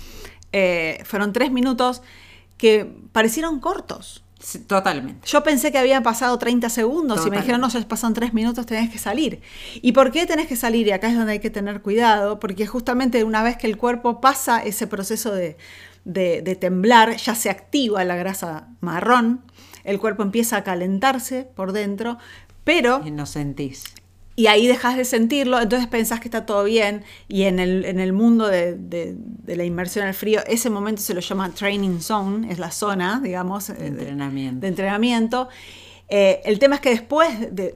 eh, 0.50 1.00
fueron 1.04 1.32
tres 1.32 1.52
minutos 1.52 2.02
que 2.56 2.90
parecieron 3.12 3.60
cortos, 3.60 4.24
totalmente. 4.66 5.26
Yo 5.26 5.42
pensé 5.42 5.72
que 5.72 5.78
había 5.78 6.02
pasado 6.02 6.38
30 6.38 6.68
segundos 6.68 7.26
y 7.26 7.30
me 7.30 7.38
dijeron, 7.38 7.60
no, 7.60 7.68
ya 7.68 7.80
pasan 7.86 8.14
3 8.14 8.34
minutos, 8.34 8.66
tenés 8.66 8.90
que 8.90 8.98
salir. 8.98 9.40
¿Y 9.82 9.92
por 9.92 10.12
qué 10.12 10.26
tenés 10.26 10.46
que 10.46 10.56
salir? 10.56 10.86
Y 10.86 10.92
acá 10.92 11.08
es 11.08 11.16
donde 11.16 11.32
hay 11.32 11.38
que 11.40 11.50
tener 11.50 11.82
cuidado, 11.82 12.38
porque 12.38 12.66
justamente 12.66 13.24
una 13.24 13.42
vez 13.42 13.56
que 13.56 13.66
el 13.66 13.76
cuerpo 13.76 14.20
pasa 14.20 14.62
ese 14.62 14.86
proceso 14.86 15.32
de, 15.32 15.56
de, 16.04 16.42
de 16.42 16.56
temblar, 16.56 17.16
ya 17.16 17.34
se 17.34 17.50
activa 17.50 18.04
la 18.04 18.16
grasa 18.16 18.68
marrón, 18.80 19.42
el 19.84 19.98
cuerpo 19.98 20.22
empieza 20.22 20.56
a 20.56 20.64
calentarse 20.64 21.48
por 21.54 21.72
dentro, 21.72 22.18
pero... 22.64 23.02
Y 23.04 23.10
no 23.10 23.26
sentís. 23.26 23.84
Y 24.38 24.48
ahí 24.48 24.66
dejas 24.66 24.96
de 24.98 25.06
sentirlo, 25.06 25.58
entonces 25.60 25.88
pensás 25.88 26.20
que 26.20 26.28
está 26.28 26.44
todo 26.44 26.62
bien 26.64 27.04
y 27.26 27.44
en 27.44 27.58
el, 27.58 27.86
en 27.86 27.98
el 28.00 28.12
mundo 28.12 28.46
de, 28.48 28.74
de- 28.76 29.14
de 29.16 29.56
la 29.56 29.64
inmersión 29.64 30.06
al 30.06 30.12
frío, 30.12 30.40
ese 30.46 30.68
momento 30.68 31.00
se 31.00 31.14
lo 31.14 31.20
llama 31.20 31.50
training 31.54 32.00
zone, 32.00 32.52
es 32.52 32.58
la 32.58 32.70
zona, 32.70 33.20
digamos, 33.24 33.70
eh, 33.70 33.74
de- 33.74 33.86
entrenamiento. 33.86 34.60
de 34.60 34.68
entrenamiento. 34.68 35.48
Eh, 36.08 36.40
el 36.44 36.58
tema 36.60 36.76
es 36.76 36.80
que 36.82 36.90
después 36.90 37.30
de, 37.52 37.74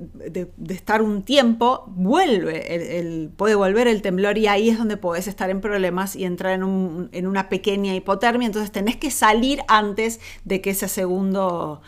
estar 0.68 1.02
un 1.02 1.22
tiempo, 1.24 1.84
vuelve, 1.88 2.74
el, 2.76 2.82
el- 2.82 3.30
puede 3.34 3.54
volver 3.54 3.88
el 3.88 4.02
temblor 4.02 4.36
y 4.38 4.46
ahí 4.46 4.68
es 4.68 4.78
donde 4.78 4.96
podés 4.96 5.26
estar 5.28 5.50
en 5.50 5.60
problemas 5.60 6.14
y 6.14 6.24
entrar 6.24 6.52
en, 6.52 6.62
un- 6.62 7.08
en 7.12 7.26
una 7.26 7.48
pequeña 7.48 7.94
hipotermia. 7.94 8.46
Entonces 8.46 8.70
tenés 8.70 8.96
que 8.96 9.10
salir 9.10 9.60
antes 9.66 10.20
de 10.44 10.60
que 10.60 10.70
ese 10.70 10.86
segundo 10.88 11.80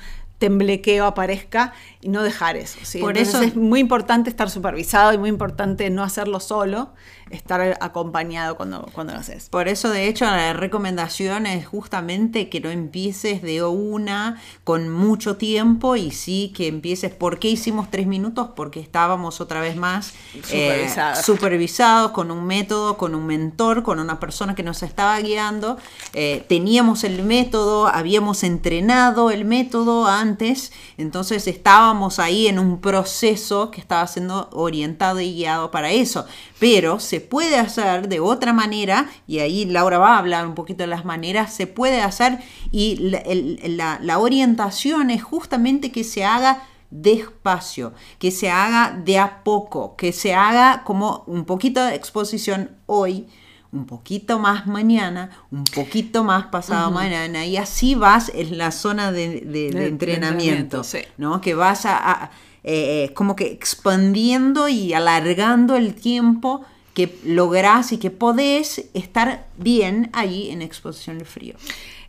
temblequeo 0.43 1.07
aparezca 1.07 1.73
y 2.01 2.09
no 2.09 2.25
dejar 2.25 2.57
eso. 2.57 2.81
¿sí? 2.83 2.99
Por 2.99 3.17
Entonces 3.17 3.35
eso- 3.43 3.45
es 3.45 3.55
muy 3.57 3.79
importante 3.79 4.29
estar 4.29 4.51
supervisado 4.51 5.13
y 5.13 5.19
muy 5.19 5.29
importante 5.29 5.89
no 5.89 6.03
hacerlo 6.03 6.41
solo, 6.41 6.91
estar 7.33 7.79
acompañado 7.81 8.57
cuando, 8.57 8.89
cuando 8.93 9.13
lo 9.13 9.19
haces. 9.21 9.49
Por 9.49 9.69
eso, 9.69 9.91
de 9.91 10.09
hecho, 10.09 10.25
la 10.25 10.53
recomendación 10.53 11.47
es 11.47 11.67
justamente 11.67 12.49
que 12.49 12.61
no 12.61 12.71
empieces 12.71 13.43
de 13.43 13.63
una 13.63 14.41
con 14.65 14.89
mucho 14.89 15.37
tiempo 15.37 15.97
y 15.97 16.11
sí 16.11 16.53
que 16.57 16.69
empieces. 16.69 17.13
¿Por 17.13 17.39
qué 17.39 17.49
hicimos 17.49 17.91
tres 17.91 18.07
minutos? 18.07 18.51
Porque 18.55 18.81
estábamos 18.81 19.41
otra 19.41 19.61
vez 19.61 19.77
más 19.77 20.13
eh, 20.51 20.89
Supervisados. 20.89 21.25
supervisados 21.25 22.11
con 22.13 22.31
un 22.31 22.47
método, 22.47 22.97
con 22.97 23.15
un 23.15 23.27
mentor, 23.27 23.83
con 23.83 23.99
una 23.99 24.21
persona 24.21 24.55
que 24.55 24.63
nos 24.63 24.83
estaba 24.83 25.19
guiando. 25.21 25.79
Eh, 26.13 26.45
teníamos 26.49 27.05
el 27.05 27.23
método, 27.23 27.87
habíamos 27.87 28.43
entrenado 28.43 29.31
el 29.31 29.45
método 29.45 30.07
antes, 30.07 30.73
entonces 30.99 31.47
estábamos 31.47 32.19
ahí 32.19 32.47
en 32.47 32.59
un 32.59 32.81
proceso 32.81 33.71
que 33.71 33.81
estaba 33.81 34.07
siendo 34.07 34.49
orientado 34.53 35.21
y 35.21 35.35
guiado 35.35 35.71
para 35.71 35.91
eso. 35.91 36.27
Pero 36.63 37.01
se 37.01 37.21
puede 37.21 37.57
hacer 37.57 38.09
de 38.09 38.21
otra 38.21 38.53
manera, 38.53 39.09
y 39.27 39.41
ahí 39.41 39.65
Laura 39.65 39.99
va 39.99 40.15
a 40.15 40.19
hablar 40.19 40.47
un 40.47 40.55
poquito 40.55 40.85
de 40.85 40.87
las 40.87 41.05
maneras, 41.05 41.53
se 41.53 41.67
puede 41.67 42.01
hacer 42.01 42.39
y 42.71 42.97
la, 43.11 43.19
el- 43.19 43.59
la- 43.77 43.99
la 44.01 44.19
orientación 44.21 45.11
es 45.11 45.23
justamente 45.25 45.91
que 45.91 46.05
se 46.05 46.25
haga 46.25 46.63
despacio, 46.91 47.93
que 48.21 48.31
se 48.31 48.49
haga 48.51 48.97
de 49.05 49.19
a 49.19 49.43
poco, 49.43 49.97
que 49.97 50.13
se 50.13 50.35
haga 50.35 50.83
como 50.85 51.25
un 51.27 51.45
poquito 51.47 51.85
de 51.85 51.95
exposición 51.97 52.71
hoy, 52.87 53.27
un 53.73 53.87
poquito 53.87 54.39
más 54.39 54.67
mañana, 54.67 55.31
un 55.51 55.65
poquito 55.65 56.23
más 56.23 56.45
pasado 56.47 56.91
mañana, 56.91 57.45
y 57.47 57.57
así 57.57 57.95
vas 57.95 58.31
en 58.35 58.57
la 58.59 58.71
zona 58.71 59.11
de, 59.11 59.41
de- 59.41 59.41
de 59.41 59.71
de 59.81 59.87
entrenamiento, 59.89 59.89
entrenamiento, 59.89 60.85
sí. 60.85 60.99
¿no? 61.19 61.41
Que 61.41 61.55
vas 61.55 61.87
a, 61.87 61.97
a- 61.97 62.31
eh, 62.65 63.13
como 63.15 63.37
que 63.37 63.47
expandiendo 63.47 64.69
y 64.69 64.93
alargando 64.93 65.77
el 65.77 65.95
tiempo 65.95 66.65
que 66.95 67.19
lográs 67.25 67.93
y 67.93 67.99
que 67.99 68.11
podés 68.11 68.85
estar 68.95 69.47
bien 69.57 70.11
ahí 70.13 70.51
en 70.51 70.63
exposición 70.63 71.19
al 71.19 71.27
frío. 71.27 71.55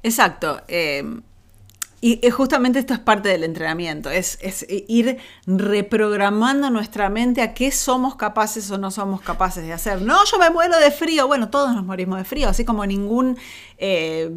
Exacto. 0.04 0.62
eh, 0.68 1.22
y 2.06 2.20
justamente 2.32 2.80
esto 2.80 2.94
es 2.94 3.00
parte 3.00 3.30
del 3.30 3.46
entrenamiento, 3.46 4.10
es, 4.10 4.38
es 4.42 4.66
ir 4.68 5.20
reprogramando 5.48 6.70
nuestra 6.70 7.10
mente 7.10 7.42
a 7.42 7.54
qué 7.54 7.72
somos 7.72 8.18
capaces 8.18 8.70
o 8.72 8.78
no 8.78 8.92
somos 8.92 9.22
capaces 9.22 9.64
de 9.64 9.72
hacer. 9.72 10.02
No, 10.02 10.18
yo 10.26 10.38
me 10.38 10.50
muero 10.50 10.78
de 10.80 10.92
frío. 10.92 11.28
Bueno, 11.28 11.50
todos 11.50 11.74
nos 11.74 11.86
morimos 11.86 12.18
de 12.18 12.26
frío, 12.26 12.50
así 12.50 12.66
como 12.66 12.86
ningún 12.86 13.38
eh, 13.78 14.30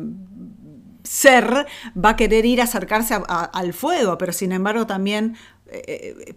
ser 1.02 1.66
va 1.96 2.10
a 2.10 2.16
querer 2.16 2.46
ir 2.46 2.60
a 2.60 2.64
acercarse 2.64 3.20
al 3.26 3.72
fuego, 3.72 4.16
pero 4.16 4.32
sin 4.32 4.52
embargo 4.52 4.86
también 4.86 5.36
eh, 5.68 6.14
eh, 6.28 6.34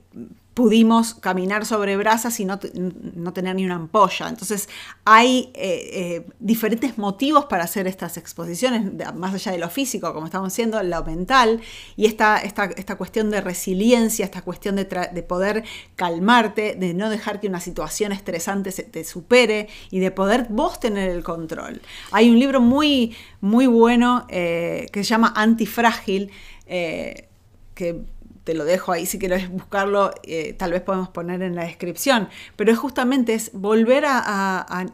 pudimos 0.55 1.13
caminar 1.13 1.65
sobre 1.65 1.95
brasas 1.95 2.37
y 2.39 2.45
no, 2.45 2.59
te- 2.59 2.71
no 2.75 3.31
tener 3.31 3.55
ni 3.55 3.63
una 3.63 3.75
ampolla. 3.75 4.27
Entonces 4.27 4.67
hay 5.05 5.51
eh, 5.53 6.25
diferentes 6.39 6.97
motivos 6.97 7.45
para 7.45 7.63
hacer 7.63 7.87
estas 7.87 8.17
exposiciones, 8.17 8.91
más 9.15 9.33
allá 9.33 9.51
de 9.53 9.59
lo 9.59 9.69
físico, 9.69 10.13
como 10.13 10.25
estamos 10.25 10.51
diciendo, 10.51 10.81
lo 10.83 11.03
mental, 11.05 11.61
y 11.95 12.07
esta, 12.07 12.39
esta, 12.39 12.65
esta 12.65 12.97
cuestión 12.97 13.29
de 13.29 13.39
resiliencia, 13.39 14.25
esta 14.25 14.41
cuestión 14.41 14.75
de, 14.75 14.85
poder 14.85 15.63
calmarte, 15.95 16.75
de 16.75 16.93
no 16.93 17.09
dejar 17.09 17.39
que 17.39 17.47
una 17.47 17.61
situación 17.61 18.11
estresante 18.11 18.71
se 18.71 18.83
te 18.83 19.05
supere 19.05 19.69
y 19.91 19.99
de 19.99 20.11
poder 20.11 20.47
vos 20.49 20.79
tener 20.79 21.09
el 21.09 21.23
control. 21.23 21.81
Hay 22.11 22.29
un 22.29 22.39
libro 22.39 22.59
muy, 22.59 23.15
muy 23.39 23.67
bueno 23.67 24.25
que 24.27 24.89
se 24.93 25.03
llama 25.03 25.31
Antifrágil, 25.37 26.31
que 26.65 28.03
te 28.43 28.53
lo 28.53 28.65
dejo 28.65 28.91
ahí 28.91 29.05
si 29.05 29.19
quieres 29.19 29.49
buscarlo, 29.49 30.11
eh, 30.23 30.53
tal 30.53 30.71
vez 30.71 30.81
podemos 30.81 31.09
poner 31.09 31.41
en 31.41 31.55
la 31.55 31.63
descripción, 31.63 32.29
pero 32.55 32.71
es 32.71 32.77
justamente 32.77 33.33
es 33.33 33.51
volver 33.53 34.05
a, 34.07 34.85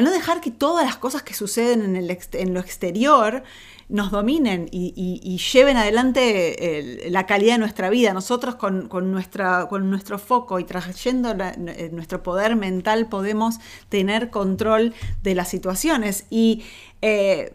no 0.00 0.10
dejar 0.10 0.40
que 0.40 0.50
todas 0.50 0.84
las 0.86 0.96
cosas 0.96 1.22
que 1.22 1.34
suceden 1.34 1.82
en, 1.82 1.96
el 1.96 2.54
lo 2.54 2.60
exterior 2.60 3.42
nos 3.88 4.10
dominen 4.10 4.68
y, 4.72 5.38
lleven 5.52 5.76
adelante 5.76 6.78
el- 6.78 7.12
la 7.12 7.26
calidad 7.26 7.54
de 7.54 7.58
nuestra 7.58 7.88
vida. 7.90 8.12
Nosotros 8.12 8.56
con, 8.56 8.88
con 8.88 9.10
nuestro 9.10 10.18
foco 10.18 10.58
y 10.58 10.64
trayendo 10.64 11.34
eh, 11.38 11.90
nuestro 11.92 12.22
poder 12.22 12.56
mental 12.56 13.08
podemos 13.08 13.58
tener 13.88 14.30
control 14.30 14.94
de 15.22 15.34
las 15.34 15.48
situaciones 15.48 16.26
y 16.30 16.64
eh, 17.02 17.52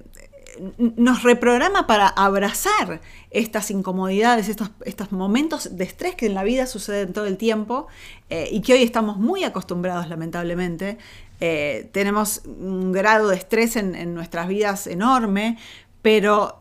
nos 0.77 1.23
reprograma 1.23 1.87
para 1.87 2.07
abrazar 2.07 3.01
estas 3.31 3.71
incomodidades, 3.71 4.49
estos, 4.49 4.71
estos 4.85 5.11
momentos 5.11 5.75
de 5.77 5.83
estrés 5.83 6.15
que 6.15 6.27
en 6.27 6.33
la 6.33 6.43
vida 6.43 6.67
suceden 6.67 7.13
todo 7.13 7.25
el 7.25 7.37
tiempo 7.37 7.87
eh, 8.29 8.49
y 8.51 8.61
que 8.61 8.73
hoy 8.73 8.83
estamos 8.83 9.17
muy 9.17 9.43
acostumbrados 9.43 10.07
lamentablemente. 10.07 10.97
Eh, 11.39 11.89
tenemos 11.91 12.41
un 12.45 12.91
grado 12.91 13.29
de 13.29 13.37
estrés 13.37 13.75
en, 13.75 13.95
en 13.95 14.13
nuestras 14.13 14.47
vidas 14.47 14.87
enorme, 14.87 15.57
pero 16.01 16.60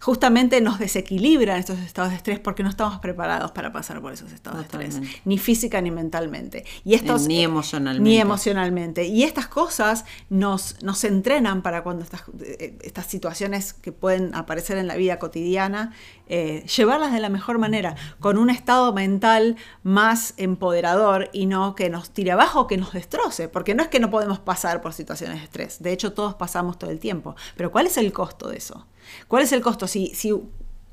justamente 0.00 0.60
nos 0.60 0.78
desequilibran 0.78 1.58
estos 1.58 1.78
estados 1.80 2.10
de 2.10 2.16
estrés 2.16 2.38
porque 2.38 2.62
no 2.62 2.68
estamos 2.68 2.98
preparados 3.00 3.50
para 3.52 3.72
pasar 3.72 4.00
por 4.00 4.12
esos 4.12 4.32
estados 4.32 4.58
de 4.58 4.64
estrés, 4.64 5.00
ni 5.24 5.38
física 5.38 5.80
ni 5.80 5.90
mentalmente. 5.90 6.64
Y 6.84 6.94
estos, 6.94 7.26
Ni 7.26 7.42
emocionalmente. 7.42 8.08
Ni 8.08 8.18
emocionalmente. 8.18 9.04
Y 9.06 9.24
estas 9.24 9.48
cosas 9.48 10.04
nos, 10.30 10.82
nos 10.82 11.04
entrenan 11.04 11.62
para 11.62 11.82
cuando 11.82 12.02
estas, 12.04 12.22
eh, 12.40 12.78
estas 12.82 13.06
situaciones 13.06 13.72
que 13.72 13.92
pueden 13.92 14.34
aparecer 14.34 14.78
en 14.78 14.86
la 14.86 14.96
vida 14.96 15.18
cotidiana, 15.18 15.92
eh, 16.28 16.64
llevarlas 16.76 17.12
de 17.12 17.20
la 17.20 17.28
mejor 17.28 17.58
manera, 17.58 17.96
con 18.20 18.38
un 18.38 18.50
estado 18.50 18.92
mental 18.92 19.56
más 19.82 20.34
empoderador 20.36 21.30
y 21.32 21.46
no 21.46 21.74
que 21.74 21.90
nos 21.90 22.10
tire 22.10 22.32
abajo, 22.32 22.66
que 22.66 22.76
nos 22.76 22.92
destroce, 22.92 23.48
porque 23.48 23.74
no 23.74 23.82
es 23.82 23.88
que 23.88 24.00
no 24.00 24.10
podemos 24.10 24.38
pasar 24.38 24.80
por 24.80 24.92
situaciones 24.92 25.38
de 25.38 25.44
estrés, 25.44 25.82
de 25.82 25.92
hecho 25.92 26.12
todos 26.12 26.34
pasamos 26.34 26.78
todo 26.78 26.90
el 26.90 26.98
tiempo, 26.98 27.34
pero 27.56 27.72
¿cuál 27.72 27.86
es 27.86 27.96
el 27.96 28.12
costo 28.12 28.48
de 28.48 28.58
eso? 28.58 28.86
¿Cuál 29.28 29.42
es 29.42 29.52
el 29.52 29.60
costo? 29.60 29.86
Si, 29.86 30.12
si 30.14 30.32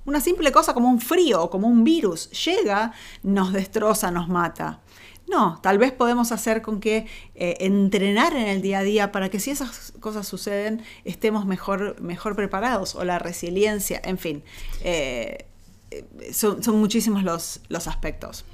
una 0.05 0.21
simple 0.21 0.51
cosa 0.51 0.73
como 0.73 0.89
un 0.89 1.01
frío 1.01 1.43
o 1.43 1.49
como 1.49 1.67
un 1.67 1.83
virus 1.83 2.29
llega, 2.45 2.93
nos 3.23 3.53
destroza, 3.53 4.11
nos 4.11 4.27
mata. 4.27 4.81
No, 5.27 5.59
tal 5.63 5.79
vez 5.79 5.91
podemos 5.91 6.31
hacer 6.31 6.61
con 6.61 6.79
que 6.79 7.07
eh, 7.33 7.57
entrenar 7.61 8.35
en 8.35 8.47
el 8.47 8.61
día 8.61 8.79
a 8.79 8.83
día 8.83 9.11
para 9.11 9.29
que 9.29 9.39
si 9.39 9.49
esas 9.49 9.91
cosas 9.99 10.27
suceden 10.27 10.83
estemos 11.03 11.47
mejor, 11.47 11.99
mejor 11.99 12.35
preparados 12.35 12.93
o 12.93 13.03
la 13.03 13.17
resiliencia, 13.17 13.99
en 14.03 14.19
fin, 14.19 14.43
eh, 14.81 15.47
eh, 15.89 16.05
son, 16.31 16.63
son 16.63 16.79
muchísimos 16.79 17.23
los, 17.23 17.61
los 17.69 17.87
aspectos. 17.87 18.45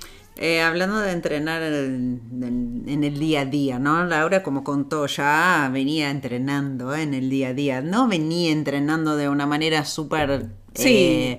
Eh, 0.44 0.60
hablando 0.62 1.00
de 1.00 1.12
entrenar 1.12 1.62
en, 1.62 2.20
en- 2.42 2.84
en 2.88 3.04
el 3.04 3.20
día 3.20 3.42
a 3.42 3.46
día, 3.46 3.78
¿no? 3.78 4.04
Laura, 4.06 4.42
como 4.42 4.64
contó, 4.64 5.06
ya 5.06 5.70
venía 5.72 6.10
entrenando 6.10 6.96
¿eh? 6.96 7.04
en 7.04 7.14
el 7.14 7.30
día 7.30 7.50
a 7.50 7.54
día. 7.54 7.82
No 7.82 8.08
venía 8.08 8.52
entrenando 8.52 9.16
de 9.16 9.30
una 9.30 9.46
manera 9.46 9.86
súper... 9.86 10.48
Sí, 10.74 11.38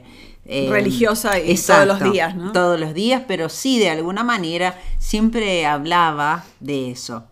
religiosa 0.68 1.38
y 1.40 1.56
todos 1.56 1.86
los 1.86 2.12
días, 2.12 2.36
¿no? 2.36 2.52
Todos 2.52 2.78
los 2.78 2.94
días, 2.94 3.22
pero 3.26 3.48
sí, 3.48 3.78
de 3.78 3.90
alguna 3.90 4.22
manera, 4.22 4.78
siempre 4.98 5.64
hablaba 5.66 6.44
de 6.60 6.90
eso. 6.90 7.24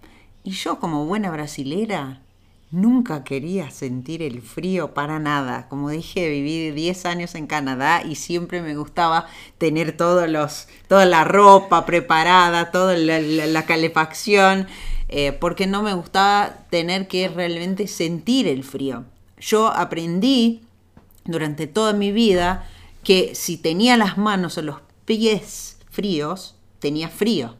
Y 0.42 0.52
yo, 0.52 0.78
como 0.80 1.04
buena 1.06 1.30
brasilera, 1.30 2.22
nunca 2.70 3.24
quería 3.24 3.70
sentir 3.70 4.22
el 4.22 4.42
frío 4.42 4.94
para 4.94 5.18
nada. 5.18 5.68
Como 5.68 5.90
dije, 5.90 6.28
viví 6.28 6.70
10 6.70 7.06
años 7.06 7.34
en 7.34 7.46
Canadá 7.46 8.02
y 8.04 8.14
siempre 8.14 8.62
me 8.62 8.76
gustaba 8.76 9.26
tener 9.58 9.96
todos 9.96 10.28
los, 10.28 10.68
toda 10.88 11.04
la 11.04 11.24
ropa 11.24 11.84
preparada, 11.86 12.70
toda 12.70 12.96
la, 12.96 13.66
calefacción, 13.66 14.68
eh, 15.08 15.32
porque 15.32 15.66
no 15.66 15.82
me 15.82 15.94
gustaba 15.94 16.66
tener 16.70 17.08
que 17.08 17.28
realmente 17.28 17.86
sentir 17.86 18.46
el 18.46 18.64
frío. 18.64 19.04
Yo 19.38 19.68
aprendí 19.68 20.62
durante 21.24 21.66
toda 21.66 21.92
mi 21.92 22.12
vida 22.12 22.68
que 23.02 23.34
si 23.34 23.56
tenía 23.56 23.96
las 23.96 24.18
manos 24.18 24.58
o 24.58 24.62
los 24.62 24.76
pies 25.04 25.78
fríos, 25.90 26.56
tenía 26.78 27.08
frío. 27.08 27.56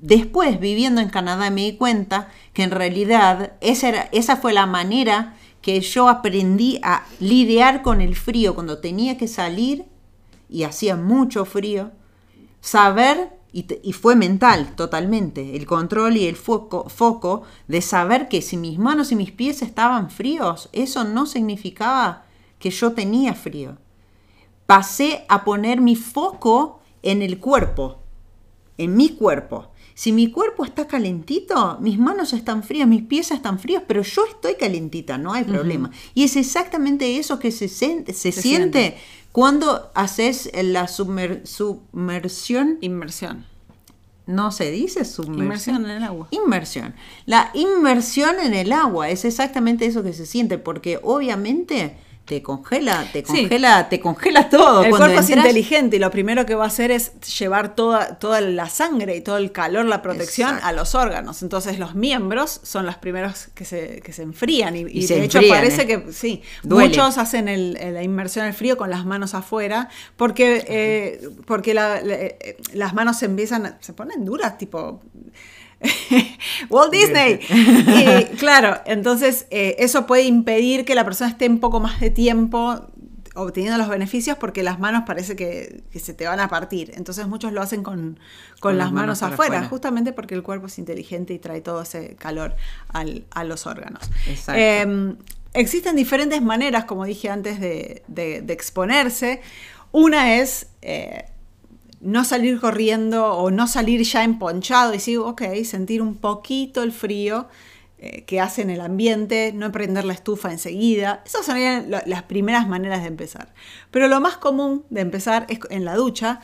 Después, 0.00 0.60
viviendo 0.60 1.00
en 1.00 1.08
Canadá, 1.08 1.50
me 1.50 1.62
di 1.62 1.76
cuenta 1.76 2.28
que 2.52 2.62
en 2.62 2.70
realidad 2.70 3.54
esa, 3.60 4.36
fue 4.36 4.52
la 4.52 4.66
manera 4.66 5.36
que 5.60 5.80
yo 5.80 6.08
aprendí 6.08 6.78
a 6.84 7.04
lidiar 7.18 7.82
con 7.82 8.00
el 8.00 8.14
frío 8.14 8.54
cuando 8.54 8.78
tenía 8.78 9.18
que 9.18 9.26
salir 9.26 9.86
y 10.48 10.62
hacía 10.62 10.96
mucho 10.96 11.44
frío, 11.44 11.90
saber, 12.60 13.32
y, 13.52 13.92
fue 13.92 14.14
mental 14.14 14.76
totalmente, 14.76 15.56
el 15.56 15.66
control 15.66 16.16
y 16.16 16.26
el 16.26 16.36
foco 16.36 17.42
de 17.66 17.80
saber 17.80 18.28
que 18.28 18.40
si 18.40 18.56
mis 18.56 18.78
manos 18.78 19.10
y 19.10 19.16
mis 19.16 19.32
pies 19.32 19.62
estaban 19.62 20.10
fríos, 20.10 20.68
eso 20.72 21.02
no 21.02 21.26
significaba 21.26 22.24
que 22.60 22.70
yo 22.70 22.92
tenía 22.92 23.34
frío. 23.34 23.78
Pasé 24.66 25.24
a 25.28 25.44
poner 25.44 25.80
mi 25.80 25.96
foco 25.96 26.80
en 27.02 27.22
el 27.22 27.40
cuerpo, 27.40 27.98
en 28.76 28.96
mi 28.96 29.10
cuerpo. 29.10 29.67
Si 29.98 30.12
mi 30.12 30.30
cuerpo 30.30 30.64
está 30.64 30.86
calentito, 30.86 31.76
mis 31.80 31.98
manos 31.98 32.32
están 32.32 32.62
frías, 32.62 32.86
mis 32.86 33.02
pies 33.02 33.32
están 33.32 33.58
fríos, 33.58 33.82
pero 33.84 34.02
yo 34.02 34.26
estoy 34.26 34.54
calentita, 34.54 35.18
no 35.18 35.32
hay 35.32 35.42
problema. 35.42 35.90
Y 36.14 36.22
es 36.22 36.36
exactamente 36.36 37.18
eso 37.18 37.40
que 37.40 37.50
se, 37.50 37.66
se, 37.66 38.30
siente, 38.30 38.96
cuando 39.32 39.90
haces 39.96 40.52
la 40.54 40.86
submersión. 40.86 42.78
Inmersión. 42.80 43.44
No 44.26 44.52
se 44.52 44.70
dice 44.70 45.04
submersión. 45.04 45.46
Inmersión 45.46 45.84
en 45.86 45.90
el 45.90 46.04
agua. 46.04 46.28
Inmersión. 46.30 46.94
La 47.26 47.50
inmersión 47.54 48.36
en 48.40 48.54
el 48.54 48.70
agua 48.70 49.10
es 49.10 49.24
exactamente 49.24 49.84
eso 49.84 50.04
que 50.04 50.12
se 50.12 50.26
siente, 50.26 50.58
porque 50.58 51.00
obviamente 51.02 51.96
te 52.28 52.42
congela, 52.42 53.06
te 53.10 53.22
congela, 53.22 53.88
te 53.88 54.00
congela 54.00 54.50
todo. 54.50 54.84
El 54.84 54.90
cuerpo 54.90 55.20
es 55.20 55.30
inteligente 55.30 55.96
y 55.96 55.98
lo 55.98 56.10
primero 56.10 56.44
que 56.44 56.54
va 56.54 56.64
a 56.64 56.66
hacer 56.66 56.90
es 56.90 57.18
llevar 57.38 57.74
toda, 57.74 58.18
toda 58.18 58.42
la 58.42 58.68
sangre 58.68 59.16
y 59.16 59.22
todo 59.22 59.38
el 59.38 59.50
calor, 59.50 59.86
la 59.86 60.02
protección 60.02 60.58
a 60.62 60.72
los 60.72 60.94
órganos. 60.94 61.42
Entonces 61.42 61.78
los 61.78 61.94
miembros 61.94 62.60
son 62.62 62.84
los 62.84 62.96
primeros 62.96 63.48
que 63.54 63.64
se, 63.64 64.02
que 64.02 64.12
se 64.12 64.22
enfrían 64.22 64.76
y, 64.76 65.06
de 65.06 65.24
hecho 65.24 65.40
parece 65.48 65.82
¿eh? 65.82 65.86
que 65.86 66.12
sí, 66.12 66.42
muchos 66.64 67.16
hacen 67.16 67.46
la 67.94 68.02
inmersión 68.02 68.44
al 68.44 68.52
frío 68.52 68.76
con 68.76 68.90
las 68.90 69.06
manos 69.06 69.34
afuera 69.34 69.88
porque, 70.16 70.64
eh, 70.68 71.30
porque 71.46 71.72
eh, 71.72 72.56
las 72.74 72.92
manos 72.92 73.18
se 73.18 73.24
empiezan, 73.24 73.78
se 73.80 73.94
ponen 73.94 74.26
duras, 74.26 74.58
tipo 74.58 75.00
Walt 76.70 76.92
Disney. 76.92 77.40
y, 77.50 78.36
claro, 78.36 78.80
entonces 78.86 79.46
eh, 79.50 79.76
eso 79.78 80.06
puede 80.06 80.24
impedir 80.24 80.84
que 80.84 80.94
la 80.94 81.04
persona 81.04 81.30
esté 81.30 81.48
un 81.48 81.60
poco 81.60 81.80
más 81.80 82.00
de 82.00 82.10
tiempo 82.10 82.88
obteniendo 83.38 83.78
los 83.78 83.88
beneficios 83.88 84.36
porque 84.36 84.62
las 84.62 84.80
manos 84.80 85.04
parece 85.06 85.36
que, 85.36 85.84
se 85.94 86.12
te 86.12 86.26
van 86.26 86.40
a 86.40 86.48
partir. 86.48 86.92
Entonces 86.96 87.26
muchos 87.28 87.52
lo 87.52 87.62
hacen 87.62 87.82
con, 87.82 88.18
las, 88.62 88.92
manos, 88.92 89.22
afuera, 89.22 89.64
justamente 89.64 90.12
porque 90.12 90.34
el 90.34 90.42
cuerpo 90.42 90.66
es 90.66 90.78
inteligente 90.78 91.34
y 91.34 91.38
trae 91.38 91.60
todo 91.60 91.82
ese 91.82 92.16
calor 92.16 92.56
a 92.92 93.44
los 93.44 93.66
órganos. 93.66 94.10
Em, 94.48 95.16
existen 95.54 95.94
diferentes 95.94 96.42
maneras, 96.42 96.84
como 96.84 97.04
dije 97.04 97.30
antes, 97.30 97.60
de, 97.60 98.44
exponerse. 98.48 99.40
Una 99.92 100.36
es... 100.36 100.66
Eh, 100.82 101.24
no 102.00 102.24
salir 102.24 102.60
corriendo 102.60 103.32
o 103.32 103.50
no 103.50 103.66
salir 103.66 104.02
ya 104.02 104.24
emponchado 104.24 104.90
y 104.90 104.98
decir, 104.98 105.18
ok, 105.18 105.42
sentir 105.64 106.02
un 106.02 106.16
poquito 106.16 106.82
el 106.82 106.92
frío 106.92 107.48
eh, 107.98 108.24
que 108.24 108.40
hace 108.40 108.62
en 108.62 108.70
el 108.70 108.80
ambiente, 108.80 109.52
no 109.52 109.72
prender 109.72 110.04
la 110.04 110.12
estufa 110.12 110.52
enseguida. 110.52 111.22
Esas 111.26 111.46
serían 111.46 111.90
las 111.90 112.22
primeras 112.22 112.68
maneras 112.68 113.02
de 113.02 113.08
empezar. 113.08 113.52
Pero 113.90 114.06
lo 114.06 114.20
más 114.20 114.36
común 114.36 114.84
de 114.90 115.00
empezar 115.00 115.46
es 115.48 115.58
en 115.70 115.84
la 115.84 115.96
ducha. 115.96 116.40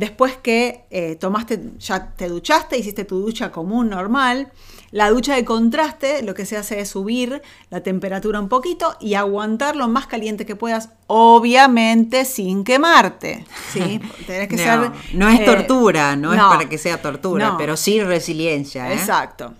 Después 0.00 0.34
que 0.38 0.86
eh, 0.88 1.16
tomaste, 1.16 1.60
ya 1.78 2.14
te 2.16 2.30
duchaste, 2.30 2.78
hiciste 2.78 3.04
tu 3.04 3.20
ducha 3.20 3.52
común, 3.52 3.90
normal, 3.90 4.50
la 4.92 5.10
ducha 5.10 5.34
de 5.34 5.44
contraste 5.44 6.22
lo 6.22 6.32
que 6.32 6.46
se 6.46 6.56
hace 6.56 6.80
es 6.80 6.88
subir 6.88 7.42
la 7.68 7.82
temperatura 7.82 8.40
un 8.40 8.48
poquito 8.48 8.96
y 8.98 9.12
aguantar 9.12 9.76
lo 9.76 9.88
más 9.88 10.06
caliente 10.06 10.46
que 10.46 10.56
puedas, 10.56 10.88
obviamente 11.06 12.24
sin 12.24 12.64
quemarte. 12.64 13.44
¿sí? 13.74 14.00
no, 14.66 14.92
no 15.12 15.28
es 15.28 15.40
eh, 15.40 15.44
tortura, 15.44 16.16
no, 16.16 16.32
es 16.32 16.40
para 16.40 16.66
que 16.66 16.78
sea 16.78 17.02
tortura, 17.02 17.56
pero 17.58 17.76
sí 17.76 18.00
resiliencia. 18.00 18.90
¿eh? 18.90 18.94
Exacto. 18.94 19.52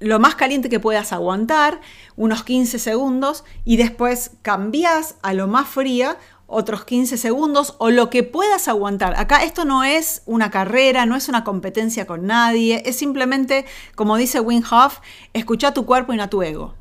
Lo 0.00 0.20
más 0.20 0.36
caliente 0.36 0.70
que 0.70 0.80
puedas 0.80 1.12
aguantar, 1.12 1.82
unos 2.16 2.44
15 2.44 2.78
segundos, 2.78 3.44
y 3.66 3.76
después 3.76 4.30
cambias 4.40 5.16
a 5.20 5.34
lo 5.34 5.48
más 5.48 5.68
fría 5.68 6.16
otros 6.48 6.86
15 6.86 7.18
segundos 7.18 7.76
o 7.78 7.90
lo 7.90 8.08
que 8.08 8.24
puedas 8.24 8.68
aguantar. 8.68 9.14
Acá 9.20 9.44
esto 9.44 9.66
no 9.66 9.84
es 9.84 10.22
una 10.24 10.50
carrera, 10.50 11.04
no 11.04 11.14
es 11.14 11.28
una 11.28 11.44
competencia 11.44 12.06
con 12.06 12.26
nadie, 12.26 12.82
es 12.86 12.96
simplemente, 12.96 13.66
como 13.94 14.16
dice 14.16 14.40
Wim 14.40 14.64
Hof, 14.68 14.98
escucha 15.34 15.74
tu 15.74 15.84
cuerpo 15.84 16.14
y 16.14 16.16
no 16.16 16.28
tu 16.28 16.42
ego. 16.42 16.74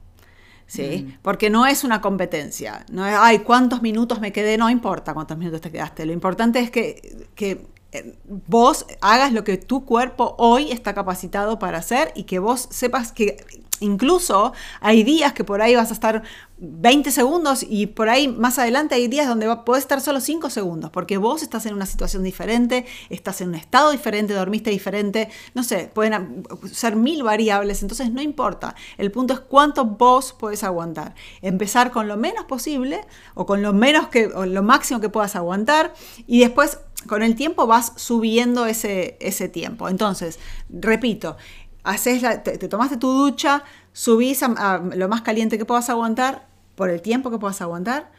¿Sí? 0.68 1.06
Mm. 1.06 1.18
Porque 1.22 1.50
no 1.50 1.66
es 1.66 1.84
una 1.84 2.02
competencia. 2.02 2.86
No 2.92 3.06
es, 3.06 3.16
ay, 3.18 3.40
¿cuántos 3.40 3.82
minutos 3.82 4.20
me 4.20 4.32
quedé? 4.34 4.58
No 4.58 4.70
importa 4.70 5.14
cuántos 5.14 5.38
minutos 5.38 5.62
te 5.62 5.72
quedaste. 5.72 6.06
Lo 6.06 6.14
importante 6.14 6.60
es 6.60 6.72
que, 6.72 7.28
que 7.36 7.66
eh, 7.92 8.16
vos 8.48 8.86
hagas 9.02 9.32
lo 9.32 9.44
que 9.44 9.58
tu 9.58 9.86
cuerpo 9.86 10.36
hoy 10.38 10.72
está 10.72 10.94
capacitado 10.94 11.60
para 11.60 11.78
hacer 11.78 12.12
y 12.16 12.24
que 12.24 12.40
vos 12.40 12.68
sepas 12.70 13.12
que 13.12 13.38
Incluso 13.80 14.54
hay 14.82 15.04
días 15.04 15.34
que 15.34 15.44
por 15.44 15.62
ahí 15.62 15.76
vas 15.76 15.92
a 15.92 15.94
estar 15.94 16.24
20 16.60 17.12
segundos 17.12 17.64
y 17.68 17.86
por 17.86 18.10
ahí 18.10 18.28
más 18.28 18.58
adelante 18.58 18.96
hay 18.96 19.08
días 19.08 19.28
donde 19.28 19.56
puedes 19.58 19.84
estar 19.84 20.02
solo 20.02 20.20
5 20.20 20.50
segundos, 20.50 20.90
porque 20.90 21.18
vos 21.18 21.44
estás 21.44 21.66
en 21.68 21.76
una 21.76 21.86
situación 21.86 22.24
diferente, 22.24 22.86
estás 23.10 23.42
en 23.42 23.50
un 23.50 23.56
estado 23.56 23.92
diferente, 23.92 24.34
dormiste 24.34 24.72
diferente, 24.72 25.30
no 25.54 25.64
sé, 25.64 25.92
pueden 25.94 26.44
ser 26.72 26.96
mil 26.96 27.24
variables, 27.24 27.84
entonces 27.84 28.12
no 28.12 28.22
importa. 28.22 28.76
El 28.98 29.12
punto 29.12 29.34
es 29.34 29.40
cuánto 29.40 29.86
vos 29.86 30.36
puedes 30.38 30.64
aguantar. 30.64 31.14
Empezar 31.42 31.92
con 31.92 32.08
lo 32.08 32.18
menos 32.18 32.46
posible 32.46 33.02
o 33.36 33.46
con 33.46 33.62
lo 33.62 33.74
menos 33.74 34.08
que 34.08 34.28
lo 34.28 34.64
máximo 34.64 35.00
que 35.00 35.10
puedas 35.10 35.36
aguantar 35.36 35.94
y 36.26 36.40
después 36.40 36.80
con 37.06 37.22
el 37.22 37.36
tiempo 37.36 37.68
vas 37.68 37.94
subiendo 37.96 38.66
ese, 38.66 39.18
ese 39.20 39.48
tiempo. 39.48 39.90
Entonces, 39.90 40.40
repito, 40.70 41.38
te, 42.44 42.68
tomaste 42.68 42.98
tu 42.98 43.12
ducha, 43.12 43.64
subís 43.94 44.44
a, 44.44 44.82
lo 44.96 45.08
más 45.08 45.22
caliente 45.22 45.58
que 45.58 45.66
puedas 45.66 45.90
aguantar, 45.90 46.48
por 46.76 46.90
el 46.90 47.02
tiempo 47.02 47.32
que 47.32 47.40
puedas 47.40 47.62
aguantar, 47.62 48.12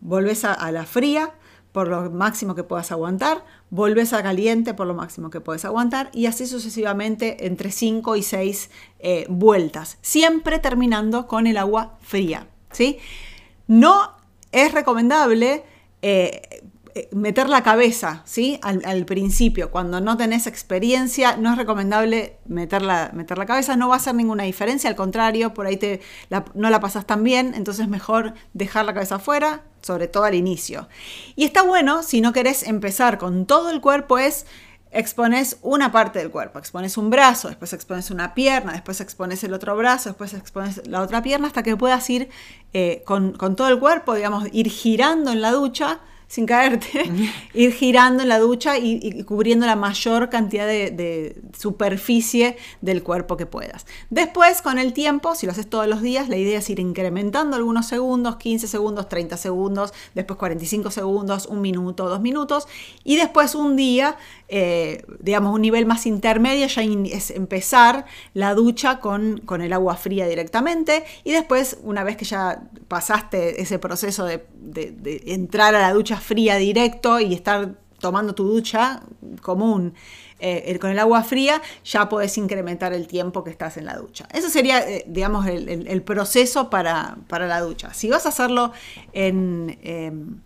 volvés 0.00 0.44
a, 0.44 0.70
la 0.72 0.84
fría 0.84 1.34
por 1.72 1.88
lo 1.88 2.10
máximo 2.10 2.54
que 2.54 2.62
puedas 2.62 2.90
aguantar, 2.90 3.44
volvés 3.68 4.14
a 4.14 4.22
caliente 4.22 4.72
por 4.72 4.86
lo 4.86 4.94
máximo 4.94 5.28
que 5.28 5.42
puedes 5.42 5.66
aguantar 5.66 6.10
y 6.14 6.24
así 6.24 6.46
sucesivamente 6.46 7.46
entre 7.46 7.70
5 7.70 8.16
y 8.16 8.22
6 8.22 8.70
eh, 9.00 9.26
vueltas, 9.28 9.98
siempre 10.00 10.58
terminando 10.58 11.26
con 11.26 11.46
el 11.46 11.58
agua 11.58 11.98
fría. 12.00 12.48
¿sí? 12.70 12.98
No 13.66 14.12
es 14.52 14.72
recomendable 14.72 15.64
eh, 16.00 16.62
meter 17.12 17.48
la 17.48 17.62
cabeza, 17.62 18.22
¿sí? 18.24 18.58
Al, 18.62 19.04
principio, 19.04 19.70
cuando 19.70 20.00
no 20.00 20.16
tenés 20.16 20.46
experiencia, 20.46 21.36
no 21.36 21.52
es 21.52 21.58
recomendable 21.58 22.38
meter 22.46 22.82
la, 22.82 23.10
meter 23.12 23.38
la 23.38 23.46
cabeza, 23.46 23.76
no 23.76 23.88
va 23.88 23.94
a 23.94 23.98
hacer 23.98 24.14
ninguna 24.14 24.44
diferencia, 24.44 24.88
al 24.88 24.96
contrario, 24.96 25.52
por 25.52 25.66
ahí 25.66 25.76
te, 25.76 26.00
no 26.54 26.70
la 26.70 26.80
pasas 26.80 27.06
tan 27.06 27.22
bien, 27.22 27.52
entonces 27.54 27.88
mejor 27.88 28.34
dejar 28.54 28.86
la 28.86 28.94
cabeza 28.94 29.16
afuera, 29.16 29.62
sobre 29.82 30.08
todo 30.08 30.24
al 30.24 30.34
inicio. 30.34 30.88
Y 31.34 31.44
está 31.44 31.62
bueno, 31.62 32.02
si 32.02 32.20
no 32.20 32.32
querés 32.32 32.62
empezar 32.62 33.18
con 33.18 33.46
todo 33.46 33.70
el 33.70 33.80
cuerpo, 33.80 34.18
es 34.18 34.46
expones 34.90 35.58
una 35.62 35.92
parte 35.92 36.18
del 36.18 36.30
cuerpo, 36.30 36.58
expones 36.58 36.96
un 36.96 37.10
brazo, 37.10 37.48
después 37.48 37.72
expones 37.72 38.10
una 38.10 38.34
pierna, 38.34 38.72
después 38.72 39.00
expones 39.00 39.44
el 39.44 39.52
otro 39.52 39.76
brazo, 39.76 40.08
después 40.08 40.32
expones 40.32 40.86
la 40.86 41.02
otra 41.02 41.22
pierna, 41.22 41.48
hasta 41.48 41.62
que 41.62 41.76
puedas 41.76 42.08
ir 42.08 42.30
eh, 42.72 43.02
con, 43.04 43.32
con 43.32 43.56
todo 43.56 43.68
el 43.68 43.78
cuerpo, 43.78 44.14
digamos, 44.14 44.48
ir 44.52 44.70
girando 44.70 45.32
en 45.32 45.42
la 45.42 45.52
ducha 45.52 46.00
sin 46.28 46.44
caerte, 46.44 46.88
ir 47.54 47.72
girando 47.72 48.22
en 48.22 48.28
la 48.28 48.38
ducha 48.38 48.78
y, 48.78 49.22
cubriendo 49.22 49.64
la 49.64 49.76
mayor 49.76 50.28
cantidad 50.28 50.66
de, 50.66 51.40
superficie 51.56 52.56
del 52.80 53.02
cuerpo 53.02 53.36
que 53.36 53.46
puedas. 53.46 53.86
Después, 54.10 54.60
con 54.60 54.78
el 54.78 54.92
tiempo, 54.92 55.34
si 55.34 55.46
lo 55.46 55.52
haces 55.52 55.68
todos 55.68 55.86
los 55.86 56.02
días, 56.02 56.28
la 56.28 56.36
idea 56.36 56.58
es 56.58 56.68
ir 56.68 56.80
incrementando 56.80 57.56
algunos 57.56 57.86
segundos, 57.86 58.36
15 58.36 58.66
segundos, 58.66 59.08
30 59.08 59.36
segundos, 59.36 59.94
después 60.14 60.38
45 60.38 60.90
segundos, 60.90 61.46
un 61.46 61.60
minuto, 61.60 62.08
dos 62.08 62.20
minutos, 62.20 62.66
y 63.04 63.16
después 63.16 63.54
un 63.54 63.76
día, 63.76 64.16
eh, 64.48 65.04
digamos, 65.20 65.54
un 65.54 65.62
nivel 65.62 65.86
más 65.86 66.06
intermedio, 66.06 66.66
ya 66.66 66.82
es 66.82 67.30
empezar 67.30 68.06
la 68.34 68.54
ducha 68.54 68.98
con, 68.98 69.38
con 69.38 69.62
el 69.62 69.72
agua 69.72 69.96
fría 69.96 70.26
directamente, 70.26 71.04
y 71.22 71.30
después, 71.30 71.78
una 71.84 72.02
vez 72.02 72.16
que 72.16 72.24
ya 72.24 72.62
pasaste 72.88 73.62
ese 73.62 73.78
proceso 73.78 74.24
de 74.24 74.44
entrar 75.26 75.74
a 75.74 75.80
la 75.80 75.92
ducha 75.92 76.15
fría 76.20 76.56
directo 76.56 77.20
y 77.20 77.34
estar 77.34 77.74
tomando 77.98 78.34
tu 78.34 78.44
ducha 78.44 79.02
común 79.40 79.94
eh, 80.38 80.78
con 80.78 80.90
el 80.90 80.98
agua 80.98 81.22
fría, 81.22 81.62
ya 81.82 82.10
puedes 82.10 82.36
incrementar 82.36 82.92
el 82.92 83.06
tiempo 83.06 83.42
que 83.42 83.50
estás 83.50 83.78
en 83.78 83.86
la 83.86 83.96
ducha. 83.96 84.28
Eso 84.32 84.50
sería, 84.50 84.86
eh, 84.86 85.04
digamos, 85.06 85.46
el, 85.46 86.02
proceso 86.02 86.68
para, 86.68 87.16
la 87.30 87.60
ducha. 87.60 87.94
Si 87.94 88.08
vas 88.08 88.26
a 88.26 88.28
hacerlo 88.28 88.72
en... 89.12 89.78
Em, 89.82 90.40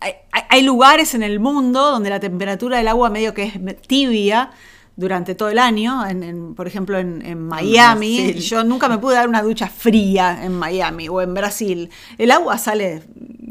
hay, 0.00 0.62
lugares 0.62 1.14
en 1.14 1.24
el 1.24 1.40
mundo 1.40 1.90
donde 1.90 2.08
la 2.08 2.20
temperatura 2.20 2.78
del 2.78 2.86
agua 2.86 3.10
medio 3.10 3.34
que 3.34 3.44
es 3.44 3.82
tibia, 3.82 4.52
durante 4.98 5.36
todo 5.36 5.48
el 5.48 5.60
año, 5.60 6.04
en, 6.04 6.56
por 6.56 6.66
ejemplo 6.66 6.98
en, 6.98 7.46
Miami. 7.46 8.34
Yo 8.34 8.64
nunca 8.64 8.88
me 8.88 8.98
pude 8.98 9.14
dar 9.14 9.28
una 9.28 9.42
ducha 9.42 9.68
fría 9.68 10.40
en 10.42 10.52
Miami 10.58 11.08
o 11.08 11.22
en 11.22 11.34
Brasil. 11.34 11.88
El 12.18 12.32
agua 12.32 12.58
sale 12.58 13.04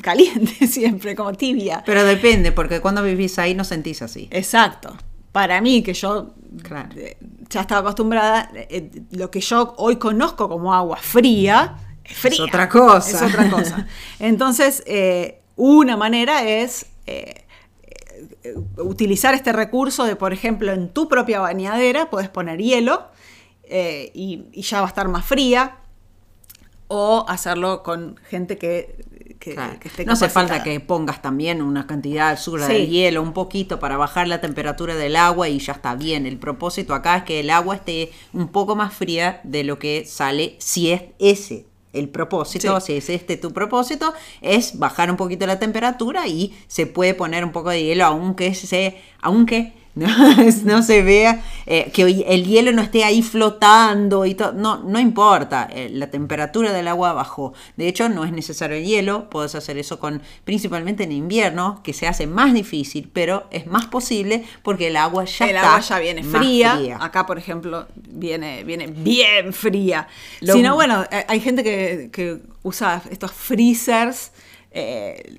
caliente 0.03 0.67
siempre, 0.67 1.15
como 1.15 1.31
tibia. 1.31 1.83
Pero 1.85 2.03
depende, 2.03 2.51
porque 2.51 2.81
cuando 2.81 3.01
vivís 3.01 3.39
ahí 3.39 3.55
no 3.55 3.63
sentís 3.63 4.01
así. 4.01 4.27
Exacto. 4.29 4.97
Para 5.31 5.61
mí, 5.61 5.81
que 5.83 5.93
yo 5.93 6.33
eh, 6.97 7.17
ya 7.49 7.61
estaba 7.61 7.79
acostumbrada, 7.79 8.51
eh, 8.53 8.91
lo 9.11 9.31
que 9.31 9.39
yo 9.39 9.73
hoy 9.77 9.95
conozco 9.95 10.49
como 10.49 10.73
agua 10.73 10.97
fría, 10.97 11.77
es 12.03 12.17
fría. 12.17 12.33
Es 12.33 12.39
otra 12.41 12.67
cosa. 12.67 13.25
Es 13.25 13.33
otra 13.33 13.49
cosa. 13.49 13.87
Entonces, 14.19 14.83
eh, 14.85 15.43
una 15.55 15.95
manera 15.95 16.43
es 16.43 16.87
utilizar 18.77 19.33
este 19.33 19.51
recurso 19.51 20.05
de, 20.05 20.15
por 20.15 20.33
ejemplo, 20.33 20.71
en 20.71 20.89
tu 20.89 21.07
propia 21.07 21.39
bañadera 21.39 22.09
puedes 22.09 22.29
poner 22.29 22.59
hielo 22.59 23.07
y, 23.69 24.45
y, 24.51 24.61
ya 24.61 24.79
va 24.79 24.87
a 24.87 24.89
estar 24.89 25.07
más 25.07 25.25
fría. 25.25 25.77
O 26.89 27.25
hacerlo 27.27 27.83
con 27.83 28.17
gente 28.29 28.57
que 28.57 29.03
no 30.05 30.13
hace 30.13 30.29
falta 30.29 30.63
que 30.63 30.79
pongas 30.79 31.21
también 31.21 31.61
una 31.61 31.87
cantidad 31.87 32.29
absurda 32.29 32.67
de 32.67 32.87
hielo, 32.87 33.21
un 33.21 33.33
poquito 33.33 33.79
para 33.79 33.97
bajar 33.97 34.27
la 34.27 34.41
temperatura 34.41 34.95
del 34.95 35.15
agua 35.15 35.49
y 35.49 35.59
ya 35.59 35.73
está 35.73 35.95
bien. 35.95 36.25
El 36.25 36.37
propósito 36.37 36.93
acá 36.93 37.17
es 37.17 37.23
que 37.23 37.39
el 37.39 37.49
agua 37.49 37.75
esté 37.75 38.11
un 38.33 38.47
poco 38.49 38.75
más 38.75 38.93
fría 38.93 39.41
de 39.43 39.63
lo 39.63 39.79
que 39.79 40.05
sale 40.05 40.55
si 40.59 40.91
es 40.91 41.03
ese 41.19 41.65
el 41.93 42.09
propósito, 42.09 42.79
si 42.79 42.93
es 42.93 43.09
este 43.09 43.37
tu 43.37 43.53
propósito, 43.53 44.13
es 44.41 44.77
bajar 44.77 45.09
un 45.09 45.17
poquito 45.17 45.47
la 45.47 45.59
temperatura 45.59 46.27
y 46.27 46.55
se 46.67 46.85
puede 46.85 47.13
poner 47.13 47.43
un 47.43 47.51
poco 47.51 47.69
de 47.69 47.83
hielo, 47.83 48.05
aunque 48.05 48.53
se, 48.53 49.01
aunque 49.21 49.73
no, 50.65 50.83
se 50.83 51.01
vea, 51.01 51.41
eh, 51.65 51.91
que 51.91 52.03
el 52.03 52.45
hielo 52.45 52.71
no 52.71 52.81
esté 52.83 53.03
ahí 53.03 53.23
flotando 53.23 54.25
y 54.25 54.35
todo, 54.35 54.53
no, 54.53 54.77
no 54.83 54.99
importa, 54.99 55.67
eh, 55.71 55.89
la 55.91 56.11
temperatura 56.11 56.71
del 56.71 56.87
agua 56.87 57.13
bajó. 57.13 57.53
De 57.77 57.87
hecho, 57.87 58.07
no 58.07 58.23
es 58.23 58.31
necesario 58.31 58.77
el 58.77 58.85
hielo, 58.85 59.29
puedes 59.29 59.55
hacer 59.55 59.77
eso 59.77 59.99
con, 59.99 60.21
principalmente 60.43 61.03
en 61.03 61.11
invierno, 61.11 61.81
que 61.83 61.93
se 61.93 62.07
hace 62.07 62.27
más 62.27 62.53
difícil, 62.53 63.09
pero 63.11 63.47
es 63.49 63.65
más 63.65 63.87
posible 63.87 64.45
porque 64.61 64.87
el 64.87 64.97
agua 64.97 65.25
ya 65.25 65.49
el 65.49 65.57
agua 65.57 65.79
ya 65.79 65.99
viene 65.99 66.23
fría. 66.23 66.97
Acá, 66.99 67.25
por 67.25 67.39
ejemplo, 67.39 67.87
viene, 67.95 68.63
viene 68.63 68.87
bien 68.87 69.51
fría. 69.51 70.07
si 70.41 70.61
no, 70.61 70.75
bueno, 70.75 71.05
eh, 71.11 71.25
hay 71.27 71.39
gente 71.39 71.63
que, 71.63 72.09
que 72.11 72.39
usa 72.61 73.01
estos 73.09 73.31
freezers. 73.31 74.31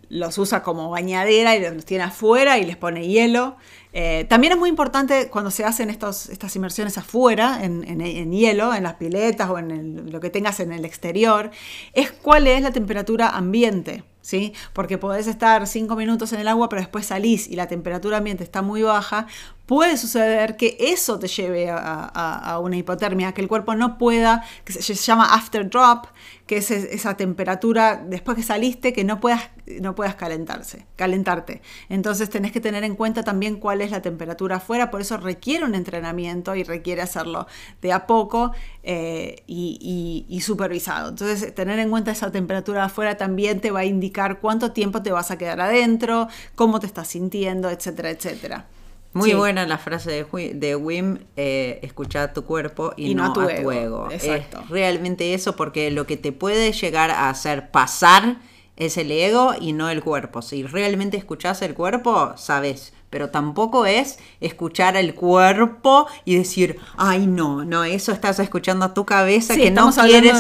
los 0.09 0.37
usa 0.37 0.65
como 0.65 0.91
bañadera 0.91 1.55
y 1.55 1.61
los 1.61 1.85
tiene 1.85 2.05
afuera 2.05 2.59
y 2.59 2.65
les 2.65 2.77
pone 2.77 3.07
hielo. 3.07 3.57
Eh, 4.01 4.27
también 4.29 4.53
es 4.53 4.59
muy 4.61 4.69
importante 4.69 5.29
cuando 5.29 5.51
se 5.51 5.65
hacen 5.65 5.91
estas 5.91 6.55
inmersiones 6.55 6.97
afuera, 6.99 7.65
en, 7.65 8.31
hielo, 8.31 8.73
en 8.73 8.85
las 8.85 8.95
piletas 8.95 9.51
o 9.51 9.59
en 9.59 10.13
lo 10.13 10.21
que 10.21 10.31
tengas 10.31 10.61
en 10.61 10.71
el 10.71 10.85
exterior, 10.85 11.51
es 11.95 12.13
cuál 12.13 12.47
es 12.47 12.63
la 12.63 12.71
temperatura 12.71 13.31
ambiente. 13.31 14.05
¿Sí? 14.21 14.53
Porque 14.73 14.99
podés 14.99 15.27
estar 15.27 15.67
cinco 15.67 15.97
minutos 15.97 16.33
en 16.33 16.41
el 16.41 16.49
agua, 16.49 16.69
pero 16.69 16.83
después 16.83 17.07
salís 17.07 17.49
y 17.49 17.57
la 17.57 17.67
temperatura 17.67 18.19
ambiente 18.19 18.45
está 18.45 18.63
muy 18.63 18.83
baja, 18.83 19.27
puede 19.69 19.99
suceder 19.99 20.57
que 20.57 20.79
eso 20.81 21.19
te 21.19 21.29
lleve 21.29 21.69
a, 21.71 22.59
una 22.63 22.79
hipotermia, 22.79 23.33
que 23.33 23.43
el 23.43 23.49
cuerpo 23.49 23.75
no 23.75 23.99
pueda, 23.99 24.43
que 24.65 24.73
se, 24.73 24.95
llama 24.95 25.35
after 25.35 25.69
drop, 25.69 26.07
que 26.47 26.57
es 26.57 26.71
esa 26.71 27.19
temperatura 27.19 28.03
después 28.03 28.35
que 28.39 28.43
saliste 28.43 28.95
que 28.95 29.05
no 29.05 29.21
puedas, 29.21 29.51
no 29.83 29.95
puedas 29.95 30.15
calentarse, 30.15 30.87
calentarte. 30.97 31.61
Entonces 31.91 32.31
tenés 32.31 32.51
que 32.51 32.63
tener 32.63 32.83
en 32.83 32.97
cuenta 32.97 33.23
también 33.23 33.57
cuál 33.57 33.83
es 33.83 33.91
la 33.91 34.01
temperatura 34.01 34.57
afuera, 34.57 34.91
por 34.91 35.03
eso 35.03 35.19
requiere 35.19 35.67
un 35.67 35.75
entrenamiento 35.75 36.55
y 36.55 36.65
requiere 36.65 37.03
hacerlo 37.03 37.47
de 37.83 37.93
a 37.93 38.07
poco 38.07 38.53
eh, 38.83 39.43
y, 39.47 40.41
supervisado. 40.41 41.11
Entonces 41.11 41.55
tener 41.55 41.79
en 41.79 41.91
cuenta 41.91 42.11
esa 42.11 42.33
temperatura 42.33 42.85
afuera 42.85 43.19
también 43.19 43.61
te 43.61 43.71
va 43.71 43.81
a 43.81 43.85
indicar 43.85 44.41
cuánto 44.41 44.73
tiempo 44.73 45.03
te 45.03 45.13
vas 45.13 45.31
a 45.31 45.37
quedar 45.37 45.61
adentro, 45.61 46.29
cómo 46.55 46.81
te 46.81 46.87
estás 46.87 47.09
sintiendo, 47.09 47.69
etcétera, 47.69 48.09
etcétera. 48.09 48.65
Muy 49.13 49.33
buena 49.35 49.67
la 49.67 49.79
frase 49.79 50.11
de, 50.11 50.55
de 50.55 50.77
Wim, 50.77 51.19
eh, 51.37 51.81
escuchar 51.83 52.35
tu 52.35 52.45
cuerpo 52.45 52.93
y, 52.97 53.15
no, 53.15 53.25
a 53.25 53.33
tu, 53.33 53.41
ego. 53.49 54.09
Exacto. 54.11 54.63
realmente 54.69 55.35
eso 55.35 55.57
porque 55.57 55.91
lo 55.91 56.07
que 56.07 56.17
te 56.17 56.33
puede 56.33 56.73
llegar 56.73 57.11
a 57.11 57.31
hacer 57.31 57.71
pasar 57.71 58.37
es 58.77 58.97
el 58.97 59.11
ego 59.11 59.55
y 59.59 59.73
no 59.73 59.91
el 59.91 60.03
cuerpo. 60.03 60.43
Si 60.43 60.63
realmente 60.63 61.17
escuchas 61.17 61.63
el 61.63 61.75
cuerpo, 61.75 62.35
sabes 62.37 62.93
pero 63.11 63.31
tampoco 63.31 63.87
es 63.87 64.19
escuchar 64.41 64.97
el 64.97 65.15
cuerpo 65.15 66.07
y 66.25 66.37
decir, 66.37 66.79
ay 66.97 67.27
no, 67.27 67.65
no, 67.65 67.85
eso 67.85 68.13
estás 68.13 68.39
escuchando 68.39 68.85
a 68.85 68.95
tu 68.95 69.07
cabeza 69.07 69.57
que 69.57 69.71
no 69.71 69.91
quiere 69.93 70.33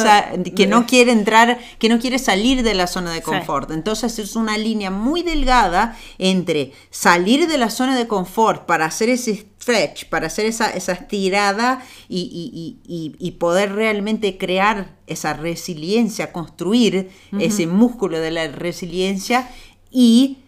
que 0.55 0.66
no 0.66 0.87
quiere 0.87 1.12
entrar, 1.12 1.59
que 1.79 1.89
no 1.89 1.99
quiere 1.99 2.19
salir 2.19 2.62
de 2.62 2.75
la 2.75 2.87
zona 2.87 3.12
de 3.12 3.23
confort. 3.23 3.71
Entonces 3.71 4.19
es 4.19 4.37
una 4.37 4.59
línea 4.59 4.91
muy 4.91 5.23
delgada 5.23 5.97
entre 6.19 6.73
salir 6.91 7.49
de 7.49 7.59
la 7.59 7.71
zona 7.71 7.97
de 7.97 8.07
confort 8.07 8.66
para 8.66 8.87
hacer 8.87 9.09
ese 9.09 9.47
stretch, 9.61 10.07
para 10.07 10.27
hacer 10.27 10.47
esa, 10.47 10.71
esa 10.71 10.93
estirada 10.93 11.83
y, 12.09 13.37
poder 13.39 13.73
realmente 13.73 14.37
crear 14.37 14.97
esa 15.07 15.33
resiliencia, 15.33 16.33
construir 16.33 17.11
ese 17.39 17.66
músculo 17.66 18.19
de 18.19 18.31
la 18.31 18.49
resiliencia 18.49 19.49
y 19.91 20.39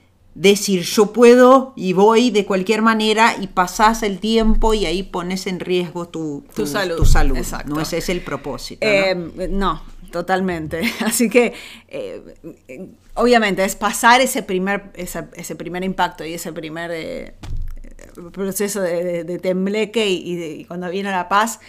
decir 0.40 0.84
yo 0.84 1.12
puedo 1.12 1.74
y 1.76 1.92
voy 1.92 2.30
de 2.30 2.46
cualquier 2.46 2.80
manera 2.80 3.36
y 3.38 3.48
pasas 3.48 4.02
el 4.02 4.20
tiempo 4.20 4.72
y 4.72 4.86
ahí 4.86 5.02
pones 5.02 5.46
en 5.46 5.60
riesgo 5.60 6.08
tu, 6.08 6.44
salud. 6.64 6.96
Tu 6.96 7.04
salud. 7.04 7.36
Exacto. 7.36 7.74
No 7.74 7.80
ese 7.80 7.98
es 7.98 8.08
el 8.08 8.22
propósito. 8.22 8.86
¿no? 9.50 9.82
Eh, 9.84 10.10
totalmente. 10.10 10.80
Así 11.00 11.28
que 11.28 11.52
eh, 11.88 12.22
obviamente 13.14 13.62
es 13.64 13.76
pasar 13.76 14.22
ese 14.22 14.42
primer, 14.42 14.90
ese, 14.94 15.56
primer 15.56 15.84
impacto 15.84 16.24
y 16.24 16.32
ese 16.32 16.54
primer 16.54 16.90
eh, 16.90 17.34
proceso 18.32 18.80
de, 18.80 19.38
tembleque 19.42 20.08
y, 20.08 20.64
cuando 20.64 20.88
viene 20.88 21.10
la 21.10 21.28
paz. 21.28 21.60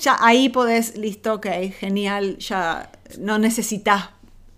ya 0.00 0.16
ahí 0.20 0.48
podés, 0.48 0.96
listo, 0.96 1.34
ok, 1.34 1.46
genial, 1.76 2.38
ya 2.38 2.92
no 3.18 3.40
necesitas 3.40 4.10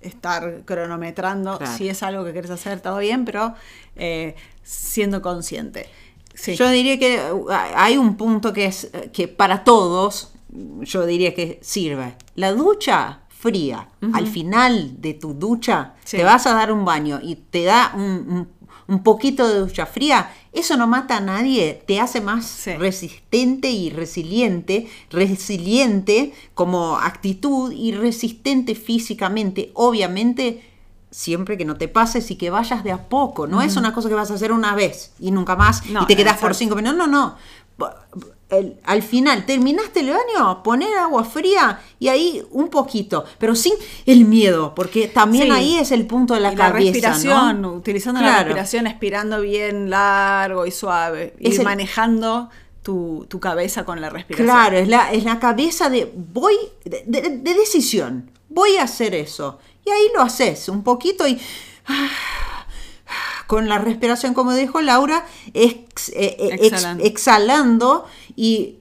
estar 0.03 0.62
cronometrando. 0.64 1.59
Si 1.76 1.88
es 1.88 2.03
algo 2.03 2.24
que 2.24 2.32
quieres 2.32 2.50
hacer, 2.50 2.80
todo 2.80 2.98
bien, 2.98 3.24
pero 3.24 3.55
eh, 3.96 4.34
siendo 4.62 5.22
consciente. 5.22 5.88
Yo 6.57 6.68
diría 6.70 6.98
que 6.98 7.32
uh, 7.32 7.46
hay 7.50 7.96
un 7.98 8.16
punto 8.16 8.53
que 8.53 8.66
es 8.66 8.90
que 9.12 9.28
para 9.28 9.64
todos, 9.64 10.32
yo 10.80 11.05
diría 11.05 11.34
que 11.34 11.59
sirve. 11.62 12.16
La 12.34 12.53
ducha 12.53 13.20
fría, 13.28 13.88
al 14.12 14.26
final 14.26 15.00
de 15.00 15.14
tu 15.14 15.34
ducha, 15.34 15.94
te 16.09 16.22
vas 16.24 16.46
a 16.46 16.55
dar 16.55 16.72
un 16.72 16.84
baño 16.84 17.20
y 17.22 17.34
te 17.36 17.64
da 17.64 17.92
un 17.94 18.46
un 18.62 18.62
poquito 19.01 19.49
de 19.49 19.61
ducha 19.61 19.86
fría, 19.86 20.32
eso 20.53 20.76
no 20.76 20.86
mata 20.86 21.16
a 21.16 21.20
nadie, 21.20 21.82
te 21.86 22.01
hace 22.01 22.20
más 22.20 22.66
resistente 22.78 23.70
y 23.70 23.90
resiliente, 23.90 24.88
resiliente 25.11 26.34
como 26.55 26.99
actitud 26.99 27.72
y 27.72 27.93
resistente 27.93 28.74
físicamente, 28.74 29.70
obviamente 29.74 30.68
siempre 31.11 31.59
que 31.59 31.64
no 31.64 31.76
te 31.76 31.88
pases 31.88 32.30
y 32.30 32.36
que 32.36 32.51
vayas 32.51 32.84
de 32.84 32.93
a 32.93 33.09
poco, 33.09 33.47
no 33.47 33.62
es 33.62 33.76
una 33.76 33.93
cosa 33.93 34.09
que 34.09 34.14
vas 34.14 34.30
a 34.30 34.34
hacer 34.34 34.53
una 34.53 34.74
vez 34.74 35.12
y 35.20 35.30
nunca 35.30 35.57
más 35.57 35.82
y 35.86 36.07
te 36.07 36.16
quedas 36.16 36.38
por 36.38 36.55
cinco 36.55 36.74
minutos, 36.74 36.97
no, 36.97 37.07
no, 37.07 37.36
no 37.78 37.95
al 38.84 39.03
final, 39.03 39.46
terminaste 39.46 40.00
el 40.00 40.11
baño, 40.11 40.62
poner 40.62 40.94
agua 40.98 41.24
fría 41.24 41.80
y 41.98 42.09
ahí 42.09 42.42
un 42.50 42.68
poquito, 42.68 43.24
pero 43.38 43.55
sin 43.55 43.72
el 44.07 44.24
miedo, 44.24 44.74
porque 44.74 45.09
también 45.09 45.53
ahí 45.53 45.78
es 45.78 45.90
el 45.90 46.07
punto 46.07 46.34
de 46.34 46.40
la 46.40 46.55
cabeza. 46.55 46.72
La 46.72 46.78
respiración, 46.78 47.64
utilizando 47.64 48.20
la 48.20 48.42
respiración, 48.42 48.86
expirando 48.86 49.40
bien 49.40 49.88
largo 49.88 50.66
y 50.66 50.70
suave, 50.70 51.34
y 51.38 51.57
manejando 51.61 52.50
tu, 52.82 53.26
cabeza 53.40 53.84
con 53.84 54.00
la 54.00 54.11
respiración. 54.11 54.46
Claro, 54.46 54.76
es 54.76 54.88
la, 54.88 55.12
es 55.12 55.24
la 55.24 55.38
cabeza 55.38 55.88
de 55.88 56.12
voy, 56.14 56.57
de, 56.84 57.40
decisión, 57.42 58.30
voy 58.48 58.76
a 58.76 58.84
hacer 58.84 59.14
eso. 59.14 59.59
Y 59.84 59.90
ahí 59.90 60.09
lo 60.14 60.22
haces 60.22 60.68
un 60.68 60.82
poquito 60.82 61.26
y. 61.26 61.40
Ah, 61.86 62.09
con 63.53 63.68
la 63.68 63.76
respiración, 63.76 64.32
como 64.32 64.55
dijo 64.55 64.80
Laura, 64.80 65.26
eh, 65.53 65.84
eh, 66.14 66.59
exhalando. 67.03 68.07
y 68.34 68.78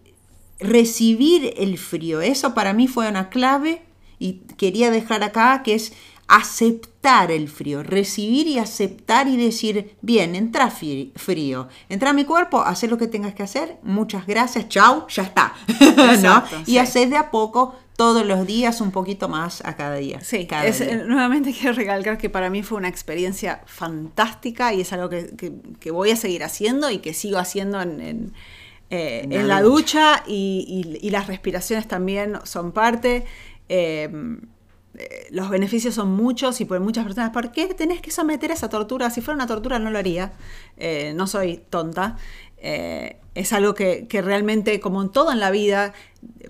recibir 0.62 1.54
el 1.58 1.78
frío. 1.78 2.22
Eso 2.22 2.54
para 2.54 2.72
mí 2.72 2.88
fue 2.88 3.10
una 3.10 3.28
clave 3.28 3.82
y 4.18 4.36
quería 4.56 4.90
dejar 4.90 5.24
acá 5.24 5.62
que 5.62 5.74
es 5.74 5.92
aceptar 6.30 7.34
el 7.34 7.50
frío, 7.50 7.84
recibir 7.84 8.48
y 8.48 8.60
aceptar 8.60 9.28
y 9.28 9.36
decir, 9.36 9.98
bien, 10.02 10.36
entra 10.36 10.72
frío, 10.72 11.68
entra 11.90 12.12
a 12.12 12.14
mi 12.14 12.24
cuerpo, 12.24 12.62
hacer 12.62 12.90
lo 12.90 12.98
que 12.98 13.08
tengas 13.08 13.34
que 13.34 13.44
hacer, 13.44 13.78
muchas 13.84 14.26
gracias, 14.26 14.70
chao, 14.70 15.06
ya 15.10 15.24
está. 15.24 15.54
Y 16.66 16.78
hacer 16.78 17.10
de 17.10 17.18
a 17.18 17.30
poco 17.30 17.76
todos 18.02 18.26
los 18.26 18.48
días 18.48 18.82
un 18.82 18.92
poquito 18.92 19.30
más 19.30 19.62
a 19.64 19.76
cada 19.76 19.96
día. 19.96 20.20
Sí, 20.22 20.48
cada 20.48 20.66
es- 20.66 20.80
día. 20.80 20.90
eh, 20.94 21.04
nuevamente 21.06 21.54
quiero 21.58 21.74
recalcar 21.74 22.18
que 22.18 22.30
para 22.30 22.50
mí 22.50 22.64
fue 22.64 22.78
una 22.80 22.88
experiencia 22.88 23.62
fantástica 23.66 24.74
y 24.74 24.82
es 24.82 24.92
algo 24.94 25.08
que, 25.10 25.36
que- 25.36 25.54
que 25.80 25.92
voy 25.92 26.10
a 26.12 26.16
seguir 26.16 26.44
haciendo 26.44 26.90
y 26.90 26.98
que 27.00 27.14
sigo 27.14 27.38
haciendo 27.38 27.80
en, 27.82 28.02
en, 28.02 28.34
eh, 28.90 29.28
En 29.30 29.48
la 29.48 29.62
ducha 29.62 30.24
y, 30.28 30.66
y- 31.02 31.08
y 31.08 31.10
las 31.12 31.28
respiraciones 31.28 31.88
también 31.88 32.40
son 32.44 32.72
parte. 32.72 33.24
Eh, 33.70 34.10
eh, 34.96 35.28
los 35.32 35.50
beneficios 35.50 35.94
son 35.96 36.10
muchos 36.12 36.60
y 36.60 36.66
por 36.66 36.80
muchas 36.82 37.06
personas, 37.06 37.30
¿por 37.32 37.52
qué 37.54 37.68
tenés 37.74 38.02
que 38.02 38.12
someter 38.12 38.52
a 38.52 38.56
esa 38.56 38.68
tortura? 38.68 39.10
Si 39.10 39.22
fuera 39.22 39.36
una 39.36 39.48
tortura 39.48 39.80
no 39.80 39.90
lo 39.92 39.98
haría, 40.00 40.34
Eh, 40.78 41.14
no 41.16 41.28
soy 41.28 41.62
tonta. 41.70 42.18
Eh, 42.58 43.18
es 43.36 43.54
algo 43.54 43.74
que, 43.74 44.08
que 44.08 44.22
realmente, 44.22 44.80
como 44.80 45.02
en 45.02 45.10
todo 45.10 45.32
en 45.32 45.40
la 45.40 45.52
vida, 45.52 45.94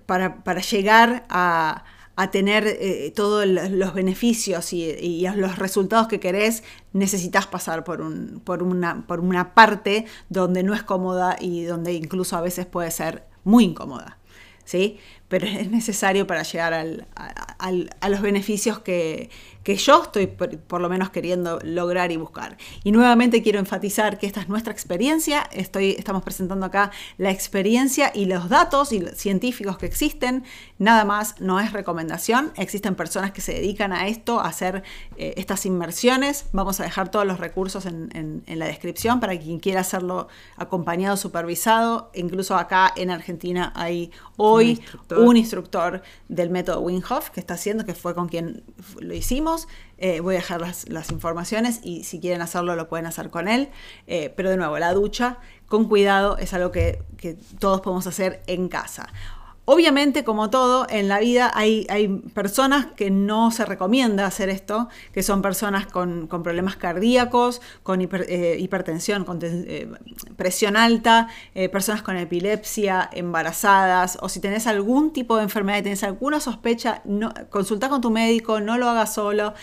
para, 0.06 0.44
para 0.44 0.62
llegar 0.62 1.26
a, 1.30 1.84
a 2.16 2.32
tener 2.32 2.66
eh, 2.68 3.12
todos 3.16 3.46
los 3.46 3.94
beneficios 3.94 4.74
y, 4.74 4.84
y 4.84 5.28
los 5.36 5.58
resultados 5.58 6.08
que 6.08 6.20
querés, 6.20 6.64
necesitas 6.94 7.48
pasar 7.48 7.84
por, 7.84 8.02
un, 8.02 8.42
por, 8.44 8.64
una, 8.64 9.06
por 9.08 9.20
una 9.20 9.54
parte 9.54 10.06
donde 10.30 10.64
no 10.64 10.74
es 10.74 10.84
cómoda 10.84 11.38
y 11.40 11.64
donde 11.64 11.94
incluso 11.94 12.36
a 12.38 12.42
veces 12.42 12.66
puede 12.66 12.92
ser 12.92 13.24
muy 13.44 13.64
incómoda. 13.66 14.18
¿sí? 14.66 14.98
Pero 15.28 15.48
es 15.48 15.70
necesario 15.72 16.28
para 16.28 16.44
llegar 16.44 16.74
al- 16.74 17.08
a, 17.16 18.10
los 18.10 18.22
beneficios 18.22 18.80
que, 18.80 19.30
que 19.64 19.76
yo 19.76 20.02
estoy 20.04 20.28
por, 20.28 20.58
por 20.60 20.82
lo 20.82 20.90
menos 20.90 21.10
queriendo 21.12 21.60
lograr 21.64 22.12
y 22.12 22.18
buscar. 22.18 22.58
Y 22.84 22.92
nuevamente 22.92 23.44
quiero 23.44 23.60
enfatizar 23.60 24.18
que 24.18 24.26
esta 24.26 24.42
es 24.42 24.50
nuestra 24.50 24.74
experiencia, 24.74 25.48
estoy, 25.52 25.92
estamos 25.92 26.24
presentando 26.24 26.66
acá 26.66 26.92
la 27.18 27.30
experiencia 27.30 28.12
y 28.16 28.26
los 28.26 28.50
datos 28.50 28.92
y 28.92 29.02
científicos 29.16 29.78
que 29.78 29.86
existen, 29.86 30.44
nada 30.80 31.06
más, 31.06 31.40
no 31.40 31.60
es 31.60 31.74
recomendación, 31.74 32.52
existen 32.56 32.96
personas 32.96 33.32
que 33.32 33.42
se 33.42 33.54
dedican 33.54 33.94
a 33.94 34.08
esto, 34.08 34.40
a 34.40 34.48
hacer 34.48 34.82
eh, 35.18 35.34
estas 35.38 35.66
inmersiones, 35.68 36.46
vamos 36.54 36.80
a 36.80 36.84
dejar 36.84 37.10
todos 37.12 37.26
los 37.28 37.40
recursos 37.40 37.86
en, 37.86 38.10
en- 38.16 38.44
en 38.48 38.58
la 38.60 38.66
descripción 38.66 39.20
para 39.20 39.38
quien 39.38 39.60
quiera 39.60 39.82
hacerlo 39.82 40.28
acompañado, 40.58 41.18
supervisado, 41.18 42.10
incluso 42.16 42.56
acá 42.56 42.92
en 42.96 43.12
Argentina 43.12 43.72
hay 43.76 44.12
hoy 44.38 44.66
Un 44.66 44.70
instructor. 44.80 45.20
un 45.20 45.38
instructor 45.38 46.02
del 46.30 46.50
método 46.50 46.80
Wim 46.82 47.02
Hof 47.10 47.30
que 47.30 47.40
está 47.40 47.54
haciendo, 47.56 47.86
que 47.86 47.94
fue 47.94 48.16
con 48.16 48.28
quien 48.28 48.64
lo 49.00 49.14
hicimos. 49.14 49.51
Eh, 49.98 50.20
voy 50.20 50.36
a 50.36 50.38
dejar 50.40 50.62
las, 50.62 51.12
informaciones 51.12 51.80
y 51.84 52.04
si 52.04 52.20
quieren 52.20 52.42
hacerlo 52.42 52.76
lo 52.76 52.88
pueden 52.88 53.06
hacer 53.06 53.30
con 53.30 53.48
él. 53.48 53.70
Eh, 54.08 54.34
pero 54.36 54.50
de 54.50 54.58
nuevo, 54.58 54.78
la 54.80 54.94
ducha 54.94 55.38
con 55.68 55.88
cuidado 55.88 56.38
es 56.38 56.54
algo 56.54 56.72
que 56.72 57.04
todos 57.60 57.82
podemos 57.82 58.08
hacer 58.08 58.42
en 58.48 58.68
casa. 58.68 59.08
Obviamente, 59.66 60.24
como 60.24 60.50
todo 60.50 60.88
en 60.90 61.08
la 61.08 61.20
vida, 61.20 61.52
hay, 61.54 61.86
hay 61.90 62.08
personas 62.08 62.88
que 62.96 63.12
no 63.12 63.52
se 63.52 63.64
recomienda 63.64 64.26
hacer 64.26 64.50
esto, 64.50 64.90
que 65.14 65.22
son 65.22 65.44
personas 65.44 65.86
con, 65.86 66.26
con 66.26 66.42
problemas 66.42 66.78
cardíacos, 66.78 67.62
con 67.84 68.02
eh, 68.02 68.58
hipertensión, 68.60 69.24
con 69.24 69.38
eh, 69.44 69.88
presión 70.36 70.76
alta, 70.76 71.28
eh, 71.54 71.70
personas 71.70 72.02
con 72.02 72.18
epilepsia, 72.18 73.08
embarazadas, 73.14 74.18
o 74.22 74.30
si 74.30 74.40
tenés 74.40 74.66
algún 74.66 75.14
tipo 75.14 75.38
de 75.38 75.44
enfermedad 75.44 75.78
y 75.78 75.84
tenés 75.84 76.04
alguna 76.04 76.40
sospecha, 76.40 77.04
consulta 77.52 77.88
con 77.88 78.02
tu 78.02 78.10
médico, 78.10 78.60
no 78.62 78.80
lo 78.80 78.90
hagas 78.90 79.14
solo, 79.14 79.54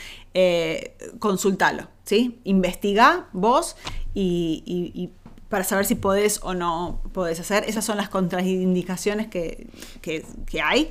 consultalo, 1.19 1.89
¿sí? 2.05 2.39
Investigá 2.45 3.27
vos 3.33 3.77
y 4.15 5.11
para 5.49 5.65
saber 5.65 5.87
si 5.87 5.95
podés 5.95 6.41
o 6.43 6.55
no 6.55 7.01
podés 7.13 7.41
hacer. 7.41 7.65
Esas 7.67 7.85
son 7.85 7.97
las 7.97 8.09
contraindicaciones 8.09 9.29
que, 9.29 9.67
que- 10.03 10.25
que 10.47 10.61
hay. 10.61 10.91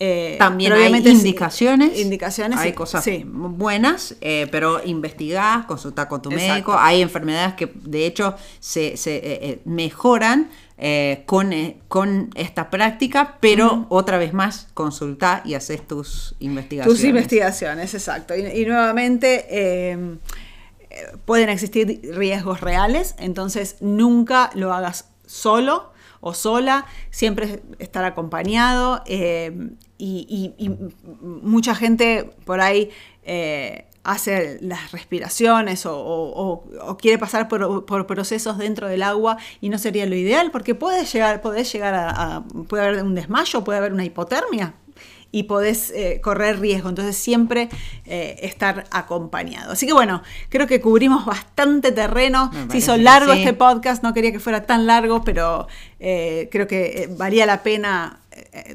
Eh, 0.00 0.34
También 0.40 0.72
hay 0.72 0.92
indicaciones. 0.92 1.98
indicaciones, 2.00 2.58
Hay 2.58 2.70
sí, 2.70 2.74
cosas 2.74 3.04
sí. 3.04 3.22
buenas, 3.24 4.16
eh, 4.20 4.48
pero 4.50 4.84
investigás, 4.84 5.66
consultá 5.66 6.08
con 6.08 6.20
tu 6.20 6.30
Exacto. 6.30 6.52
médico. 6.52 6.76
Hay 6.76 7.00
enfermedades 7.00 7.54
que 7.54 7.70
de 7.74 8.04
hecho 8.04 8.34
se, 8.58 8.96
se, 8.96 9.20
eh, 9.22 9.60
mejoran 9.64 10.50
con, 11.26 11.52
con 11.86 12.30
esta 12.34 12.68
práctica, 12.70 13.38
pero 13.40 13.86
otra 13.88 14.18
vez 14.18 14.32
más 14.34 14.66
consultá 14.74 15.42
y 15.44 15.54
haces 15.54 15.86
tus 15.86 16.34
investigaciones. 16.40 17.00
Tus 17.00 17.08
investigaciones, 17.08 17.94
exacto. 17.94 18.34
Y, 18.36 18.44
y 18.46 18.66
nuevamente 18.66 19.46
pueden 21.24 21.48
existir 21.48 22.00
riesgos 22.14 22.60
reales, 22.60 23.14
entonces 23.18 23.76
nunca 23.80 24.50
lo 24.54 24.72
hagas 24.72 25.10
solo 25.26 25.92
o 26.20 26.32
sola, 26.32 26.86
siempre 27.10 27.62
estar 27.78 28.04
acompañado 28.04 29.02
eh, 29.06 29.70
y, 29.98 30.52
mucha 31.20 31.74
gente 31.74 32.30
por 32.44 32.60
ahí 32.60 32.90
eh, 33.24 33.86
hace 34.04 34.58
las 34.60 34.92
respiraciones 34.92 35.84
o, 35.86 36.64
quiere 36.98 37.18
pasar 37.18 37.48
por, 37.48 38.06
procesos 38.06 38.58
dentro 38.58 38.88
del 38.88 39.02
agua 39.02 39.36
y 39.60 39.68
no 39.68 39.78
sería 39.78 40.06
lo 40.06 40.14
ideal 40.14 40.50
porque 40.50 40.74
puede 40.74 41.04
llegar, 41.04 41.40
podés 41.42 41.72
llegar 41.72 41.94
a, 41.94 42.10
a- 42.36 42.44
puede 42.68 42.84
haber 42.84 43.02
un 43.02 43.14
desmayo, 43.14 43.64
puede 43.64 43.78
haber 43.78 43.92
una 43.92 44.04
hipotermia 44.04 44.74
y 45.34 45.42
podés 45.42 45.90
eh, 45.90 46.20
correr 46.22 46.60
riesgo. 46.60 46.88
Entonces 46.88 47.16
siempre 47.16 47.68
eh, 48.06 48.36
estar 48.42 48.84
acompañado. 48.92 49.72
Así 49.72 49.84
que 49.84 49.92
bueno, 49.92 50.22
creo 50.48 50.68
que 50.68 50.80
cubrimos 50.80 51.26
bastante 51.26 51.90
terreno. 51.90 52.52
Se 52.70 52.78
hizo 52.78 52.96
largo 52.96 53.32
sí. 53.32 53.40
este 53.40 53.52
podcast, 53.52 54.04
no 54.04 54.14
quería 54.14 54.30
que 54.30 54.38
fuera 54.38 54.64
tan 54.64 54.86
largo, 54.86 55.24
pero 55.24 55.66
eh, 55.98 56.48
creo 56.52 56.68
que 56.68 56.84
eh, 56.84 57.08
valía 57.10 57.46
la 57.46 57.64
pena 57.64 58.20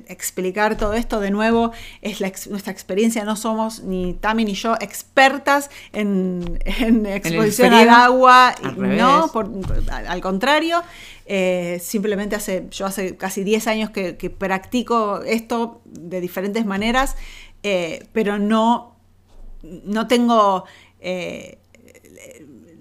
explicar 0.07 0.77
todo 0.77 0.93
esto 0.93 1.19
de 1.19 1.31
nuevo. 1.31 1.71
Es 2.01 2.21
la 2.21 2.27
ex- 2.27 2.47
nuestra 2.47 2.71
experiencia, 2.71 3.23
no 3.25 3.35
somos 3.35 3.83
ni 3.83 4.13
Tami 4.13 4.45
ni 4.45 4.53
yo 4.53 4.75
expertas 4.79 5.69
en, 5.93 6.59
en 6.65 7.05
exposición 7.05 7.73
al 7.73 7.89
agua. 7.89 8.49
Al 8.49 8.97
no, 8.97 9.29
por- 9.31 9.49
al, 9.91 10.07
al 10.07 10.21
contrario. 10.21 10.81
eh, 11.25 11.79
simplemente 11.83 12.35
hace, 12.35 12.65
yo 12.71 12.85
hace 12.87 13.15
casi 13.15 13.43
10 13.43 13.67
años 13.67 13.89
que, 13.91 14.17
que 14.17 14.29
practico 14.29 15.21
esto 15.23 15.81
de 15.85 16.21
diferentes 16.21 16.65
maneras, 16.65 17.15
eh, 17.61 18.07
pero 18.13 18.39
no, 18.39 18.95
no 19.61 20.07
tengo 20.07 20.65
eh, 20.99 21.59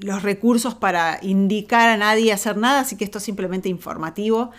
los 0.01 0.22
recursos 0.22 0.74
para 0.74 1.18
indicar 1.22 1.89
a 1.91 1.97
nadie 1.97 2.33
hacer 2.33 2.57
nada, 2.57 2.81
así 2.81 2.97
que 2.97 3.05
esto 3.05 3.18
es 3.18 3.24
simplemente 3.24 3.68
informativo. 3.68 4.51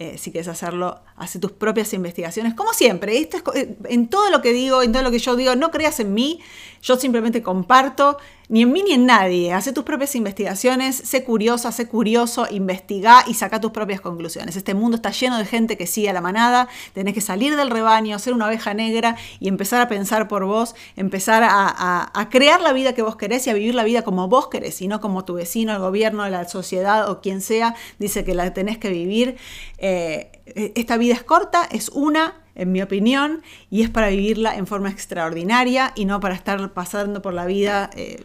Eh, 0.00 0.16
si 0.16 0.30
quieres 0.30 0.46
hacerlo, 0.46 1.00
hace 1.16 1.40
tus 1.40 1.50
propias 1.50 1.92
investigaciones. 1.92 2.54
Como 2.54 2.72
siempre, 2.72 3.18
esto 3.18 3.38
es 3.52 3.64
eh, 3.64 3.76
en 3.86 4.06
todo 4.06 4.30
lo 4.30 4.40
que 4.40 4.52
digo, 4.52 4.80
en 4.80 4.92
todo 4.92 5.02
lo 5.02 5.10
que 5.10 5.18
yo 5.18 5.34
digo, 5.34 5.56
no 5.56 5.72
creas 5.72 5.98
en 5.98 6.14
mí, 6.14 6.38
yo 6.80 6.96
simplemente 6.96 7.42
comparto, 7.42 8.16
ni 8.48 8.62
en 8.62 8.72
mí 8.72 8.82
ni 8.82 8.92
en 8.92 9.06
nadie. 9.06 9.52
Hace 9.52 9.72
tus 9.72 9.84
propias 9.84 10.14
investigaciones, 10.14 10.96
sé 10.96 11.24
curiosa, 11.24 11.70
sé 11.72 11.86
curioso, 11.86 12.46
investiga 12.50 13.24
y 13.26 13.34
saca 13.34 13.60
tus 13.60 13.72
propias 13.72 14.00
conclusiones. 14.00 14.56
Este 14.56 14.74
mundo 14.74 14.96
está 14.96 15.10
lleno 15.10 15.38
de 15.38 15.44
gente 15.44 15.76
que 15.76 15.86
sigue 15.86 16.08
a 16.08 16.12
la 16.12 16.20
manada, 16.20 16.68
tenés 16.94 17.14
que 17.14 17.20
salir 17.20 17.56
del 17.56 17.70
rebaño, 17.70 18.18
ser 18.18 18.32
una 18.32 18.46
oveja 18.46 18.74
negra 18.74 19.16
y 19.40 19.48
empezar 19.48 19.80
a 19.80 19.88
pensar 19.88 20.28
por 20.28 20.44
vos, 20.44 20.74
empezar 20.96 21.42
a, 21.44 22.28
crear 22.30 22.60
la 22.60 22.72
vida 22.72 22.94
que 22.94 23.02
vos 23.02 23.16
querés 23.16 23.46
y 23.46 23.50
a 23.50 23.54
vivir 23.54 23.74
la 23.74 23.84
vida 23.84 24.02
como 24.02 24.28
vos 24.28 24.48
querés 24.48 24.80
y 24.82 24.88
no 24.88 25.00
como 25.00 25.24
tu 25.24 25.34
vecino, 25.34 25.72
el 25.72 25.78
gobierno, 25.78 26.28
la 26.28 26.46
sociedad 26.48 27.10
o 27.10 27.20
quien 27.20 27.40
sea 27.40 27.74
dice 27.98 28.24
que 28.24 28.34
la 28.34 28.52
tenés 28.52 28.78
que 28.78 28.90
vivir. 28.90 29.36
Eh, 29.78 30.30
esta 30.74 30.96
vida 30.96 31.14
es 31.14 31.22
corta, 31.22 31.68
es 31.70 31.88
una, 31.90 32.34
en 32.58 32.70
mi 32.72 32.82
opinión, 32.82 33.40
y 33.70 33.82
es 33.82 33.88
para 33.88 34.08
vivirla 34.08 34.56
en 34.56 34.66
forma 34.66 34.90
extraordinaria 34.90 35.92
y 35.94 36.04
no 36.04 36.20
para 36.20 36.34
estar 36.34 36.72
pasando 36.74 37.22
por 37.22 37.32
la 37.32 37.46
vida 37.46 37.88
eh, 37.96 38.22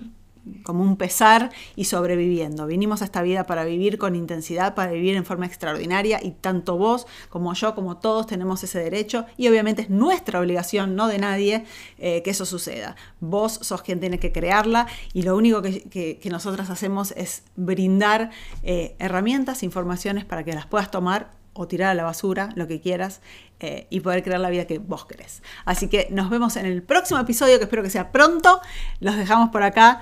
como 0.63 0.83
un 0.83 0.97
pesar 0.97 1.51
y 1.77 1.85
sobreviviendo. 1.85 2.65
Vinimos 2.67 3.01
a 3.01 3.05
esta 3.05 3.21
vida 3.21 3.45
para 3.45 3.63
vivir 3.63 3.97
con 3.97 4.13
intensidad, 4.13 4.75
para 4.75 4.91
vivir 4.91 5.15
en 5.15 5.23
forma 5.23 5.45
extraordinaria 5.45 6.19
y 6.21 6.31
tanto 6.31 6.75
vos 6.77 7.07
como 7.29 7.53
yo, 7.53 7.73
como 7.75 7.95
todos 7.95 8.27
tenemos 8.27 8.61
ese 8.61 8.79
derecho 8.79 9.25
y 9.37 9.47
obviamente 9.47 9.83
es 9.83 9.89
nuestra 9.89 10.41
obligación, 10.41 10.97
no 10.97 11.07
de 11.07 11.17
nadie, 11.19 11.63
eh, 11.97 12.21
que 12.23 12.31
eso 12.31 12.45
suceda. 12.45 12.97
Vos 13.21 13.53
sos 13.61 13.83
quien 13.83 14.01
tiene 14.01 14.19
que 14.19 14.33
crearla 14.33 14.87
y 15.13 15.21
lo 15.21 15.37
único 15.37 15.61
que, 15.61 15.83
que- 15.83 16.29
nosotras 16.29 16.69
hacemos 16.69 17.11
es 17.15 17.43
brindar 17.55 18.31
eh, 18.63 18.95
herramientas, 18.99 19.63
informaciones 19.63 20.25
para 20.25 20.43
que 20.43 20.51
las 20.51 20.65
puedas 20.65 20.91
tomar 20.91 21.31
o 21.53 21.67
tirar 21.67 21.89
a 21.91 21.93
la 21.93 22.03
basura, 22.03 22.49
lo 22.55 22.67
que 22.67 22.81
quieras, 22.81 23.21
eh, 23.59 23.87
y 23.89 24.01
poder 24.01 24.23
crear 24.23 24.39
la 24.39 24.49
vida 24.49 24.65
que 24.65 24.79
vos 24.79 25.05
querés. 25.05 25.41
Así 25.65 25.87
que 25.87 26.07
nos 26.11 26.29
vemos 26.29 26.55
en 26.57 26.65
el 26.65 26.83
próximo 26.83 27.19
episodio, 27.19 27.57
que 27.57 27.63
espero 27.65 27.83
que 27.83 27.89
sea 27.89 28.11
pronto. 28.11 28.61
Los 28.99 29.15
dejamos 29.15 29.49
por 29.49 29.63
acá. 29.63 30.01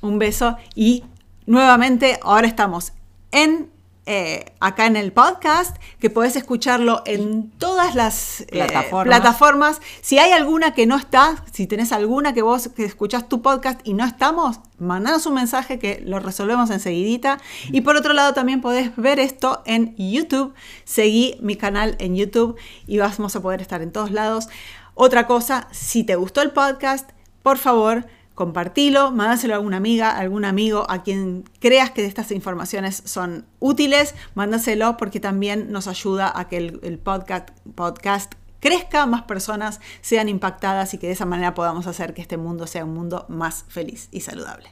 Un 0.00 0.18
beso 0.18 0.56
y 0.74 1.04
nuevamente 1.46 2.18
ahora 2.22 2.46
estamos 2.46 2.92
en 3.32 3.70
eh, 4.10 4.54
acá 4.58 4.86
en 4.86 4.96
el 4.96 5.12
podcast, 5.12 5.76
que 6.00 6.08
podés 6.08 6.34
escucharlo 6.34 7.02
en 7.04 7.50
todas 7.50 7.94
las 7.94 8.40
eh, 8.40 8.46
Plataformas. 8.52 9.04
plataformas. 9.04 9.80
Si 10.00 10.18
hay 10.18 10.32
alguna 10.32 10.72
que 10.72 10.86
no 10.86 10.96
está, 10.96 11.44
si 11.52 11.66
tenés 11.66 11.92
alguna 11.92 12.32
que 12.32 12.40
vos 12.40 12.70
que 12.74 12.86
escuchás 12.86 13.28
tu 13.28 13.42
podcast 13.42 13.80
y 13.84 13.92
no 13.92 14.06
estamos, 14.06 14.60
mandanos 14.78 15.26
un 15.26 15.34
mensaje 15.34 15.78
que 15.78 16.00
lo 16.06 16.20
resolvemos 16.20 16.70
enseguidita. 16.70 17.38
Y 17.70 17.82
por 17.82 17.96
otro 17.96 18.14
lado 18.14 18.32
también 18.32 18.62
podés 18.62 18.96
ver 18.96 19.20
esto 19.20 19.62
en 19.66 19.94
YouTube. 19.96 20.54
Seguí 20.84 21.36
mi 21.42 21.56
canal 21.56 21.94
en 21.98 22.16
YouTube 22.16 22.56
y 22.86 22.96
vamos 22.96 23.36
a 23.36 23.42
poder 23.42 23.60
estar 23.60 23.82
en 23.82 23.92
todos 23.92 24.10
lados. 24.10 24.48
Otra 24.94 25.26
cosa, 25.26 25.68
si 25.70 26.02
te 26.02 26.16
gustó 26.16 26.40
el 26.40 26.52
podcast, 26.52 27.10
por 27.42 27.58
favor, 27.58 28.06
compartilo, 28.38 29.10
mándaselo 29.10 29.54
a 29.54 29.56
alguna 29.56 29.78
amiga, 29.78 30.10
a 30.10 30.18
algún 30.20 30.44
amigo, 30.44 30.86
a 30.88 31.02
quien 31.02 31.42
creas 31.58 31.90
que 31.90 32.06
estas 32.06 32.30
informaciones 32.30 33.02
son 33.04 33.46
útiles, 33.58 34.14
mándaselo 34.36 34.96
porque 34.96 35.18
también 35.18 35.72
nos 35.72 35.88
ayuda 35.88 36.32
a 36.32 36.46
que 36.46 36.58
el, 36.58 37.00
podcast, 37.00 37.48
podcast 37.74 38.34
crezca, 38.60 39.06
más 39.06 39.22
personas 39.22 39.80
sean 40.02 40.28
impactadas 40.28 40.94
y 40.94 40.98
que 40.98 41.08
de 41.08 41.14
esa 41.14 41.26
manera 41.26 41.54
podamos 41.54 41.88
hacer 41.88 42.14
que 42.14 42.22
este 42.22 42.36
mundo 42.36 42.68
sea 42.68 42.84
un 42.84 42.94
mundo 42.94 43.26
más 43.28 43.64
feliz 43.66 44.08
y 44.12 44.20
saludable. 44.20 44.68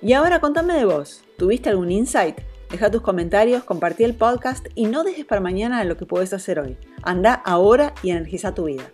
Y 0.00 0.14
ahora 0.14 0.40
contame 0.40 0.72
de 0.72 0.86
vos, 0.86 1.22
¿tuviste 1.36 1.68
algún 1.68 1.92
insight? 1.92 2.40
Deja 2.70 2.90
tus 2.90 3.02
comentarios, 3.02 3.62
compartí 3.62 4.04
el 4.04 4.14
podcast 4.14 4.68
y 4.74 4.86
no 4.86 5.04
dejes 5.04 5.26
para 5.26 5.42
mañana 5.42 5.84
lo 5.84 5.98
que 5.98 6.06
puedes 6.06 6.32
hacer 6.32 6.60
hoy. 6.60 6.78
Anda 7.02 7.34
ahora 7.34 7.92
y 8.02 8.08
energiza 8.08 8.54
tu 8.54 8.64
vida. 8.64 8.90